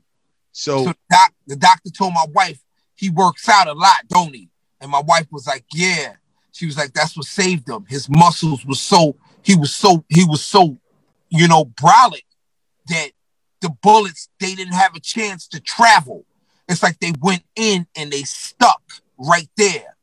So, 0.52 0.84
so 0.84 0.90
the, 0.90 0.96
doc, 1.10 1.34
the 1.48 1.56
doctor 1.56 1.90
told 1.90 2.14
my 2.14 2.26
wife 2.32 2.64
he 2.94 3.10
works 3.10 3.50
out 3.50 3.68
a 3.68 3.74
lot, 3.74 4.08
don't 4.08 4.34
he? 4.36 4.51
And 4.82 4.92
my 4.92 5.02
wife 5.02 5.28
was 5.32 5.48
like, 5.48 5.66
Yeah. 5.74 6.14
She 6.52 6.66
was 6.66 6.78
like, 6.78 6.94
That's 6.94 7.16
what 7.16 7.26
saved 7.26 7.70
him. 7.70 7.86
His 7.88 8.10
muscles 8.10 8.66
was 8.66 8.82
so 8.82 9.16
he 9.44 9.56
was 9.56 9.74
so 9.74 10.04
he 10.10 10.26
was 10.26 10.44
so, 10.44 10.78
you 11.30 11.48
know, 11.48 11.66
brolic 11.66 12.26
that 12.88 13.12
the 13.62 13.70
bullets 13.82 14.28
they 14.40 14.56
didn't 14.56 14.74
have 14.74 14.96
a 14.96 15.00
chance 15.00 15.48
to 15.50 15.60
travel. 15.60 16.26
It's 16.68 16.84
like 16.84 17.00
they 17.00 17.14
went 17.22 17.44
in 17.56 17.86
and 17.96 18.12
they 18.12 18.24
stuck 18.24 18.82
right 19.18 19.50
there. 19.58 19.96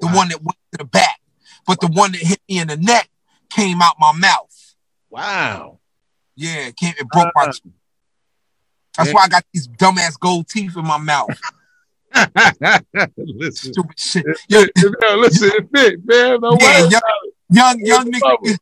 The 0.00 0.06
wow. 0.06 0.16
one 0.16 0.28
that 0.28 0.42
went 0.42 0.58
to 0.72 0.78
the 0.78 0.84
back, 0.84 1.20
but 1.66 1.80
the 1.80 1.88
one 1.88 2.12
that 2.12 2.20
hit 2.20 2.40
me 2.48 2.60
in 2.60 2.68
the 2.68 2.76
neck 2.76 3.08
came 3.50 3.82
out 3.82 3.96
my 3.98 4.12
mouth. 4.12 4.74
Wow. 5.10 5.80
Yeah, 6.36 6.68
it, 6.68 6.76
came, 6.76 6.94
it 6.98 7.08
broke 7.08 7.28
uh, 7.28 7.30
my. 7.34 7.46
That's 7.46 7.62
yeah. 9.08 9.12
why 9.12 9.22
I 9.24 9.28
got 9.28 9.44
these 9.52 9.66
dumbass 9.66 10.18
gold 10.18 10.48
teeth 10.48 10.76
in 10.76 10.84
my 10.84 10.98
mouth. 10.98 11.30
Listen, 13.16 13.72
Stupid 13.72 13.98
shit. 13.98 14.26
Yo, 14.48 14.64
listen, 15.16 15.50
it 15.54 15.68
fit, 15.74 16.00
man. 16.04 16.40
No 16.40 16.56
yeah, 16.60 16.88
young, 16.88 17.00
young, 17.50 17.80
young 17.80 18.12
nigga. 18.12 18.58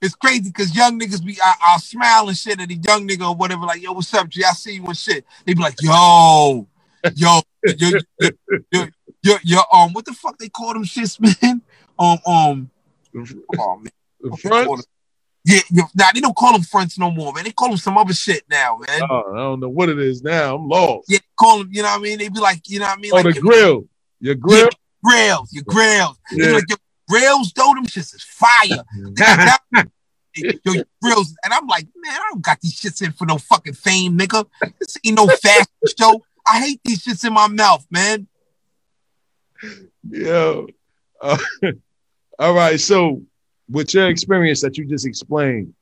It's 0.00 0.14
crazy 0.14 0.50
because 0.50 0.76
young 0.76 1.00
niggas 1.00 1.24
be 1.24 1.38
I, 1.42 1.74
will 1.74 1.80
smile 1.80 2.28
and 2.28 2.36
shit 2.36 2.60
at 2.60 2.68
the 2.68 2.74
young 2.74 3.08
nigga 3.08 3.30
or 3.30 3.34
whatever, 3.34 3.64
like, 3.64 3.82
yo, 3.82 3.92
what's 3.92 4.12
up, 4.12 4.28
G? 4.28 4.44
I 4.44 4.52
see 4.52 4.74
you 4.74 4.84
and 4.84 4.96
shit. 4.96 5.24
They 5.46 5.54
be 5.54 5.62
like, 5.62 5.80
yo, 5.80 6.66
yo, 7.14 7.40
yo, 7.64 7.90
yo, 8.20 8.30
yo, 8.70 8.86
yo, 9.22 9.36
yo, 9.42 9.60
um, 9.72 9.94
what 9.94 10.04
the 10.04 10.12
fuck 10.12 10.36
they 10.36 10.50
call 10.50 10.74
them 10.74 10.84
shits, 10.84 11.18
man? 11.20 11.62
Um, 11.98 12.18
um, 12.26 12.70
oh 13.58 13.76
man. 13.76 14.82
Yeah, 15.46 15.60
yeah, 15.70 15.82
nah, 15.94 16.06
they 16.14 16.20
don't 16.20 16.34
call 16.34 16.52
them 16.52 16.62
fronts 16.62 16.98
no 16.98 17.10
more, 17.10 17.32
man. 17.34 17.44
They 17.44 17.50
call 17.50 17.68
them 17.68 17.76
some 17.76 17.98
other 17.98 18.14
shit 18.14 18.44
now, 18.48 18.78
man. 18.86 19.02
Oh, 19.10 19.32
I 19.34 19.36
don't 19.36 19.60
know 19.60 19.68
what 19.68 19.90
it 19.90 19.98
is 19.98 20.22
now. 20.22 20.56
I'm 20.56 20.68
lost. 20.68 21.10
Yeah, 21.10 21.18
call 21.38 21.58
them, 21.58 21.68
you 21.70 21.82
know 21.82 21.90
what 21.90 22.00
I 22.00 22.02
mean? 22.02 22.18
They 22.18 22.28
be 22.30 22.40
like, 22.40 22.68
you 22.68 22.78
know 22.78 22.86
what 22.86 22.98
I 22.98 23.00
mean? 23.00 23.10
Oh, 23.12 23.16
like 23.16 23.34
the 23.34 23.40
grill. 23.42 23.84
Your 24.20 24.36
grill? 24.36 24.60
Yeah, 24.62 24.68
grills, 25.04 25.52
your 25.52 25.64
grills. 25.64 26.18
Yeah. 26.32 26.52
Like, 26.52 26.64
your 26.68 26.78
grills, 27.10 27.52
though, 27.54 27.74
them 27.74 27.84
shits 27.84 28.14
is 28.14 28.22
fire. 28.22 28.84
your 30.34 30.84
grills. 31.02 31.34
And 31.44 31.52
I'm 31.52 31.66
like, 31.66 31.88
man, 31.94 32.14
I 32.14 32.30
don't 32.30 32.42
got 32.42 32.60
these 32.62 32.80
shits 32.80 33.02
in 33.02 33.12
for 33.12 33.26
no 33.26 33.36
fucking 33.36 33.74
fame, 33.74 34.18
nigga. 34.18 34.46
This 34.80 34.96
ain't 35.04 35.16
no 35.16 35.26
fashion 35.26 35.66
show. 35.98 36.24
I 36.46 36.60
hate 36.60 36.80
these 36.84 37.04
shits 37.04 37.26
in 37.26 37.34
my 37.34 37.48
mouth, 37.48 37.86
man. 37.90 38.28
Yo. 40.08 40.68
Uh, 41.20 41.38
all 42.38 42.54
right, 42.54 42.80
so 42.80 43.22
with 43.68 43.94
your 43.94 44.08
experience 44.08 44.60
that 44.62 44.76
you 44.76 44.84
just 44.84 45.06
explained, 45.06 45.74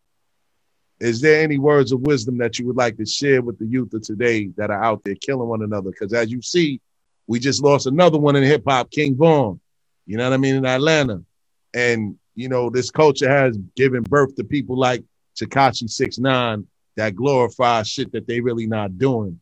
is 1.01 1.21
there 1.21 1.43
any 1.43 1.59
words 1.59 1.91
of 1.91 2.01
wisdom 2.03 2.39
that 2.39 2.59
you 2.59 2.67
would 2.67 2.77
like 2.77 2.97
to 2.99 3.07
share 3.07 3.43
with 3.43 3.59
the 3.59 3.67
youth 3.67 3.93
of 3.93 4.03
today 4.03 4.47
that 4.57 4.71
are 4.71 4.83
out 4.83 5.03
there 5.05 5.17
killing 5.17 5.49
one 5.49 5.63
another? 5.63 5.91
Because 5.91 6.13
as 6.13 6.31
you 6.31 6.41
see, 6.41 6.81
we 7.27 7.41
just 7.41 7.63
lost 7.63 7.87
another 7.87 8.19
one 8.19 8.37
in 8.37 8.45
hip 8.45 8.63
hop, 8.67 8.91
King 8.91 9.17
Von. 9.17 9.61
You 10.07 10.17
know 10.17 10.25
what 10.29 10.35
I 10.35 10.37
mean 10.37 10.57
in 10.57 10.67
Atlanta, 10.67 11.23
and 11.75 12.19
you 12.35 12.49
know 12.49 12.71
this 12.71 12.91
culture 12.91 13.29
has 13.29 13.57
given 13.77 14.03
birth 14.03 14.35
to 14.37 14.45
people 14.45 14.77
like 14.77 15.03
Tekashi 15.37 15.89
Six 15.89 16.19
Nine 16.19 16.67
that 16.97 17.15
glorify 17.15 17.83
shit 17.83 18.13
that 18.13 18.27
they 18.27 18.41
really 18.41 18.67
not 18.67 18.99
doing. 18.99 19.41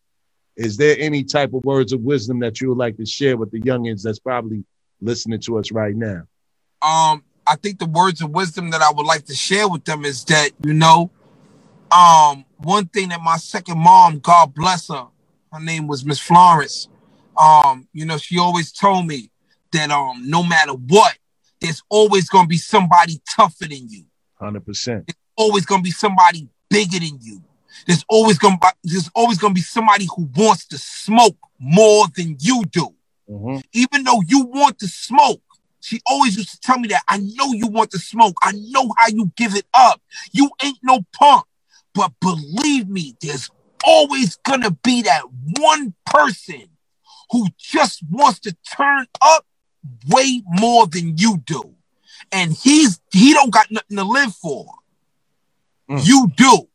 Is 0.56 0.76
there 0.76 0.96
any 0.98 1.24
type 1.24 1.52
of 1.54 1.64
words 1.64 1.92
of 1.92 2.00
wisdom 2.00 2.40
that 2.40 2.60
you 2.60 2.68
would 2.68 2.78
like 2.78 2.96
to 2.98 3.06
share 3.06 3.36
with 3.36 3.50
the 3.50 3.60
youngins 3.60 4.02
that's 4.02 4.18
probably 4.18 4.64
listening 5.00 5.40
to 5.40 5.58
us 5.58 5.72
right 5.72 5.96
now? 5.96 6.22
Um, 6.82 7.22
I 7.50 7.56
think 7.56 7.80
the 7.80 7.86
words 7.86 8.22
of 8.22 8.30
wisdom 8.30 8.70
that 8.70 8.80
I 8.80 8.92
would 8.92 9.06
like 9.06 9.24
to 9.24 9.34
share 9.34 9.68
with 9.68 9.84
them 9.84 10.04
is 10.04 10.24
that, 10.26 10.52
you 10.64 10.72
know, 10.72 11.10
um, 11.90 12.44
one 12.58 12.86
thing 12.86 13.08
that 13.08 13.20
my 13.20 13.38
second 13.38 13.76
mom, 13.76 14.20
God 14.20 14.54
bless 14.54 14.86
her, 14.86 15.08
her 15.52 15.58
name 15.58 15.88
was 15.88 16.04
Miss 16.04 16.20
Florence. 16.20 16.88
Um, 17.36 17.88
you 17.92 18.04
know, 18.04 18.18
she 18.18 18.38
always 18.38 18.70
told 18.70 19.08
me 19.08 19.32
that 19.72 19.90
um, 19.90 20.30
no 20.30 20.44
matter 20.44 20.74
what, 20.74 21.18
there's 21.60 21.82
always 21.88 22.28
gonna 22.28 22.46
be 22.46 22.56
somebody 22.56 23.20
tougher 23.34 23.66
than 23.66 23.88
you. 23.88 24.04
Hundred 24.38 24.64
percent. 24.64 25.08
There's 25.08 25.16
always 25.36 25.66
gonna 25.66 25.82
be 25.82 25.90
somebody 25.90 26.48
bigger 26.68 27.00
than 27.00 27.18
you. 27.20 27.42
There's 27.88 28.04
always 28.08 28.38
gonna 28.38 28.58
be, 28.62 28.68
there's 28.84 29.10
always 29.12 29.38
gonna 29.38 29.54
be 29.54 29.60
somebody 29.60 30.06
who 30.16 30.30
wants 30.36 30.66
to 30.68 30.78
smoke 30.78 31.36
more 31.58 32.06
than 32.14 32.36
you 32.38 32.62
do. 32.70 32.94
Mm-hmm. 33.28 33.56
Even 33.72 34.04
though 34.04 34.22
you 34.24 34.44
want 34.44 34.78
to 34.78 34.86
smoke, 34.86 35.42
she 35.80 36.00
always 36.06 36.36
used 36.36 36.50
to 36.50 36.60
tell 36.60 36.78
me 36.78 36.88
that 36.88 37.02
I 37.08 37.18
know 37.18 37.52
you 37.52 37.66
want 37.66 37.90
to 37.92 37.98
smoke. 37.98 38.36
I 38.42 38.52
know 38.52 38.92
how 38.96 39.08
you 39.08 39.32
give 39.36 39.54
it 39.54 39.66
up. 39.74 40.00
You 40.32 40.50
ain't 40.62 40.78
no 40.82 41.00
punk. 41.12 41.44
But 41.94 42.12
believe 42.20 42.88
me, 42.88 43.16
there's 43.20 43.50
always 43.84 44.36
gonna 44.36 44.70
be 44.70 45.02
that 45.02 45.22
one 45.58 45.94
person 46.06 46.68
who 47.30 47.48
just 47.58 48.02
wants 48.10 48.40
to 48.40 48.56
turn 48.76 49.06
up 49.20 49.46
way 50.08 50.42
more 50.46 50.86
than 50.86 51.16
you 51.16 51.38
do. 51.38 51.74
And 52.30 52.52
he's 52.52 53.00
he 53.12 53.32
don't 53.32 53.52
got 53.52 53.70
nothing 53.70 53.96
to 53.96 54.04
live 54.04 54.34
for. 54.34 54.66
Mm. 55.90 56.06
You 56.06 56.30
do. 56.36 56.68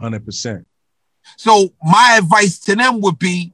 100%. 0.00 0.64
So 1.36 1.72
my 1.82 2.16
advice 2.18 2.58
to 2.60 2.74
them 2.74 3.00
would 3.00 3.18
be 3.18 3.52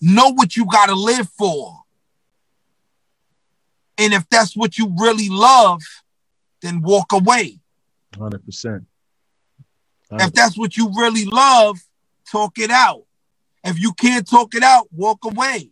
know 0.00 0.32
what 0.32 0.56
you 0.56 0.66
got 0.66 0.86
to 0.86 0.94
live 0.94 1.28
for. 1.30 1.82
And 3.98 4.12
if 4.14 4.28
that's 4.28 4.56
what 4.56 4.78
you 4.78 4.94
really 4.98 5.28
love, 5.28 5.82
then 6.62 6.80
walk 6.80 7.12
away. 7.12 7.58
100%. 8.14 8.86
If 10.12 10.32
that's 10.32 10.56
what 10.56 10.76
you 10.76 10.90
really 10.96 11.26
love, 11.26 11.78
talk 12.30 12.58
it 12.58 12.70
out. 12.70 13.04
If 13.64 13.78
you 13.78 13.92
can't 13.92 14.26
talk 14.26 14.54
it 14.54 14.62
out, 14.62 14.86
walk 14.92 15.24
away. 15.24 15.70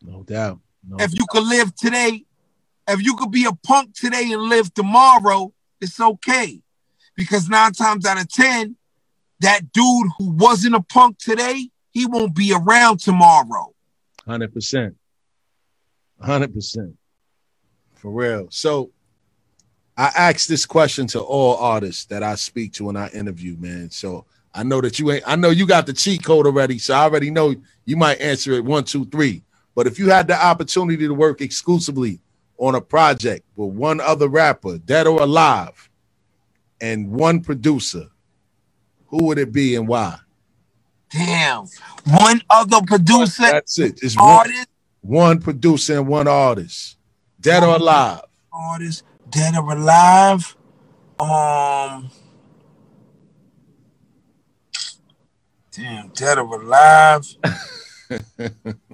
No 0.00 0.22
doubt. 0.22 0.60
No 0.86 0.96
if 1.00 1.12
you 1.12 1.26
could 1.28 1.44
live 1.44 1.74
today, 1.74 2.24
if 2.88 3.02
you 3.02 3.16
could 3.16 3.32
be 3.32 3.44
a 3.44 3.52
punk 3.52 3.94
today 3.94 4.32
and 4.32 4.42
live 4.42 4.72
tomorrow, 4.72 5.52
it's 5.80 5.98
okay. 6.00 6.62
Because 7.16 7.48
nine 7.48 7.72
times 7.72 8.06
out 8.06 8.20
of 8.20 8.30
10, 8.30 8.76
that 9.40 9.72
dude 9.72 10.08
who 10.18 10.30
wasn't 10.30 10.76
a 10.76 10.82
punk 10.82 11.18
today, 11.18 11.70
he 11.90 12.06
won't 12.06 12.34
be 12.34 12.52
around 12.52 13.00
tomorrow. 13.00 13.74
100%. 14.26 14.94
Hundred 16.20 16.54
percent. 16.54 16.96
For 17.94 18.10
real. 18.10 18.48
So 18.50 18.90
I 19.96 20.12
ask 20.16 20.46
this 20.46 20.66
question 20.66 21.06
to 21.08 21.20
all 21.20 21.56
artists 21.56 22.04
that 22.06 22.22
I 22.22 22.34
speak 22.34 22.74
to 22.74 22.84
when 22.84 22.96
I 22.96 23.08
interview, 23.08 23.56
man. 23.58 23.90
So 23.90 24.26
I 24.54 24.62
know 24.62 24.80
that 24.80 24.98
you 24.98 25.10
ain't, 25.12 25.24
I 25.26 25.36
know 25.36 25.50
you 25.50 25.66
got 25.66 25.86
the 25.86 25.92
cheat 25.92 26.24
code 26.24 26.46
already. 26.46 26.78
So 26.78 26.94
I 26.94 27.02
already 27.02 27.30
know 27.30 27.54
you 27.84 27.96
might 27.96 28.20
answer 28.20 28.52
it 28.52 28.64
one, 28.64 28.84
two, 28.84 29.06
three. 29.06 29.42
But 29.74 29.86
if 29.86 29.98
you 29.98 30.08
had 30.10 30.28
the 30.28 30.42
opportunity 30.42 31.06
to 31.06 31.14
work 31.14 31.40
exclusively 31.40 32.20
on 32.58 32.74
a 32.74 32.80
project 32.80 33.44
with 33.56 33.74
one 33.74 34.00
other 34.00 34.28
rapper, 34.28 34.78
dead 34.78 35.06
or 35.06 35.20
alive, 35.22 35.90
and 36.80 37.10
one 37.10 37.40
producer, 37.40 38.08
who 39.08 39.24
would 39.24 39.38
it 39.38 39.52
be 39.52 39.76
and 39.76 39.86
why? 39.86 40.18
Damn. 41.10 41.66
One 42.04 42.40
other 42.50 42.80
producer. 42.86 43.42
That's 43.42 43.78
it. 43.78 44.00
It's 44.02 44.16
artist. 44.16 44.56
One, 44.56 44.66
one 45.06 45.40
producer 45.40 45.98
and 45.98 46.08
one 46.08 46.26
artist. 46.26 46.96
Dead 47.40 47.62
or 47.62 47.76
alive. 47.76 48.22
Artist, 48.52 49.04
dead 49.30 49.54
or 49.56 49.72
alive. 49.72 50.56
Um 51.18 52.10
Damn, 55.70 56.08
dead 56.08 56.38
or 56.38 56.60
alive. 56.62 57.26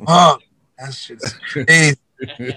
oh, 0.06 0.38
that 0.78 0.92
shit's 0.92 1.32
crazy. 1.34 1.96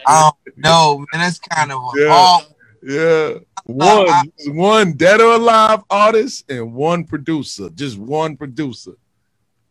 I 0.08 0.32
don't 0.46 0.58
know, 0.58 0.98
man. 0.98 1.22
That's 1.22 1.40
kind 1.40 1.72
of 1.72 1.82
yeah. 1.96 2.08
All, 2.08 2.44
yeah. 2.82 3.34
One, 3.66 4.32
one 4.48 4.94
dead 4.94 5.22
or 5.22 5.36
alive 5.36 5.84
artist 5.90 6.50
and 6.50 6.74
one 6.74 7.04
producer. 7.04 7.70
Just 7.70 7.98
one 7.98 8.36
producer. 8.36 8.94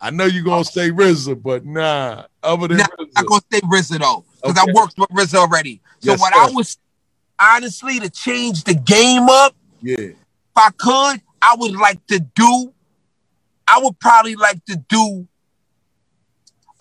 I 0.04 0.10
know 0.10 0.26
you're 0.26 0.44
gonna 0.44 0.66
say 0.66 0.90
RZA, 0.90 1.42
but 1.42 1.64
nah. 1.64 2.24
Other 2.42 2.68
than 2.68 2.76
nah, 2.76 2.84
RZA. 2.84 3.08
I'm 3.16 3.24
gonna 3.24 3.40
say 3.50 3.60
RZA 3.60 3.98
though, 4.00 4.24
because 4.42 4.62
okay. 4.62 4.70
I 4.70 4.74
worked 4.74 4.98
with 4.98 5.08
RZA 5.08 5.36
already. 5.36 5.80
So 6.00 6.10
yes, 6.10 6.20
what 6.20 6.34
sir. 6.34 6.40
I 6.40 6.50
was 6.50 6.78
honestly 7.40 8.00
to 8.00 8.10
change 8.10 8.64
the 8.64 8.74
game 8.74 9.30
up, 9.30 9.56
yeah. 9.80 9.96
If 9.98 10.16
I 10.54 10.70
could, 10.76 11.22
I 11.40 11.56
would 11.56 11.72
like 11.72 12.06
to 12.08 12.20
do. 12.20 12.74
I 13.66 13.80
would 13.82 13.98
probably 13.98 14.34
like 14.34 14.62
to 14.66 14.76
do 14.76 15.26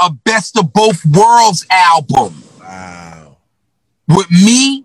a 0.02 0.10
best 0.10 0.58
of 0.58 0.74
both 0.74 1.06
worlds 1.06 1.66
album. 1.72 2.44
Wow. 2.60 3.38
With 4.10 4.30
me 4.32 4.84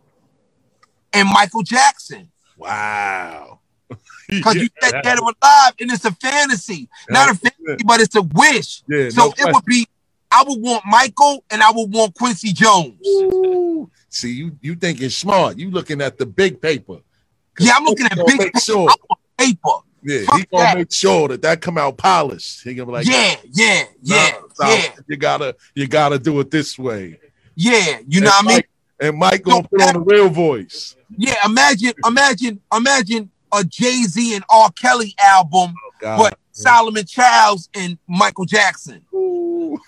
and 1.12 1.28
Michael 1.28 1.64
Jackson. 1.64 2.30
Wow. 2.56 3.57
Because 4.28 4.56
yeah, 4.56 4.62
you 4.62 4.68
said 4.80 5.02
dead 5.02 5.18
or 5.18 5.32
alive, 5.42 5.72
and 5.80 5.90
it's 5.90 6.04
a 6.04 6.12
fantasy. 6.12 6.88
Not 7.08 7.30
a 7.30 7.34
fantasy, 7.34 7.84
but 7.84 8.00
it's 8.00 8.14
a 8.14 8.22
wish. 8.22 8.82
Yeah, 8.88 9.08
so 9.08 9.26
no 9.26 9.34
it 9.38 9.54
would 9.54 9.64
be 9.64 9.86
I 10.30 10.44
would 10.46 10.60
want 10.60 10.84
Michael 10.86 11.44
and 11.50 11.62
I 11.62 11.70
would 11.70 11.92
want 11.92 12.14
Quincy 12.14 12.52
Jones. 12.52 13.00
Ooh. 13.06 13.90
See, 14.08 14.32
you 14.32 14.56
you 14.60 14.74
thinking 14.74 15.08
smart. 15.08 15.58
You 15.58 15.70
looking 15.70 16.00
at 16.00 16.18
the 16.18 16.26
big 16.26 16.60
paper. 16.60 16.98
Yeah, 17.58 17.72
I'm 17.76 17.84
looking 17.84 18.06
at 18.06 18.16
big 18.26 18.38
paper. 18.38 18.60
Sure. 18.60 18.90
paper. 19.36 19.70
Yeah, 20.02 20.24
Fuck 20.26 20.38
he 20.38 20.44
gonna 20.46 20.62
that. 20.62 20.76
make 20.78 20.92
sure 20.92 21.28
that 21.28 21.42
that 21.42 21.60
come 21.60 21.76
out 21.76 21.96
polished. 21.96 22.62
He 22.62 22.74
gonna 22.74 22.86
be 22.86 22.92
like, 22.92 23.06
yeah, 23.06 23.34
yeah, 23.52 23.84
yeah, 24.02 24.30
nah, 24.60 24.68
yeah. 24.68 24.94
You 25.08 25.16
gotta 25.16 25.56
you 25.74 25.88
gotta 25.88 26.18
do 26.18 26.38
it 26.40 26.50
this 26.50 26.78
way. 26.78 27.18
Yeah, 27.56 27.98
you 28.06 28.20
know 28.20 28.30
what 28.30 28.44
I 28.44 28.48
mean. 28.48 28.62
And 29.00 29.16
Mike 29.16 29.42
gonna 29.42 29.62
so, 29.62 29.68
put 29.68 29.82
on 29.82 29.94
the 29.94 30.00
real 30.00 30.28
voice. 30.28 30.94
Yeah, 31.16 31.34
imagine, 31.44 31.94
imagine, 32.04 32.60
imagine 32.72 33.30
a 33.52 33.64
Jay 33.64 34.02
Z 34.04 34.34
and 34.34 34.44
R. 34.50 34.70
Kelly 34.72 35.14
album, 35.18 35.72
oh, 35.82 36.00
but 36.00 36.38
Solomon 36.52 37.06
Childs 37.06 37.68
and 37.74 37.98
Michael 38.08 38.44
Jackson. 38.44 39.04
oh 39.12 39.78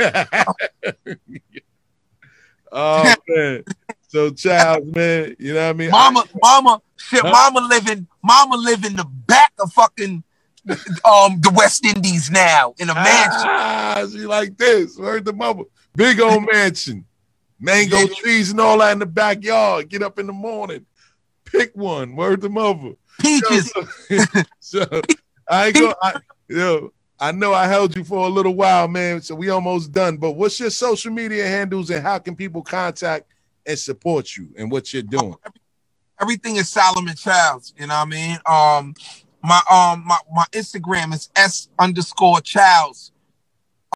man. 3.28 3.64
So 4.08 4.30
Childs, 4.30 4.94
man, 4.94 5.36
you 5.38 5.54
know 5.54 5.66
what 5.66 5.70
I 5.70 5.72
mean? 5.72 5.90
Mama, 5.90 6.24
mama, 6.42 6.82
shit, 6.96 7.22
huh? 7.22 7.30
mama 7.30 7.66
living, 7.66 8.06
mama 8.22 8.56
living 8.56 8.94
the 8.94 9.04
back 9.04 9.52
of 9.58 9.72
fucking 9.72 10.22
um 10.68 11.40
the 11.40 11.52
West 11.54 11.84
Indies 11.84 12.30
now 12.30 12.74
in 12.78 12.88
a 12.88 12.94
mansion. 12.94 13.48
Ah, 13.48 14.06
she 14.10 14.26
like 14.26 14.56
this. 14.56 14.96
Where's 14.96 15.22
the 15.22 15.32
mama? 15.32 15.64
Big 15.94 16.20
old 16.20 16.46
mansion. 16.52 17.04
Mango 17.58 18.06
trees 18.08 18.50
and 18.50 18.60
all 18.60 18.78
that 18.78 18.92
in 18.92 18.98
the 18.98 19.06
backyard. 19.06 19.88
Get 19.88 20.02
up 20.02 20.18
in 20.18 20.26
the 20.26 20.32
morning. 20.32 20.84
Pick 21.44 21.72
one. 21.74 22.16
Word 22.16 22.40
the 22.40 22.48
mother. 22.48 22.94
Peaches. 23.20 23.72
So, 23.72 24.42
so 24.60 25.02
I 25.48 25.66
ain't 25.66 25.76
go. 25.76 25.94
I, 26.02 26.20
yo, 26.48 26.92
I 27.18 27.32
know 27.32 27.52
I 27.52 27.66
held 27.66 27.96
you 27.96 28.04
for 28.04 28.26
a 28.26 28.28
little 28.28 28.54
while, 28.54 28.88
man. 28.88 29.20
So 29.20 29.34
we 29.34 29.50
almost 29.50 29.92
done. 29.92 30.16
But 30.16 30.32
what's 30.32 30.58
your 30.58 30.70
social 30.70 31.12
media 31.12 31.46
handles 31.46 31.90
and 31.90 32.02
how 32.02 32.18
can 32.18 32.34
people 32.34 32.62
contact 32.62 33.32
and 33.66 33.78
support 33.78 34.36
you 34.36 34.48
and 34.56 34.70
what 34.70 34.92
you're 34.92 35.02
doing? 35.02 35.36
Everything 36.20 36.56
is 36.56 36.68
Solomon 36.68 37.14
Childs. 37.14 37.74
You 37.78 37.86
know 37.86 37.94
what 37.94 38.06
I 38.06 38.10
mean? 38.10 38.38
Um, 38.46 38.94
my 39.42 39.60
um 39.70 40.04
my, 40.06 40.18
my 40.32 40.44
Instagram 40.52 41.14
is 41.14 41.30
s 41.36 41.68
underscore 41.78 42.40
Childs. 42.40 43.12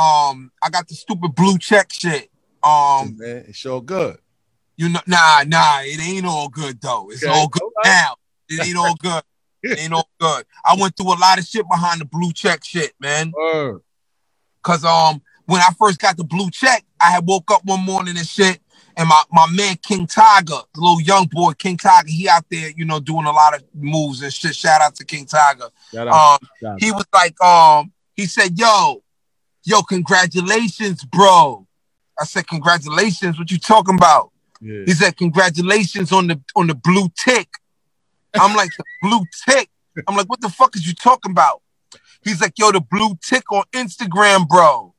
Um, 0.00 0.52
I 0.62 0.68
got 0.70 0.88
the 0.88 0.94
stupid 0.94 1.34
blue 1.34 1.58
check 1.58 1.90
shit. 1.90 2.30
Um, 2.62 3.16
man, 3.16 3.44
it's 3.48 3.64
all 3.64 3.80
good. 3.80 4.18
You 4.76 4.90
know, 4.90 5.00
nah, 5.06 5.42
nah, 5.46 5.80
it 5.80 6.00
ain't 6.00 6.26
all 6.26 6.48
good 6.48 6.80
though. 6.80 7.10
It's 7.10 7.24
okay. 7.24 7.32
all 7.32 7.48
good 7.48 7.62
now. 7.84 8.16
It 8.48 8.66
ain't 8.66 8.76
all 8.76 8.94
good. 8.94 9.22
it 9.62 9.78
ain't 9.80 9.92
all 9.92 10.08
good. 10.20 10.44
I 10.64 10.76
went 10.78 10.96
through 10.96 11.12
a 11.14 11.18
lot 11.18 11.38
of 11.38 11.44
shit 11.44 11.66
behind 11.68 12.00
the 12.00 12.04
blue 12.04 12.32
check 12.32 12.64
shit, 12.64 12.92
man. 13.00 13.32
Cause 14.62 14.84
um, 14.84 15.22
when 15.46 15.60
I 15.60 15.68
first 15.78 16.00
got 16.00 16.16
the 16.16 16.24
blue 16.24 16.50
check, 16.50 16.84
I 17.00 17.10
had 17.12 17.26
woke 17.26 17.50
up 17.50 17.64
one 17.64 17.80
morning 17.84 18.16
and 18.16 18.26
shit, 18.26 18.60
and 18.96 19.08
my, 19.08 19.22
my 19.30 19.46
man 19.52 19.76
King 19.82 20.06
Tiger, 20.06 20.58
the 20.74 20.80
little 20.80 21.00
young 21.00 21.26
boy 21.30 21.52
King 21.52 21.76
Tiger, 21.76 22.08
he 22.08 22.28
out 22.28 22.44
there, 22.50 22.70
you 22.76 22.84
know, 22.84 22.98
doing 23.00 23.26
a 23.26 23.32
lot 23.32 23.54
of 23.54 23.62
moves 23.74 24.22
and 24.22 24.32
shit. 24.32 24.56
Shout 24.56 24.80
out 24.80 24.94
to 24.96 25.04
King 25.04 25.24
Tiger. 25.26 25.68
Um, 26.12 26.38
he 26.78 26.90
was 26.90 27.06
like, 27.12 27.40
um, 27.42 27.92
he 28.14 28.26
said, 28.26 28.58
"Yo, 28.58 29.02
yo, 29.64 29.82
congratulations, 29.82 31.04
bro." 31.04 31.66
I 32.18 32.24
said, 32.24 32.46
congratulations. 32.46 33.38
What 33.38 33.50
you 33.50 33.58
talking 33.58 33.94
about? 33.94 34.32
Yeah. 34.60 34.84
He 34.86 34.92
said, 34.92 35.16
congratulations 35.16 36.12
on 36.12 36.28
the 36.28 36.40
on 36.54 36.66
the 36.66 36.74
blue 36.74 37.08
tick. 37.16 37.48
I'm 38.40 38.56
like, 38.56 38.70
blue 39.02 39.24
tick. 39.46 39.70
I'm 40.06 40.16
like, 40.16 40.28
what 40.28 40.40
the 40.40 40.48
fuck 40.48 40.76
is 40.76 40.86
you 40.86 40.94
talking 40.94 41.32
about? 41.32 41.62
He's 42.22 42.40
like, 42.40 42.54
yo, 42.58 42.72
the 42.72 42.80
blue 42.80 43.16
tick 43.22 43.50
on 43.52 43.64
Instagram, 43.72 44.48
bro. 44.48 44.94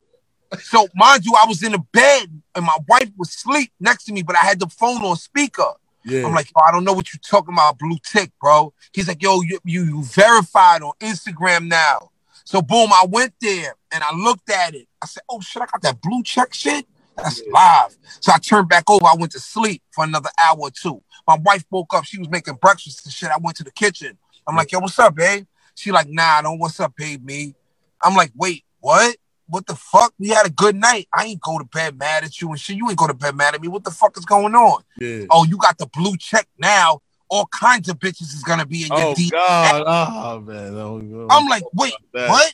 So 0.60 0.88
mind 0.96 1.26
you, 1.26 1.34
I 1.34 1.46
was 1.46 1.62
in 1.62 1.74
the 1.74 1.84
bed 1.92 2.42
and 2.56 2.66
my 2.66 2.78
wife 2.88 3.12
was 3.18 3.30
asleep 3.30 3.72
next 3.80 4.06
to 4.06 4.14
me, 4.14 4.24
but 4.24 4.36
I 4.36 4.40
had 4.40 4.60
the 4.60 4.68
phone 4.68 5.04
on 5.04 5.18
speaker. 5.18 5.72
Yeah. 6.06 6.26
I'm 6.26 6.34
like, 6.34 6.50
I 6.66 6.72
don't 6.72 6.86
know 6.86 6.94
what 6.94 7.14
you're 7.14 7.20
talking 7.20 7.54
about, 7.54 7.78
blue 7.80 7.98
tick, 8.04 8.32
bro. 8.40 8.74
He's 8.94 9.10
like, 9.10 9.22
yo, 9.22 9.42
you, 9.42 9.60
you, 9.66 9.84
you 9.84 10.04
verified 10.04 10.82
on 10.82 10.94
Instagram 11.02 11.68
now. 11.68 12.12
So 12.46 12.62
boom, 12.62 12.92
I 12.94 13.06
went 13.10 13.34
there 13.42 13.76
and 13.92 14.02
I 14.04 14.16
looked 14.16 14.50
at 14.50 14.74
it. 14.74 14.88
I 15.02 15.08
said, 15.08 15.24
oh 15.30 15.42
shit, 15.42 15.62
I 15.62 15.66
got 15.66 15.82
that 15.82 16.02
blue 16.02 16.24
check 16.24 16.54
shit. 16.54 16.86
That's 17.18 17.42
live. 17.52 17.98
So 18.22 18.32
I 18.32 18.38
turned 18.38 18.70
back 18.70 18.90
over. 18.90 19.06
I 19.06 19.16
went 19.16 19.32
to 19.34 19.40
sleep 19.40 19.82
for 19.92 20.04
another 20.06 20.30
hour 20.42 20.58
or 20.58 20.72
two. 20.72 21.02
My 21.28 21.38
wife 21.44 21.66
woke 21.70 21.94
up. 21.94 22.06
She 22.06 22.18
was 22.18 22.30
making 22.30 22.56
breakfast 22.56 23.06
and 23.06 23.14
shit. 23.14 23.30
I 23.30 23.38
went 23.38 23.58
to 23.58 23.64
the 23.64 23.72
kitchen. 23.72 24.18
I'm 24.48 24.56
like, 24.56 24.72
yo, 24.72 24.80
what's 24.80 24.98
up, 24.98 25.16
babe? 25.16 25.46
She 25.76 25.92
like, 25.92 26.08
nah, 26.10 26.38
I 26.38 26.42
don't 26.42 26.58
what's 26.58 26.80
up, 26.80 26.94
babe, 26.96 27.24
me. 27.24 27.54
I'm 28.02 28.16
like, 28.16 28.32
wait, 28.36 28.64
what? 28.80 29.18
What 29.50 29.66
the 29.66 29.76
fuck? 29.76 30.14
We 30.20 30.30
had 30.30 30.46
a 30.46 30.50
good 30.50 30.76
night. 30.76 31.08
I 31.14 31.26
ain't 31.26 31.42
go 31.42 31.58
to 31.58 31.66
bed 31.66 31.98
mad 31.98 32.24
at 32.24 32.42
you 32.42 32.50
and 32.50 32.60
shit. 32.60 32.76
You 32.76 32.90
ain't 32.90 32.98
go 32.98 33.08
to 33.08 33.14
bed 33.14 33.36
mad 33.36 33.56
at 33.56 33.62
me. 33.62 33.68
What 33.68 33.84
the 33.84 33.92
fuck 33.92 34.18
is 34.18 34.26
going 34.26 34.56
on? 34.56 34.84
Yeah. 35.00 35.26
Oh, 35.30 35.46
you 35.46 35.58
got 35.58 35.78
the 35.78 35.88
blue 35.88 36.18
check 36.18 36.48
now. 36.58 37.02
All 37.30 37.48
kinds 37.48 37.90
of 37.90 38.00
bitches 38.00 38.34
is 38.34 38.44
gonna 38.44 38.66
be 38.66 38.84
in 38.84 38.88
your 38.88 39.16
oh. 39.18 39.30
God. 39.32 39.84
Oh 39.86 40.40
man. 40.40 40.76
Oh, 40.76 41.28
I'm 41.30 41.48
like, 41.48 41.64
wait, 41.74 41.94
what? 42.12 42.54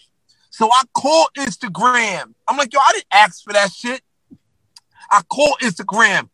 So 0.49 0.69
I 0.71 0.83
called 0.93 1.29
Instagram. 1.37 2.33
I'm 2.47 2.57
like, 2.57 2.73
yo, 2.73 2.79
I 2.79 2.91
didn't 2.93 3.07
ask 3.11 3.43
for 3.43 3.53
that 3.53 3.71
shit. 3.71 4.01
I 5.09 5.21
called 5.23 5.57
Instagram. 5.61 6.29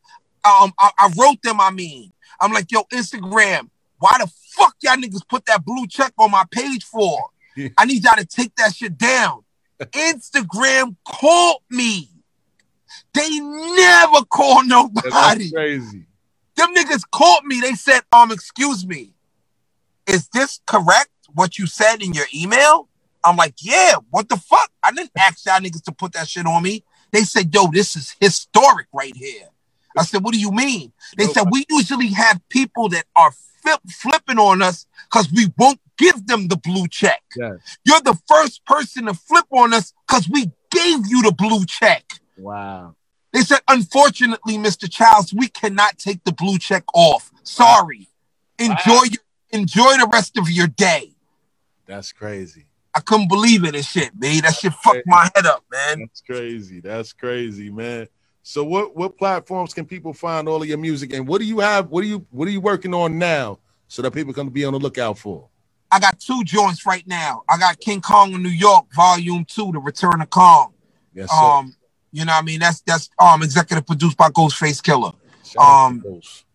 Um, 0.45 0.73
I, 0.79 0.91
I 0.97 1.13
wrote 1.17 1.41
them. 1.41 1.59
I 1.61 1.71
mean, 1.71 2.11
I'm 2.41 2.51
like, 2.53 2.71
yo, 2.71 2.83
Instagram, 2.93 3.69
why 3.99 4.15
the 4.19 4.31
fuck 4.55 4.75
y'all 4.81 4.95
niggas 4.95 5.27
put 5.27 5.45
that 5.45 5.65
blue 5.65 5.87
check 5.87 6.13
on 6.17 6.31
my 6.31 6.45
page 6.51 6.83
for? 6.83 7.29
I 7.77 7.85
need 7.85 8.03
y'all 8.03 8.15
to 8.15 8.25
take 8.25 8.55
that 8.55 8.73
shit 8.73 8.97
down. 8.97 9.43
Instagram 9.81 10.95
called 11.05 11.61
me. 11.69 12.09
They 13.13 13.39
never 13.39 14.25
call 14.25 14.63
nobody. 14.63 15.09
That's 15.09 15.51
crazy. 15.51 16.05
Them 16.55 16.73
niggas 16.75 17.03
called 17.11 17.45
me. 17.45 17.61
They 17.61 17.73
said, 17.73 18.01
um, 18.11 18.31
excuse 18.31 18.85
me, 18.85 19.13
is 20.07 20.27
this 20.29 20.59
correct? 20.65 21.09
What 21.33 21.57
you 21.57 21.67
said 21.67 22.01
in 22.01 22.13
your 22.13 22.25
email? 22.33 22.89
I'm 23.23 23.35
like, 23.35 23.55
yeah, 23.61 23.95
what 24.09 24.29
the 24.29 24.37
fuck? 24.37 24.71
I 24.83 24.91
didn't 24.91 25.11
ask 25.17 25.45
y'all 25.45 25.59
niggas 25.59 25.83
to 25.83 25.91
put 25.91 26.13
that 26.13 26.27
shit 26.27 26.45
on 26.45 26.63
me. 26.63 26.83
They 27.11 27.21
said, 27.21 27.53
yo, 27.53 27.67
this 27.71 27.95
is 27.95 28.15
historic 28.19 28.87
right 28.93 29.15
here. 29.15 29.49
I 29.97 30.03
said, 30.03 30.23
what 30.23 30.33
do 30.33 30.39
you 30.39 30.51
mean? 30.51 30.93
They 31.17 31.25
said, 31.25 31.45
we 31.51 31.65
usually 31.69 32.09
have 32.09 32.41
people 32.49 32.89
that 32.89 33.05
are 33.15 33.31
flip, 33.61 33.79
flipping 33.89 34.39
on 34.39 34.61
us 34.61 34.85
because 35.11 35.31
we 35.31 35.47
won't 35.57 35.79
give 35.97 36.27
them 36.27 36.47
the 36.47 36.57
blue 36.57 36.87
check. 36.87 37.23
Yes. 37.35 37.77
You're 37.83 38.01
the 38.01 38.17
first 38.27 38.65
person 38.65 39.05
to 39.05 39.13
flip 39.13 39.45
on 39.51 39.73
us 39.73 39.93
because 40.07 40.29
we 40.29 40.51
gave 40.71 41.07
you 41.07 41.23
the 41.23 41.33
blue 41.37 41.65
check. 41.65 42.03
Wow. 42.37 42.95
They 43.33 43.41
said, 43.41 43.59
unfortunately, 43.67 44.57
Mr. 44.57 44.89
Childs, 44.89 45.33
we 45.33 45.49
cannot 45.49 45.97
take 45.97 46.23
the 46.23 46.31
blue 46.31 46.57
check 46.57 46.83
off. 46.93 47.31
Sorry. 47.43 48.07
Enjoy 48.57 49.03
your, 49.03 49.23
enjoy 49.51 49.97
the 49.97 50.09
rest 50.11 50.37
of 50.37 50.49
your 50.49 50.67
day. 50.67 51.11
That's 51.85 52.11
crazy. 52.11 52.65
I 52.95 53.01
couldn't 53.01 53.27
believe 53.27 53.63
it 53.65 53.75
and 53.75 53.85
shit, 53.85 54.11
man. 54.19 54.41
That 54.41 54.55
shit 54.55 54.73
fucked 54.73 55.03
my 55.05 55.29
head 55.35 55.45
up, 55.45 55.63
man. 55.71 55.99
That's 55.99 56.21
crazy. 56.21 56.79
That's 56.79 57.13
crazy, 57.13 57.69
man. 57.69 58.07
So 58.49 58.63
what 58.63 58.95
what 58.95 59.15
platforms 59.15 59.75
can 59.75 59.85
people 59.85 60.11
find 60.11 60.49
all 60.49 60.63
of 60.63 60.67
your 60.67 60.79
music 60.79 61.13
and 61.13 61.27
what 61.27 61.39
do 61.39 61.45
you 61.45 61.59
have? 61.59 61.91
What 61.91 62.03
are 62.03 62.07
you 62.07 62.25
what 62.31 62.47
are 62.47 62.51
you 62.51 62.59
working 62.59 62.95
on 62.95 63.19
now 63.19 63.59
so 63.87 64.01
that 64.01 64.09
people 64.09 64.33
can 64.33 64.49
be 64.49 64.65
on 64.65 64.73
the 64.73 64.79
lookout 64.79 65.19
for? 65.19 65.47
I 65.91 65.99
got 65.99 66.19
two 66.19 66.43
joints 66.43 66.83
right 66.83 67.05
now. 67.05 67.43
I 67.47 67.59
got 67.59 67.79
King 67.79 68.01
Kong 68.01 68.33
in 68.33 68.41
New 68.41 68.49
York, 68.49 68.87
Volume 68.95 69.45
Two, 69.45 69.71
The 69.71 69.77
Return 69.77 70.19
of 70.19 70.31
Kong. 70.31 70.73
Yes, 71.13 71.29
sir. 71.29 71.37
Um, 71.37 71.75
you 72.11 72.25
know 72.25 72.31
what 72.31 72.39
I 72.39 72.41
mean? 72.41 72.59
That's 72.59 72.81
that's 72.81 73.11
um 73.19 73.43
executive 73.43 73.85
produced 73.85 74.17
by 74.17 74.29
Ghostface 74.29 74.81
Killah. 74.81 75.13
Shout 75.45 75.63
um, 75.63 75.99
Ghost. 75.99 76.45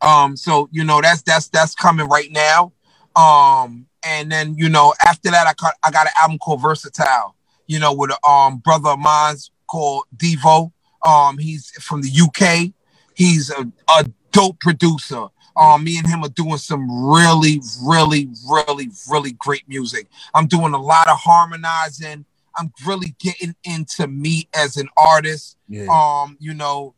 Um, 0.00 0.36
so 0.36 0.68
you 0.70 0.84
know 0.84 1.00
that's 1.00 1.22
that's 1.22 1.48
that's 1.48 1.74
coming 1.74 2.06
right 2.06 2.30
now. 2.30 2.72
Um, 3.16 3.88
and 4.04 4.30
then 4.30 4.54
you 4.54 4.68
know 4.68 4.94
after 5.04 5.32
that 5.32 5.48
I 5.48 5.54
got 5.54 5.74
I 5.82 5.90
got 5.90 6.06
an 6.06 6.12
album 6.22 6.38
called 6.38 6.62
Versatile. 6.62 7.34
You 7.66 7.80
know 7.80 7.92
with 7.92 8.12
a 8.12 8.28
um 8.28 8.58
brother 8.58 8.90
of 8.90 9.00
mine's 9.00 9.50
called 9.66 10.04
Devo. 10.16 10.70
Um, 11.04 11.38
he's 11.38 11.70
from 11.80 12.02
the 12.02 12.10
UK. 12.10 12.72
He's 13.14 13.50
a, 13.50 13.70
a 13.88 14.06
dope 14.30 14.60
producer. 14.60 15.26
Um, 15.54 15.84
me 15.84 15.98
and 15.98 16.06
him 16.06 16.24
are 16.24 16.30
doing 16.30 16.56
some 16.56 16.88
really, 16.90 17.60
really, 17.82 18.28
really, 18.50 18.88
really 19.10 19.32
great 19.32 19.68
music. 19.68 20.08
I'm 20.34 20.46
doing 20.46 20.72
a 20.72 20.80
lot 20.80 21.08
of 21.08 21.18
harmonizing. 21.18 22.24
I'm 22.56 22.72
really 22.86 23.14
getting 23.18 23.54
into 23.64 24.06
me 24.06 24.48
as 24.54 24.76
an 24.76 24.88
artist. 24.96 25.56
Yeah. 25.68 25.86
Um, 25.90 26.36
you 26.40 26.54
know, 26.54 26.94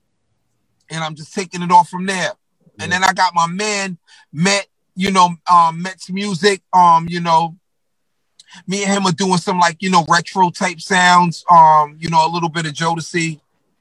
and 0.91 1.03
I'm 1.03 1.15
just 1.15 1.35
taking 1.35 1.63
it 1.63 1.73
off 1.73 1.89
from 1.89 2.07
there. 2.07 2.33
And 2.79 2.91
then 2.91 3.05
I 3.05 3.13
got 3.13 3.35
my 3.35 3.47
man 3.47 3.99
Met, 4.33 4.67
you 4.97 5.13
know, 5.13 5.37
um, 5.51 5.83
Met's 5.83 6.11
music. 6.11 6.63
Um, 6.73 7.07
you 7.09 7.21
know, 7.21 7.57
me 8.67 8.85
and 8.85 8.93
him 8.93 9.07
are 9.07 9.13
doing 9.13 9.39
some 9.39 9.59
like 9.59 9.77
you 9.81 9.91
know 9.91 10.05
retro 10.09 10.51
type 10.51 10.81
sounds. 10.81 11.45
Um, 11.51 11.97
you 11.99 12.11
know, 12.11 12.27
a 12.27 12.31
little 12.31 12.49
bit 12.49 12.67
of 12.67 12.73
Jodeci, 12.73 13.41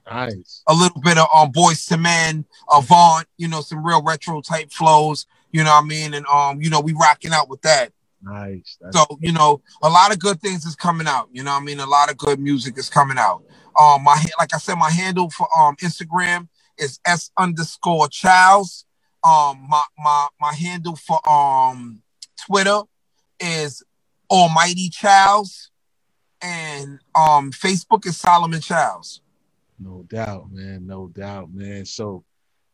Nice. 0.09 0.63
a 0.67 0.73
little 0.73 1.01
bit 1.01 1.17
of 1.17 1.27
um 1.33 1.51
Boyz 1.51 1.91
II 1.91 1.97
Men, 1.99 2.45
Avant. 2.71 3.25
You 3.37 3.47
know, 3.47 3.61
some 3.61 3.85
real 3.85 4.03
retro 4.03 4.41
type 4.41 4.71
flows. 4.71 5.25
You 5.51 5.63
know 5.63 5.69
what 5.71 5.83
I 5.83 5.87
mean? 5.87 6.13
And 6.13 6.25
um, 6.27 6.61
you 6.61 6.69
know, 6.69 6.81
we 6.81 6.93
rocking 6.93 7.31
out 7.31 7.49
with 7.49 7.61
that. 7.61 7.91
Nice. 8.21 8.77
That's 8.81 8.97
So, 8.97 9.05
you 9.21 9.31
know, 9.31 9.61
a 9.81 9.89
lot 9.89 10.11
of 10.11 10.19
good 10.19 10.39
things 10.41 10.65
is 10.65 10.75
coming 10.75 11.07
out. 11.07 11.29
You 11.31 11.43
know 11.43 11.51
what 11.51 11.61
I 11.61 11.65
mean? 11.65 11.79
A 11.79 11.85
lot 11.85 12.09
of 12.09 12.17
good 12.17 12.39
music 12.39 12.77
is 12.77 12.89
coming 12.89 13.17
out. 13.17 13.43
Um, 13.79 14.03
my 14.03 14.21
like 14.39 14.53
I 14.53 14.57
said, 14.57 14.75
my 14.75 14.89
handle 14.89 15.29
for 15.29 15.47
um 15.57 15.75
Instagram 15.77 16.47
is 16.77 16.99
S 17.05 17.31
underscore 17.37 18.07
Childs. 18.07 18.85
Um, 19.23 19.65
my 19.69 19.83
my 19.97 20.27
my 20.39 20.53
handle 20.53 20.95
for 20.95 21.19
um 21.29 22.01
Twitter 22.45 22.81
is 23.39 23.83
Almighty 24.29 24.89
Childs. 24.89 25.69
And 26.41 26.99
um 27.15 27.51
Facebook 27.51 28.05
is 28.05 28.17
Solomon 28.17 28.59
Childs. 28.61 29.21
No 29.79 30.05
doubt, 30.09 30.51
man. 30.51 30.85
No 30.87 31.07
doubt, 31.07 31.53
man. 31.53 31.85
So, 31.85 32.23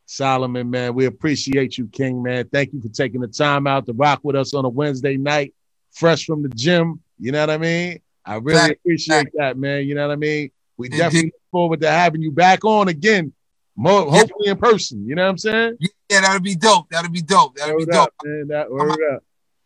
Solomon, 0.06 0.70
man, 0.70 0.94
we 0.96 1.06
appreciate 1.06 1.78
you, 1.78 1.88
King, 1.88 2.22
man. 2.24 2.48
Thank 2.52 2.74
you 2.74 2.82
for 2.82 2.90
taking 2.90 3.22
the 3.22 3.28
time 3.28 3.68
out 3.68 3.86
to 3.86 3.94
rock 3.94 4.20
with 4.24 4.36
us 4.36 4.54
on 4.54 4.66
a 4.66 4.70
Wednesday 4.70 5.18
night, 5.18 5.54
fresh 5.92 6.26
from 6.26 6.42
the 6.44 6.50
gym. 6.50 7.02
You 7.20 7.32
know 7.32 7.40
what 7.42 7.50
I 7.50 7.58
mean? 7.58 8.00
I 8.26 8.36
really 8.36 8.60
Fact, 8.60 8.80
appreciate 8.80 9.28
that, 9.36 9.58
man. 9.58 9.86
You 9.86 9.96
know 9.96 10.08
what 10.08 10.14
I 10.14 10.18
mean? 10.18 10.52
We 10.78 10.88
Indeed. 10.88 10.98
definitely 10.98 11.26
look 11.28 11.42
forward 11.52 11.82
to 11.82 11.90
having 11.92 12.22
you 12.22 12.32
back 12.32 12.64
on 12.64 12.88
again, 12.88 13.34
more, 13.76 14.06
Yeah. 14.06 14.12
hopefully 14.20 14.48
in 14.50 14.58
person. 14.58 15.06
You 15.08 15.16
know 15.16 15.24
what 15.24 15.32
I'm 15.32 15.38
saying? 15.38 15.78
Yeah, 16.10 16.22
that'll 16.22 16.40
be 16.42 16.56
dope. 16.56 16.90
That'll 16.90 17.12
be 17.12 17.22
dope. 17.22 17.56
That'll 17.58 17.78
be 17.78 17.86
dope. 17.86 17.96
up, 18.08 18.14
man. 18.24 18.48
That 18.48 18.72
word 18.72 19.00
up. 19.14 19.24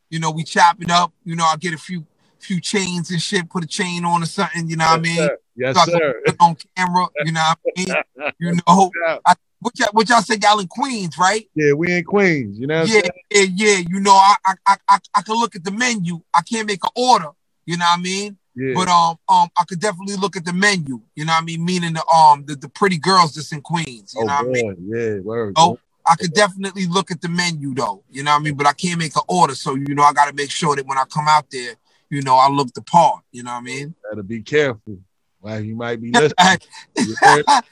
You 0.09 0.19
know, 0.19 0.31
we 0.31 0.43
chop 0.43 0.81
it 0.81 0.91
up. 0.91 1.13
You 1.23 1.35
know, 1.35 1.45
I'll 1.47 1.57
get 1.57 1.73
a 1.73 1.77
few 1.77 2.05
few 2.39 2.59
chains 2.59 3.09
and 3.09 3.21
shit, 3.21 3.49
put 3.49 3.63
a 3.63 3.67
chain 3.67 4.03
on 4.03 4.21
or 4.21 4.25
something, 4.25 4.69
you 4.69 4.75
know 4.75 4.83
what 4.83 4.99
I 4.99 5.01
mean? 5.01 5.15
Yes, 5.15 5.27
sir. 5.29 5.37
Yes, 5.55 5.77
put 5.85 5.93
it 5.93 6.35
on 6.39 6.55
camera, 6.75 7.07
you 7.23 7.31
know 7.31 7.41
what 7.41 7.59
I 7.65 7.85
mean? 7.85 8.33
You 8.39 8.57
know, 8.67 8.91
Yeah. 9.05 9.17
what 9.59 9.79
y'all, 9.79 9.89
what 9.91 10.09
y'all 10.09 10.21
say, 10.21 10.37
y'all 10.41 10.59
in 10.59 10.67
Queens, 10.67 11.17
right? 11.17 11.47
yeah, 11.55 11.73
we 11.73 11.93
in 11.93 12.03
Queens. 12.03 12.59
You 12.59 12.67
know 12.67 12.83
Yeah, 12.83 13.01
yeah, 13.31 13.45
yeah. 13.53 13.77
You 13.77 13.99
know, 13.99 14.13
I, 14.13 14.35
I, 14.45 14.53
I, 14.65 14.77
I, 14.89 14.99
I 15.15 15.21
can 15.21 15.35
look 15.35 15.55
at 15.55 15.63
the 15.63 15.71
menu. 15.71 16.21
I 16.33 16.41
can't 16.41 16.67
make 16.67 16.83
an 16.83 16.89
order. 16.95 17.29
You 17.65 17.77
know 17.77 17.85
what 17.85 17.99
I 17.99 18.01
mean? 18.01 18.37
Yeah. 18.55 18.73
But 18.75 18.87
um, 18.87 19.17
um, 19.29 19.49
I 19.57 19.63
could 19.65 19.79
definitely 19.79 20.15
look 20.15 20.35
at 20.35 20.45
the 20.45 20.53
menu. 20.53 21.01
You 21.15 21.25
know 21.25 21.33
what 21.33 21.41
I 21.41 21.45
mean? 21.45 21.65
Meaning 21.65 21.93
the 21.93 22.05
um, 22.07 22.45
the, 22.45 22.55
the 22.55 22.69
pretty 22.69 22.97
girls 22.97 23.33
that's 23.33 23.51
in 23.51 23.61
Queens. 23.61 24.13
You 24.15 24.23
oh, 24.23 24.27
know 24.27 24.33
what 24.33 24.45
I 24.45 24.49
mean? 24.49 24.75
boy. 24.75 24.97
Yeah, 24.97 25.19
word. 25.19 25.53
Oh, 25.57 25.79
I 26.05 26.15
could 26.15 26.33
definitely 26.33 26.85
look 26.85 27.11
at 27.11 27.21
the 27.21 27.29
menu 27.29 27.73
though. 27.73 28.03
You 28.11 28.23
know 28.23 28.31
what 28.31 28.41
I 28.41 28.43
mean? 28.43 28.55
But 28.55 28.67
I 28.67 28.73
can't 28.73 28.99
make 28.99 29.15
an 29.15 29.23
order, 29.27 29.55
so 29.55 29.75
you 29.75 29.95
know 29.95 30.03
I 30.03 30.13
got 30.13 30.27
to 30.27 30.33
make 30.33 30.51
sure 30.51 30.75
that 30.75 30.85
when 30.85 30.97
I 30.97 31.05
come 31.05 31.27
out 31.27 31.45
there, 31.49 31.75
you 32.09 32.21
know 32.21 32.35
I 32.35 32.49
look 32.49 32.73
the 32.73 32.81
part. 32.81 33.23
You 33.31 33.43
know 33.43 33.51
what 33.51 33.59
I 33.59 33.61
mean? 33.61 33.95
Gotta 34.09 34.23
be 34.23 34.41
careful. 34.41 34.99
Well, 35.43 35.59
you 35.59 35.75
might 35.75 36.01
be 36.01 36.09
listening. 36.11 36.57
You 36.97 37.15
heard? 37.21 37.45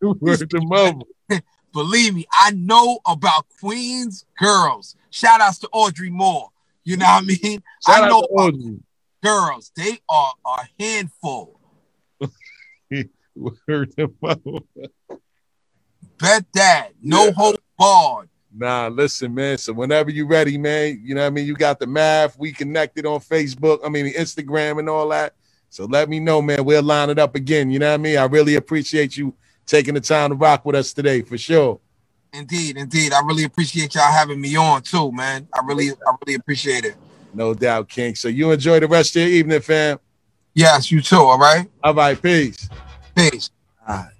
To 0.50 0.60
mother. 0.62 1.40
Believe 1.72 2.14
me, 2.14 2.26
I 2.32 2.50
know 2.50 2.98
about 3.06 3.46
Queens 3.60 4.24
girls. 4.38 4.96
Shout 5.10 5.40
outs 5.40 5.58
to 5.60 5.68
Audrey 5.72 6.10
Moore. 6.10 6.50
You 6.84 6.96
know 6.96 7.06
what 7.06 7.22
I 7.22 7.26
mean? 7.26 7.62
Shout 7.86 8.02
I 8.04 8.08
know 8.08 8.18
about 8.20 8.30
Audrey. 8.54 8.78
girls. 9.22 9.70
They 9.76 9.98
are 10.08 10.32
a 10.44 10.68
handful. 10.78 11.58
To 12.90 14.14
mother. 14.22 14.58
Bet 16.18 16.44
that. 16.52 16.90
No 17.02 17.26
Yeah. 17.26 17.30
hope 17.32 17.60
barred. 17.78 18.28
Nah, 18.56 18.86
listen, 18.88 19.34
man. 19.34 19.58
So 19.58 19.72
whenever 19.72 20.10
you 20.10 20.26
ready, 20.26 20.56
man, 20.58 21.00
you 21.04 21.14
know 21.14 21.22
what 21.22 21.26
I 21.28 21.30
mean? 21.30 21.46
You 21.46 21.54
got 21.56 21.80
the 21.80 21.86
math. 21.88 22.38
We 22.38 22.52
connected 22.52 23.04
on 23.06 23.18
Facebook. 23.20 23.80
I 23.84 23.88
mean, 23.88 24.12
Instagram 24.14 24.78
and 24.78 24.88
all 24.88 25.08
that. 25.08 25.34
So 25.74 25.86
let 25.86 26.08
me 26.08 26.20
know, 26.20 26.40
man. 26.40 26.64
We'll 26.64 26.84
line 26.84 27.10
it 27.10 27.18
up 27.18 27.34
again. 27.34 27.68
You 27.68 27.80
know 27.80 27.88
what 27.88 27.94
I 27.94 27.96
mean? 27.96 28.16
I 28.16 28.26
really 28.26 28.54
appreciate 28.54 29.16
you 29.16 29.34
taking 29.66 29.94
the 29.94 30.00
time 30.00 30.30
to 30.30 30.36
rock 30.36 30.64
with 30.64 30.76
us 30.76 30.92
today, 30.92 31.22
for 31.22 31.36
sure. 31.36 31.80
Indeed, 32.32 32.76
indeed. 32.76 33.12
I 33.12 33.20
really 33.26 33.42
appreciate 33.42 33.96
y'all 33.96 34.12
having 34.12 34.40
me 34.40 34.54
on 34.54 34.82
too, 34.82 35.10
man. 35.10 35.48
I 35.52 35.62
really, 35.64 35.90
I 35.90 36.14
really 36.24 36.36
appreciate 36.36 36.84
it. 36.84 36.94
No 37.34 37.54
doubt, 37.54 37.88
King. 37.88 38.14
So 38.14 38.28
you 38.28 38.52
enjoy 38.52 38.78
the 38.78 38.86
rest 38.86 39.16
of 39.16 39.22
your 39.22 39.30
evening, 39.32 39.60
fam. 39.62 39.98
Yes, 40.54 40.92
you 40.92 41.02
too. 41.02 41.16
All 41.16 41.40
right. 41.40 41.68
All 41.82 41.92
right, 41.92 42.22
peace. 42.22 42.68
Peace. 43.16 43.50
All 43.88 43.96
right. 43.96 44.12